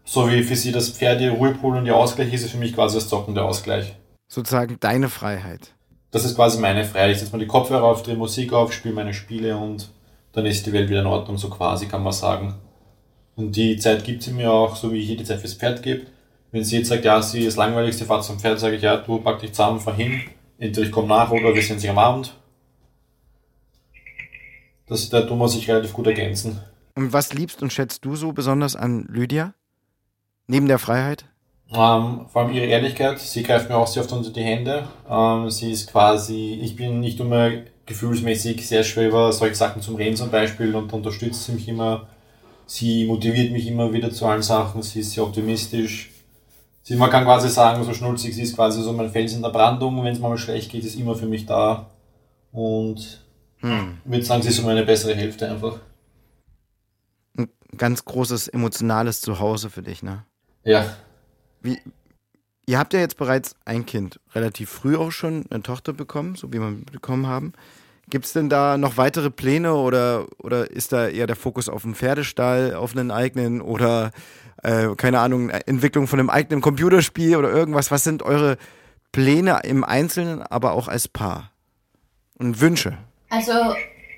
So 0.04 0.28
wie 0.30 0.42
für 0.42 0.56
sie 0.56 0.72
das 0.72 0.90
Pferd 0.90 1.20
ihr 1.20 1.30
Ruhepol 1.32 1.76
und 1.76 1.86
ihr 1.86 1.94
Ausgleich 1.96 2.32
ist, 2.32 2.44
ist 2.44 2.50
für 2.52 2.58
mich 2.58 2.74
quasi 2.74 2.96
das 2.96 3.08
Zocken 3.08 3.34
der 3.34 3.44
Ausgleich. 3.44 3.94
Sozusagen 4.26 4.76
deine 4.80 5.08
Freiheit. 5.08 5.74
Das 6.10 6.24
ist 6.24 6.34
quasi 6.34 6.58
meine 6.58 6.84
Freiheit. 6.84 7.12
Ich 7.12 7.18
setze 7.20 7.32
mir 7.32 7.38
die 7.40 7.46
Kopfhörer 7.46 7.84
auf, 7.84 8.02
drehe 8.02 8.16
Musik 8.16 8.52
auf, 8.52 8.72
spiele 8.72 8.94
meine 8.94 9.14
Spiele 9.14 9.56
und 9.56 9.90
dann 10.34 10.46
ist 10.46 10.66
die 10.66 10.72
Welt 10.72 10.88
wieder 10.88 11.00
in 11.00 11.06
Ordnung, 11.06 11.38
so 11.38 11.48
quasi 11.48 11.86
kann 11.86 12.02
man 12.02 12.12
sagen. 12.12 12.54
Und 13.36 13.56
die 13.56 13.76
Zeit 13.76 14.04
gibt 14.04 14.22
sie 14.22 14.32
mir 14.32 14.50
auch, 14.52 14.76
so 14.76 14.92
wie 14.92 14.98
ich 14.98 15.10
ihr 15.10 15.16
die 15.16 15.24
Zeit 15.24 15.40
fürs 15.40 15.54
Pferd 15.54 15.82
gebe. 15.82 16.06
Wenn 16.52 16.64
sie 16.64 16.78
jetzt 16.78 16.88
sagt, 16.88 17.04
ja, 17.04 17.20
sie 17.20 17.44
ist 17.44 17.56
langweilig, 17.56 17.96
sie 17.96 18.04
fährt 18.04 18.24
zum 18.24 18.38
Pferd, 18.38 18.60
sage 18.60 18.76
ich, 18.76 18.82
ja, 18.82 18.96
du 18.96 19.18
pack 19.18 19.40
dich 19.40 19.52
zusammen, 19.52 19.80
fahr 19.80 19.94
hin, 19.94 20.20
entweder 20.58 20.86
ich 20.86 20.92
komme 20.92 21.08
nach 21.08 21.30
oder 21.30 21.54
wir 21.54 21.62
sehen 21.62 21.78
sich 21.78 21.90
am 21.90 21.98
Abend. 21.98 22.34
Das, 24.86 25.08
da 25.08 25.22
tun 25.22 25.38
wir 25.38 25.48
sich 25.48 25.68
relativ 25.68 25.92
gut 25.92 26.06
ergänzen. 26.06 26.60
Und 26.94 27.12
was 27.12 27.32
liebst 27.32 27.62
und 27.62 27.72
schätzt 27.72 28.04
du 28.04 28.14
so 28.14 28.32
besonders 28.32 28.76
an 28.76 29.06
Lydia? 29.08 29.54
Neben 30.46 30.68
der 30.68 30.78
Freiheit? 30.78 31.24
Ähm, 31.70 32.26
vor 32.28 32.42
allem 32.42 32.52
ihre 32.52 32.66
Ehrlichkeit. 32.66 33.18
Sie 33.18 33.42
greift 33.42 33.68
mir 33.68 33.76
auch 33.76 33.86
sehr 33.86 34.02
oft 34.02 34.12
unter 34.12 34.30
die 34.30 34.42
Hände. 34.42 34.86
Ähm, 35.08 35.50
sie 35.50 35.72
ist 35.72 35.90
quasi, 35.90 36.60
ich 36.62 36.76
bin 36.76 37.00
nicht 37.00 37.18
immer 37.18 37.50
gefühlsmäßig 37.86 38.66
sehr 38.66 38.84
schwer 38.84 39.08
über 39.08 39.32
solche 39.32 39.54
Sachen 39.56 39.82
zum 39.82 39.96
Reden 39.96 40.16
zum 40.16 40.30
Beispiel 40.30 40.74
und 40.74 40.92
unterstützt 40.92 41.44
sie 41.44 41.52
mich 41.52 41.68
immer. 41.68 42.08
Sie 42.66 43.06
motiviert 43.06 43.52
mich 43.52 43.66
immer 43.66 43.92
wieder 43.92 44.10
zu 44.12 44.26
allen 44.26 44.42
Sachen. 44.42 44.82
Sie 44.82 45.00
ist 45.00 45.12
sehr 45.12 45.24
optimistisch. 45.24 46.12
Sie, 46.82 46.96
man 46.96 47.10
kann 47.10 47.24
quasi 47.24 47.48
sagen, 47.50 47.84
so 47.84 47.94
schnulzig, 47.94 48.34
sie 48.34 48.42
ist 48.42 48.56
quasi 48.56 48.82
so 48.82 48.92
mein 48.92 49.10
Fels 49.10 49.32
in 49.34 49.42
der 49.42 49.50
Brandung. 49.50 50.02
Wenn 50.04 50.14
es 50.14 50.20
mal 50.20 50.36
schlecht 50.38 50.70
geht, 50.70 50.84
ist 50.84 50.96
immer 50.96 51.14
für 51.16 51.26
mich 51.26 51.46
da. 51.46 51.90
Und 52.52 53.22
Hm. 53.60 53.98
ich 54.04 54.10
würde 54.10 54.24
sagen, 54.24 54.42
sie 54.42 54.48
ist 54.50 54.56
so 54.56 54.62
meine 54.62 54.84
bessere 54.84 55.14
Hälfte 55.14 55.48
einfach. 55.50 55.80
Ein 57.36 57.48
ganz 57.76 58.04
großes 58.04 58.48
emotionales 58.48 59.20
Zuhause 59.20 59.70
für 59.70 59.82
dich, 59.82 60.02
ne? 60.02 60.24
Ja, 60.64 60.96
Wie, 61.62 61.80
ihr 62.66 62.78
habt 62.78 62.92
ja 62.92 63.00
jetzt 63.00 63.16
bereits 63.16 63.56
ein 63.64 63.86
Kind, 63.86 64.20
relativ 64.34 64.70
früh 64.70 64.96
auch 64.96 65.10
schon 65.10 65.44
eine 65.50 65.62
Tochter 65.62 65.92
bekommen, 65.92 66.34
so 66.34 66.52
wie 66.52 66.58
wir 66.58 66.76
bekommen 66.92 67.26
haben. 67.26 67.52
Gibt 68.10 68.26
es 68.26 68.32
denn 68.32 68.50
da 68.50 68.76
noch 68.76 68.96
weitere 68.96 69.30
Pläne 69.30 69.74
oder, 69.74 70.26
oder 70.38 70.70
ist 70.70 70.92
da 70.92 71.08
eher 71.08 71.26
der 71.26 71.36
Fokus 71.36 71.68
auf 71.68 71.84
einen 71.84 71.94
Pferdestall, 71.94 72.74
auf 72.74 72.94
einen 72.94 73.10
eigenen 73.10 73.62
oder 73.62 74.10
äh, 74.62 74.94
keine 74.96 75.20
Ahnung, 75.20 75.48
Entwicklung 75.48 76.06
von 76.06 76.18
einem 76.18 76.30
eigenen 76.30 76.60
Computerspiel 76.60 77.36
oder 77.36 77.50
irgendwas? 77.50 77.90
Was 77.90 78.04
sind 78.04 78.22
eure 78.22 78.58
Pläne 79.12 79.60
im 79.64 79.84
Einzelnen, 79.84 80.42
aber 80.42 80.72
auch 80.72 80.88
als 80.88 81.08
Paar? 81.08 81.50
Und 82.36 82.60
Wünsche? 82.60 82.98
Also 83.30 83.52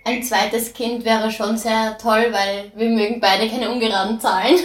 ein 0.04 0.22
zweites 0.22 0.72
Kind 0.72 1.04
wäre 1.04 1.30
schon 1.30 1.56
sehr 1.56 1.96
toll, 1.98 2.26
weil 2.32 2.72
wir 2.76 2.90
mögen 2.90 3.20
beide 3.20 3.48
keine 3.48 3.70
ungeraden 3.70 4.20
Zahlen. 4.20 4.56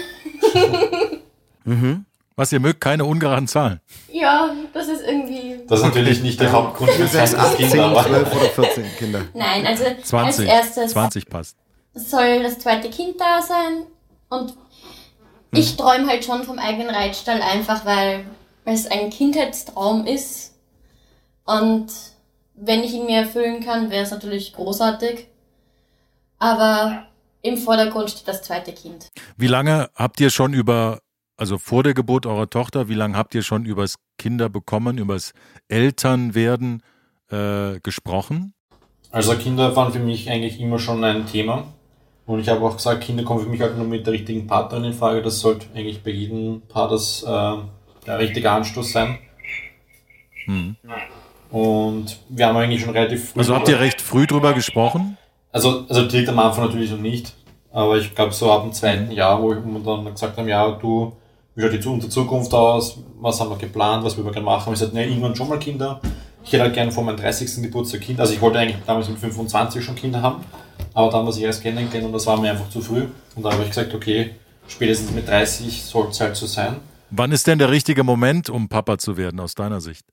Mhm. 1.64 2.06
Was 2.42 2.52
ihr 2.52 2.60
mögt, 2.60 2.82
keine 2.82 3.06
ungeraden 3.06 3.48
Zahlen. 3.48 3.82
Ja, 4.12 4.50
das 4.74 4.88
ist 4.88 5.04
irgendwie. 5.06 5.60
das 5.68 5.82
ist 5.82 5.86
natürlich 5.86 6.24
nicht 6.24 6.40
der 6.40 6.52
Hauptgrund 6.52 6.90
für 6.90 7.06
6, 7.06 7.36
8, 7.36 7.58
10, 7.58 7.70
Kinder, 7.70 7.86
aber 7.86 8.04
12 8.04 8.36
oder 8.36 8.46
14 8.46 8.86
Kinder. 8.98 9.22
Nein, 9.36 9.68
also 9.68 9.84
20. 9.84 10.16
als 10.16 10.40
erstes 10.40 10.92
20 10.94 11.30
passt. 11.30 11.56
soll 11.94 12.42
das 12.42 12.58
zweite 12.58 12.90
Kind 12.90 13.22
da 13.22 13.44
sein 13.44 13.84
und 14.30 14.56
ich 15.52 15.78
träume 15.78 16.08
halt 16.08 16.26
schon 16.26 16.42
vom 16.42 16.58
eigenen 16.58 16.90
Reitstall 16.90 17.44
einfach, 17.44 17.86
weil 17.86 18.26
es 18.66 18.88
ein 18.88 19.12
Kindheitstraum 19.12 20.08
ist 20.08 20.56
und 21.46 21.92
wenn 22.56 22.84
ich 22.84 22.94
ihn 22.94 23.06
mir 23.06 23.20
erfüllen 23.20 23.64
kann, 23.64 23.92
wäre 23.92 24.04
es 24.04 24.10
natürlich 24.10 24.54
großartig. 24.54 25.28
Aber 26.40 27.06
im 27.44 27.58
Vordergrund 27.58 28.10
steht 28.10 28.28
das 28.28 28.42
zweite 28.42 28.74
Kind. 28.74 29.10
Wie 29.38 29.46
lange 29.46 29.92
habt 29.94 30.20
ihr 30.20 30.32
schon 30.32 30.54
über, 30.54 31.02
also 31.38 31.58
vor 31.58 31.84
der 31.84 31.94
Geburt 31.94 32.26
eurer 32.26 32.50
Tochter, 32.50 32.88
wie 32.88 32.94
lange 32.94 33.18
habt 33.18 33.34
ihr 33.36 33.44
schon 33.44 33.66
übers 33.66 33.96
Kinderbekommen, 34.18 34.98
übers 34.98 35.34
Elternwerden 35.68 36.84
äh, 37.30 37.80
gesprochen? 37.82 38.54
Also 39.10 39.36
Kinder 39.36 39.76
waren 39.76 39.92
für 39.92 40.00
mich 40.00 40.30
eigentlich 40.30 40.60
immer 40.60 40.80
schon 40.80 41.04
ein 41.04 41.26
Thema. 41.26 41.66
Und 42.26 42.40
ich 42.40 42.48
habe 42.48 42.66
auch 42.66 42.78
gesagt, 42.78 43.04
Kinder 43.04 43.24
kommen 43.24 43.44
für 43.44 43.50
mich 43.50 43.62
halt 43.62 43.78
nur 43.78 43.86
mit 43.88 44.06
der 44.06 44.14
richtigen 44.14 44.48
Partnerin 44.48 44.86
in 44.86 44.94
Frage. 44.94 45.22
Das 45.22 45.40
sollte 45.40 45.66
eigentlich 45.76 46.04
bei 46.04 46.12
jedem 46.12 46.62
Paar 46.62 46.88
das 46.88 47.24
äh, 47.24 47.58
der 48.06 48.20
richtige 48.20 48.50
Anstoß 48.50 48.92
sein. 48.92 49.18
Hm. 50.46 50.76
Und 51.50 52.20
wir 52.30 52.48
haben 52.48 52.58
eigentlich 52.58 52.82
schon 52.82 52.92
relativ 52.92 53.32
früh. 53.32 53.40
Also 53.40 53.56
habt 53.56 53.68
ihr 53.68 53.80
recht 53.80 54.02
früh 54.02 54.26
drüber 54.26 54.54
gesprochen? 54.54 55.18
Also, 55.52 55.86
also 55.90 56.08
direkt 56.08 56.30
am 56.30 56.40
Anfang 56.40 56.66
natürlich 56.66 56.92
noch 56.92 57.00
nicht. 57.00 57.34
Aber 57.72 57.98
ich 57.98 58.14
glaube 58.16 58.34
so 58.34 58.52
ab 58.52 58.64
dem 58.64 58.74
zweiten 58.74 59.12
Jahr, 59.12 59.42
wo 59.42 59.50
wir 59.50 59.62
dann 59.84 60.06
gesagt 60.06 60.38
haben, 60.38 60.48
ja, 60.48 60.72
du, 60.72 61.14
schaut 61.62 61.74
die 61.74 61.88
unsere 61.88 62.10
Zukunft 62.12 62.54
aus? 62.54 62.98
Was 63.20 63.40
haben 63.40 63.50
wir 63.50 63.58
geplant? 63.58 64.04
Was 64.04 64.18
wir 64.18 64.24
gerne 64.24 64.42
machen? 64.46 64.74
Ich 64.74 64.80
gesagt, 64.80 64.94
ne, 64.94 65.06
irgendwann 65.08 65.36
schon 65.36 65.50
mal 65.50 65.60
Kinder. 65.60 66.02
Ich 66.44 66.52
hätte 66.52 66.64
halt 66.64 66.74
gerne 66.74 66.92
vor 66.92 67.04
meinem 67.04 67.18
30. 67.18 67.62
Geburtstag 67.62 68.02
Kinder. 68.02 68.22
Also 68.22 68.34
ich 68.34 68.42
wollte 68.42 68.60
eigentlich 68.60 68.78
damals 68.86 69.10
mit 69.10 69.20
25 69.20 69.84
schon 69.84 69.96
Kinder 69.96 70.22
haben. 70.22 70.44
Aber 70.94 71.12
dann 71.12 71.26
wir 71.26 71.32
sich 71.32 71.44
erst 71.44 71.62
kennengelernt 71.62 72.08
und 72.08 72.14
das 72.14 72.26
war 72.26 72.40
mir 72.40 72.52
einfach 72.52 72.70
zu 72.70 72.82
früh. 72.82 73.06
Und 73.36 73.44
dann 73.44 73.54
habe 73.54 73.64
ich 73.64 73.70
gesagt, 73.70 73.94
okay, 73.94 74.32
spätestens 74.68 75.12
mit 75.12 75.28
30 75.28 75.84
soll 75.84 76.08
es 76.10 76.20
halt 76.20 76.36
so 76.36 76.48
sein. 76.48 76.78
Wann 77.12 77.32
ist 77.32 77.46
denn 77.46 77.60
der 77.60 77.70
richtige 77.70 78.04
Moment, 78.04 78.50
um 78.50 78.68
Papa 78.68 78.98
zu 78.98 79.18
werden, 79.18 79.40
aus 79.40 79.54
deiner 79.54 79.82
Sicht? 79.82 80.06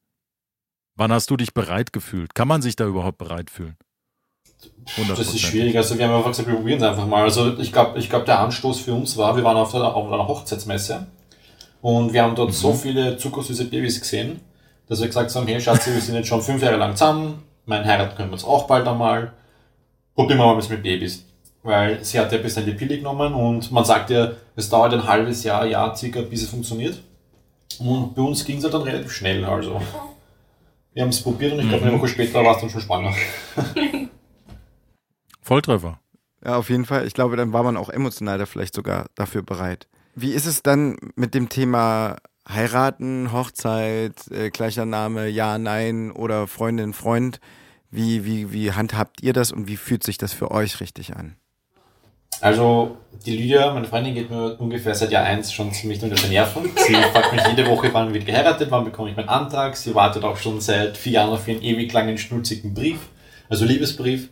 Wann 0.96 1.12
hast 1.12 1.30
du 1.30 1.36
dich 1.36 1.54
bereit 1.54 1.92
gefühlt? 1.92 2.34
Kann 2.34 2.48
man 2.48 2.60
sich 2.60 2.76
da 2.76 2.86
überhaupt 2.86 3.18
bereit 3.18 3.50
fühlen? 3.50 3.76
100%. 4.96 5.16
Das 5.16 5.20
ist 5.20 5.40
schwierig. 5.40 5.76
Also 5.76 5.96
wir 5.96 6.06
haben 6.06 6.14
einfach 6.14 6.30
gesagt, 6.30 6.48
wir 6.48 6.56
probieren 6.56 6.78
es 6.78 6.84
einfach 6.84 7.06
mal. 7.06 7.22
Also 7.22 7.56
ich 7.58 7.72
glaube, 7.72 7.98
ich 7.98 8.10
glaub, 8.10 8.26
der 8.26 8.40
Anstoß 8.40 8.80
für 8.80 8.92
uns 8.92 9.16
war, 9.16 9.36
wir 9.36 9.44
waren 9.44 9.56
auf 9.56 9.74
einer 9.74 10.28
Hochzeitsmesse 10.28 11.06
und 11.80 12.12
wir 12.12 12.22
haben 12.22 12.34
dort 12.34 12.54
so 12.54 12.72
viele 12.72 13.16
zuckersüße 13.16 13.66
Babys 13.66 14.00
gesehen, 14.00 14.40
dass 14.88 15.00
wir 15.00 15.06
gesagt 15.06 15.34
haben, 15.34 15.46
hey 15.46 15.60
Schatzi, 15.60 15.92
wir 15.92 16.00
sind 16.00 16.14
jetzt 16.14 16.28
schon 16.28 16.42
fünf 16.42 16.62
Jahre 16.62 16.76
lang 16.76 16.96
zusammen, 16.96 17.42
mein 17.66 17.84
Heirat 17.84 18.16
können 18.16 18.30
wir 18.30 18.34
uns 18.34 18.44
auch 18.44 18.66
bald 18.66 18.86
einmal, 18.86 19.32
probieren 20.14 20.38
wir 20.38 20.46
mal 20.46 20.56
was 20.56 20.68
mit 20.68 20.82
Babys. 20.82 21.24
Weil 21.62 22.02
sie 22.04 22.18
hat 22.18 22.32
ja 22.32 22.38
bis 22.38 22.54
die 22.54 22.72
Pille 22.72 22.98
genommen 22.98 23.34
und 23.34 23.70
man 23.72 23.84
sagt 23.84 24.10
ja, 24.10 24.32
es 24.56 24.68
dauert 24.68 24.94
ein 24.94 25.06
halbes 25.06 25.44
Jahr, 25.44 25.66
Jahr 25.66 25.94
circa, 25.94 26.22
bis 26.22 26.42
es 26.42 26.50
funktioniert. 26.50 27.02
Und 27.78 28.14
bei 28.14 28.22
uns 28.22 28.44
ging 28.44 28.58
es 28.58 28.64
ja 28.64 28.70
dann 28.70 28.82
relativ 28.82 29.12
schnell. 29.12 29.44
Also 29.44 29.80
wir 30.94 31.02
haben 31.02 31.10
es 31.10 31.22
probiert 31.22 31.52
und 31.52 31.60
ich 31.60 31.68
glaube, 31.68 31.84
eine 31.84 31.98
Woche 31.98 32.08
später 32.08 32.44
war 32.44 32.54
es 32.54 32.60
dann 32.60 32.70
schon 32.70 32.80
schwanger. 32.80 33.14
Volltreffer. 35.42 36.00
Ja, 36.44 36.56
auf 36.56 36.70
jeden 36.70 36.84
Fall. 36.84 37.06
Ich 37.06 37.14
glaube, 37.14 37.36
dann 37.36 37.52
war 37.52 37.62
man 37.62 37.76
auch 37.76 37.90
emotional 37.90 38.38
da 38.38 38.46
vielleicht 38.46 38.74
sogar 38.74 39.06
dafür 39.14 39.42
bereit. 39.42 39.88
Wie 40.20 40.32
ist 40.32 40.46
es 40.46 40.64
dann 40.64 40.96
mit 41.14 41.32
dem 41.32 41.48
Thema 41.48 42.16
heiraten, 42.48 43.30
Hochzeit, 43.32 44.14
äh, 44.32 44.50
gleicher 44.50 44.84
Name, 44.84 45.28
ja, 45.28 45.58
nein 45.58 46.10
oder 46.10 46.48
Freundin, 46.48 46.92
Freund? 46.92 47.38
Wie, 47.92 48.24
wie, 48.24 48.52
wie 48.52 48.72
handhabt 48.72 49.22
ihr 49.22 49.32
das 49.32 49.52
und 49.52 49.68
wie 49.68 49.76
fühlt 49.76 50.02
sich 50.02 50.18
das 50.18 50.32
für 50.32 50.50
euch 50.50 50.80
richtig 50.80 51.14
an? 51.14 51.36
Also, 52.40 52.96
die 53.24 53.36
Lydia, 53.36 53.72
meine 53.72 53.86
Freundin, 53.86 54.14
geht 54.14 54.28
mir 54.28 54.56
ungefähr 54.58 54.92
seit 54.96 55.12
Jahr 55.12 55.22
eins 55.22 55.52
schon 55.52 55.72
ziemlich 55.72 56.02
unter 56.02 56.16
die 56.16 56.30
Nerven. 56.30 56.68
Sie 56.74 56.94
fragt 57.12 57.32
mich 57.32 57.46
jede 57.46 57.68
Woche, 57.68 57.88
wann 57.92 58.12
wird 58.12 58.26
geheiratet, 58.26 58.72
wann 58.72 58.84
bekomme 58.84 59.10
ich 59.10 59.16
meinen 59.16 59.28
Antrag. 59.28 59.76
Sie 59.76 59.94
wartet 59.94 60.24
auch 60.24 60.36
schon 60.36 60.60
seit 60.60 60.96
vier 60.96 61.12
Jahren 61.12 61.30
auf 61.30 61.46
ihren 61.46 61.62
ewig 61.62 61.92
langen, 61.92 62.18
schnulzigen 62.18 62.74
Brief, 62.74 62.98
also 63.48 63.64
Liebesbrief. 63.64 64.30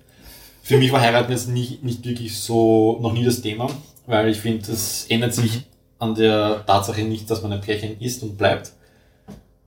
Für 0.64 0.78
mich 0.78 0.90
war 0.90 1.00
Heiraten 1.00 1.30
jetzt 1.30 1.48
nicht, 1.48 1.84
nicht 1.84 2.04
wirklich 2.04 2.40
so, 2.40 2.98
noch 3.00 3.12
nie 3.12 3.24
das 3.24 3.40
Thema, 3.40 3.70
weil 4.06 4.28
ich 4.30 4.38
finde, 4.38 4.66
das 4.66 5.06
ändert 5.08 5.32
sich 5.32 5.62
an 5.98 6.14
der 6.14 6.64
Tatsache 6.66 7.02
nicht, 7.02 7.30
dass 7.30 7.42
man 7.42 7.52
ein 7.52 7.60
Pärchen 7.60 7.98
ist 8.00 8.22
und 8.22 8.36
bleibt. 8.36 8.72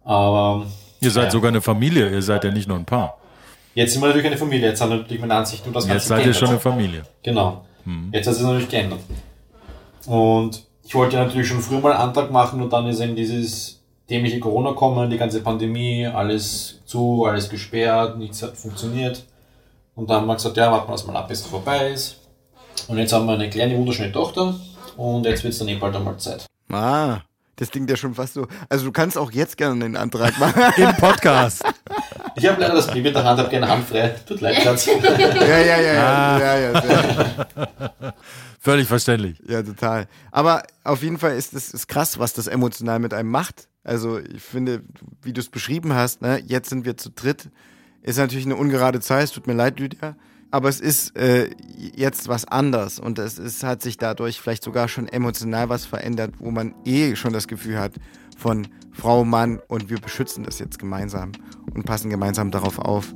Aber 0.04 0.66
Ihr 1.02 1.12
seid 1.12 1.26
Ja. 1.26 1.32
sogar 1.32 1.50
eine 1.50 1.62
Familie, 1.62 2.10
ihr 2.10 2.22
seid 2.22 2.44
ja 2.44 2.52
nicht 2.52 2.68
nur 2.68 2.78
ein 2.78 2.86
Paar. 2.86 3.18
jetzt 3.74 3.94
sind 3.94 4.02
wir 4.02 4.08
natürlich 4.08 4.28
eine 4.28 4.38
Familie, 4.38 4.68
jetzt 4.70 4.82
haben 4.82 4.90
natürlich 4.90 5.22
meine 5.22 5.36
Ansicht 5.36 5.64
nur 5.66 5.74
das 5.74 5.86
Jetzt 5.86 5.92
Ganze 5.94 6.08
seid 6.08 6.18
ihr 6.20 6.24
geändert. 6.24 6.40
schon 6.40 6.50
eine 6.50 6.60
Familie. 6.60 7.04
Genau. 7.24 7.66
Jetzt 8.12 8.28
hat 8.28 8.36
es 8.36 8.42
natürlich 8.42 8.68
geändert. 8.70 9.00
Und 10.06 10.64
ich 10.84 10.94
wollte 10.96 11.16
natürlich 11.18 11.48
schon 11.48 11.60
früher 11.62 11.80
mal 11.80 11.94
einen 11.94 12.02
Antrag 12.10 12.32
machen 12.32 12.62
und 12.62 12.72
dann 12.74 12.88
ist 12.88 13.00
eben 13.00 13.16
dieses 13.16 13.82
dämliche 14.10 14.40
Corona 14.40 14.74
kommen, 14.74 15.10
die 15.10 15.18
ganze 15.18 15.42
Pandemie, 15.42 16.06
alles 16.06 16.82
zu, 16.86 17.26
alles 17.26 17.48
gesperrt, 17.50 18.18
nichts 18.18 18.42
hat 18.44 18.58
funktioniert. 18.58 19.24
Und 19.96 20.10
dann 20.10 20.22
haben 20.22 20.28
wir 20.28 20.36
gesagt, 20.36 20.58
ja, 20.58 20.72
warten 20.72 20.88
wir 20.90 20.94
das 20.94 21.06
mal 21.08 21.16
ab, 21.16 21.28
bis 21.28 21.42
es 21.42 21.48
vorbei 21.48 21.90
ist. 21.92 22.18
Und 22.88 22.98
jetzt 22.98 23.14
haben 23.14 23.26
wir 23.26 23.34
eine 23.34 23.50
kleine, 23.50 23.78
wunderschöne 23.78 24.12
Tochter 24.12 24.56
und 25.00 25.26
jetzt 25.26 25.43
wird 25.43 25.54
es 25.54 25.60
dann 25.60 25.68
eh 25.70 25.76
bald 25.76 25.95
einmal 25.95 26.18
Zeit. 26.18 26.45
Ah, 26.70 27.22
das 27.56 27.72
klingt 27.72 27.89
ja 27.89 27.95
schon 27.95 28.14
fast 28.14 28.34
so. 28.34 28.47
Also 28.68 28.86
du 28.86 28.91
kannst 28.91 29.18
auch 29.18 29.32
jetzt 29.32 29.58
gerne 29.58 29.80
den 29.80 29.95
Antrag 29.95 30.38
machen. 30.39 30.62
Im 30.78 30.95
Podcast. 30.97 31.64
Ich 32.36 32.45
habe 32.47 32.62
leider 32.62 32.76
das 32.76 32.88
Baby 32.88 33.08
in 33.08 33.14
der 33.14 33.24
Hand, 33.24 33.39
habe 33.39 33.50
keine 33.50 33.68
Hand 33.68 33.88
frei. 33.88 34.16
Tut 34.28 34.41
leid, 34.41 34.62
Schatz. 34.62 34.86
Ja, 34.88 35.58
ja, 35.58 35.80
ja, 35.80 35.82
ja, 35.82 36.39
ja, 36.39 36.58
ja, 36.58 36.84
ja, 36.84 38.14
Völlig 38.60 38.88
verständlich. 38.88 39.41
ja, 39.47 39.64
total. 39.64 40.08
Aber 40.32 40.64
auf 40.84 41.02
jeden 41.02 41.18
Fall 41.18 41.38
ist 41.38 41.54
es 41.54 41.74
ist 41.74 41.88
krass, 41.88 42.20
was 42.20 42.34
das 42.34 42.47
emotional 42.47 43.00
mit 43.00 43.14
einem 43.14 43.30
macht. 43.30 43.68
Also 43.84 44.20
ich 44.20 44.43
finde, 44.43 44.84
wie 45.22 45.32
du 45.32 45.39
es 45.39 45.50
beschrieben 45.50 45.93
hast, 45.93 46.22
ne, 46.22 46.41
jetzt 46.45 46.70
sind 46.70 46.86
wir 46.86 46.97
zu 46.97 47.10
dritt, 47.10 47.50
ist 48.02 48.18
natürlich 48.18 48.45
eine 48.45 48.58
ungerade 48.58 49.00
Zahl, 49.00 49.24
es 49.24 49.32
tut 49.32 49.47
mir 49.47 49.54
leid, 49.54 49.80
Lydia. 49.80 50.16
Aber 50.52 50.70
es 50.70 50.80
ist 50.80 51.16
äh, 51.16 51.52
jetzt 51.95 52.28
was 52.28 52.45
anders 52.45 53.00
und 53.00 53.20
es 53.20 53.38
ist, 53.38 53.64
hat 53.64 53.84
sich 53.84 53.97
dadurch 53.97 54.41
vielleicht 54.41 54.64
sogar 54.64 54.88
schon 54.88 55.08
emotional 55.08 55.70
was 55.70 55.86
verändert, 55.86 56.34
wo 56.39 56.50
man 56.50 56.74
eh 56.86 57.16
schon 57.16 57.34
das 57.34 57.47
Gefühl 57.47 57.80
hat 57.80 57.93
von 58.38 58.68
Frau, 58.91 59.24
Mann 59.24 59.60
und 59.68 59.89
wir 59.89 60.00
beschützen 60.00 60.43
das 60.43 60.60
jetzt 60.60 60.80
gemeinsam 60.80 61.32
und 61.74 61.86
passen 61.86 62.10
gemeinsam 62.10 62.50
darauf 62.52 62.80
auf. 62.80 63.14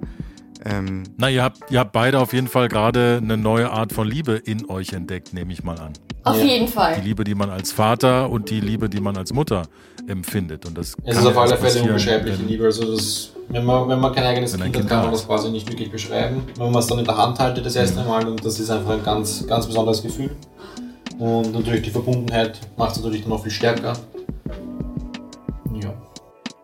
Ähm, 0.63 1.03
Na, 1.17 1.29
ihr 1.29 1.43
habt, 1.43 1.71
ihr 1.71 1.79
habt 1.79 1.91
beide 1.91 2.19
auf 2.19 2.33
jeden 2.33 2.47
Fall 2.47 2.67
gerade 2.67 3.19
eine 3.21 3.37
neue 3.37 3.71
Art 3.71 3.93
von 3.93 4.07
Liebe 4.07 4.33
in 4.33 4.69
euch 4.69 4.93
entdeckt, 4.93 5.33
nehme 5.33 5.51
ich 5.53 5.63
mal 5.63 5.79
an. 5.79 5.93
Auf 6.23 6.37
Ja. 6.37 6.43
jeden 6.43 6.65
Die 6.67 6.71
Fall. 6.71 6.99
Liebe, 7.03 7.23
die 7.23 7.35
man 7.35 7.49
als 7.49 7.71
Vater 7.71 8.29
und 8.29 8.49
die 8.49 8.61
Liebe, 8.61 8.87
die 8.89 9.01
man 9.01 9.17
als 9.17 9.33
Mutter 9.33 9.63
empfindet. 10.07 10.65
Und 10.65 10.77
das 10.77 10.95
Es 11.03 11.17
ist 11.17 11.25
auf 11.25 11.37
alle 11.37 11.57
Fälle 11.57 11.81
unbeschreibliche 11.83 12.39
wenn- 12.39 12.47
Liebe. 12.47 12.65
Also 12.65 12.95
das, 12.95 13.31
wenn, 13.49 13.65
man, 13.65 13.87
wenn 13.89 13.99
man 13.99 14.13
kein 14.13 14.23
eigenes 14.25 14.53
Wenn 14.53 14.61
ein 14.61 14.71
Kind 14.71 14.75
hat, 14.75 14.81
Kind 14.83 14.89
kann 14.89 15.01
man 15.03 15.11
das 15.11 15.25
quasi 15.27 15.49
nicht 15.51 15.69
wirklich 15.69 15.91
beschreiben. 15.91 16.43
Wenn 16.57 16.71
man 16.71 16.79
es 16.81 16.87
dann 16.87 16.99
in 16.99 17.05
der 17.05 17.17
Hand 17.17 17.39
haltet 17.39 17.65
das 17.65 17.75
erste 17.75 18.03
Mal 18.03 18.25
und 18.27 18.43
das 18.45 18.59
ist 18.59 18.69
einfach 18.69 18.91
ein 18.91 19.03
ganz, 19.03 19.45
ganz 19.47 19.65
besonderes 19.67 20.01
Gefühl. 20.01 20.31
Und 21.19 21.51
natürlich 21.53 21.83
die 21.83 21.91
Verbundenheit 21.91 22.59
macht 22.77 22.91
es 22.91 22.97
natürlich 22.97 23.21
dann 23.21 23.29
noch 23.29 23.43
viel 23.43 23.51
stärker. 23.51 23.93
Ja. 25.81 25.93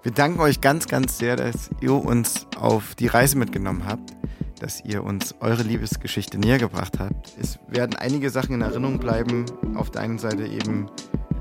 Wir 0.03 0.11
danken 0.13 0.39
euch 0.39 0.61
ganz, 0.61 0.87
ganz 0.87 1.17
sehr, 1.17 1.35
dass 1.35 1.69
ihr 1.81 1.93
uns 1.93 2.47
auf 2.59 2.95
die 2.95 3.07
Reise 3.07 3.37
mitgenommen 3.37 3.83
habt, 3.87 4.11
dass 4.59 4.83
ihr 4.83 5.03
uns 5.03 5.35
eure 5.39 5.63
Liebesgeschichte 5.63 6.37
näher 6.37 6.57
gebracht 6.57 6.99
habt. 6.99 7.33
Es 7.39 7.59
werden 7.67 7.95
einige 7.95 8.29
Sachen 8.29 8.55
in 8.55 8.61
Erinnerung 8.61 8.99
bleiben. 8.99 9.45
Auf 9.75 9.91
der 9.91 10.01
einen 10.01 10.19
Seite 10.19 10.45
eben 10.45 10.87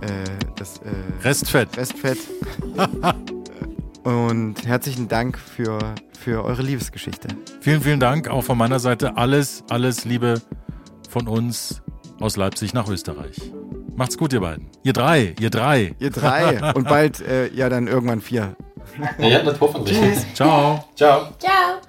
äh, 0.00 0.08
das 0.56 0.78
äh, 0.78 0.90
Restfett. 1.22 1.76
Restfett. 1.76 2.18
Und 4.04 4.66
herzlichen 4.66 5.08
Dank 5.08 5.38
für, 5.38 5.78
für 6.18 6.44
eure 6.44 6.62
Liebesgeschichte. 6.62 7.28
Vielen, 7.60 7.82
vielen 7.82 8.00
Dank 8.00 8.28
auch 8.28 8.42
von 8.42 8.56
meiner 8.56 8.78
Seite. 8.78 9.16
Alles, 9.16 9.64
alles 9.68 10.04
Liebe 10.04 10.40
von 11.10 11.28
uns 11.28 11.82
aus 12.20 12.36
Leipzig 12.36 12.72
nach 12.72 12.88
Österreich. 12.88 13.52
Macht's 13.96 14.16
gut, 14.16 14.32
ihr 14.32 14.40
beiden. 14.40 14.70
Ihr 14.84 14.92
drei, 14.92 15.34
ihr 15.40 15.50
drei. 15.50 15.94
Ihr 15.98 16.10
drei 16.10 16.72
und 16.72 16.88
bald 16.88 17.20
äh, 17.20 17.52
ja 17.52 17.68
dann 17.68 17.88
irgendwann 17.88 18.20
vier. 18.20 18.56
Ja, 19.18 19.42
nicht 19.42 19.60
hoffentlich. 19.60 19.98
Ciao. 20.34 20.84
Ciao. 20.94 21.28
Ciao. 21.38 21.80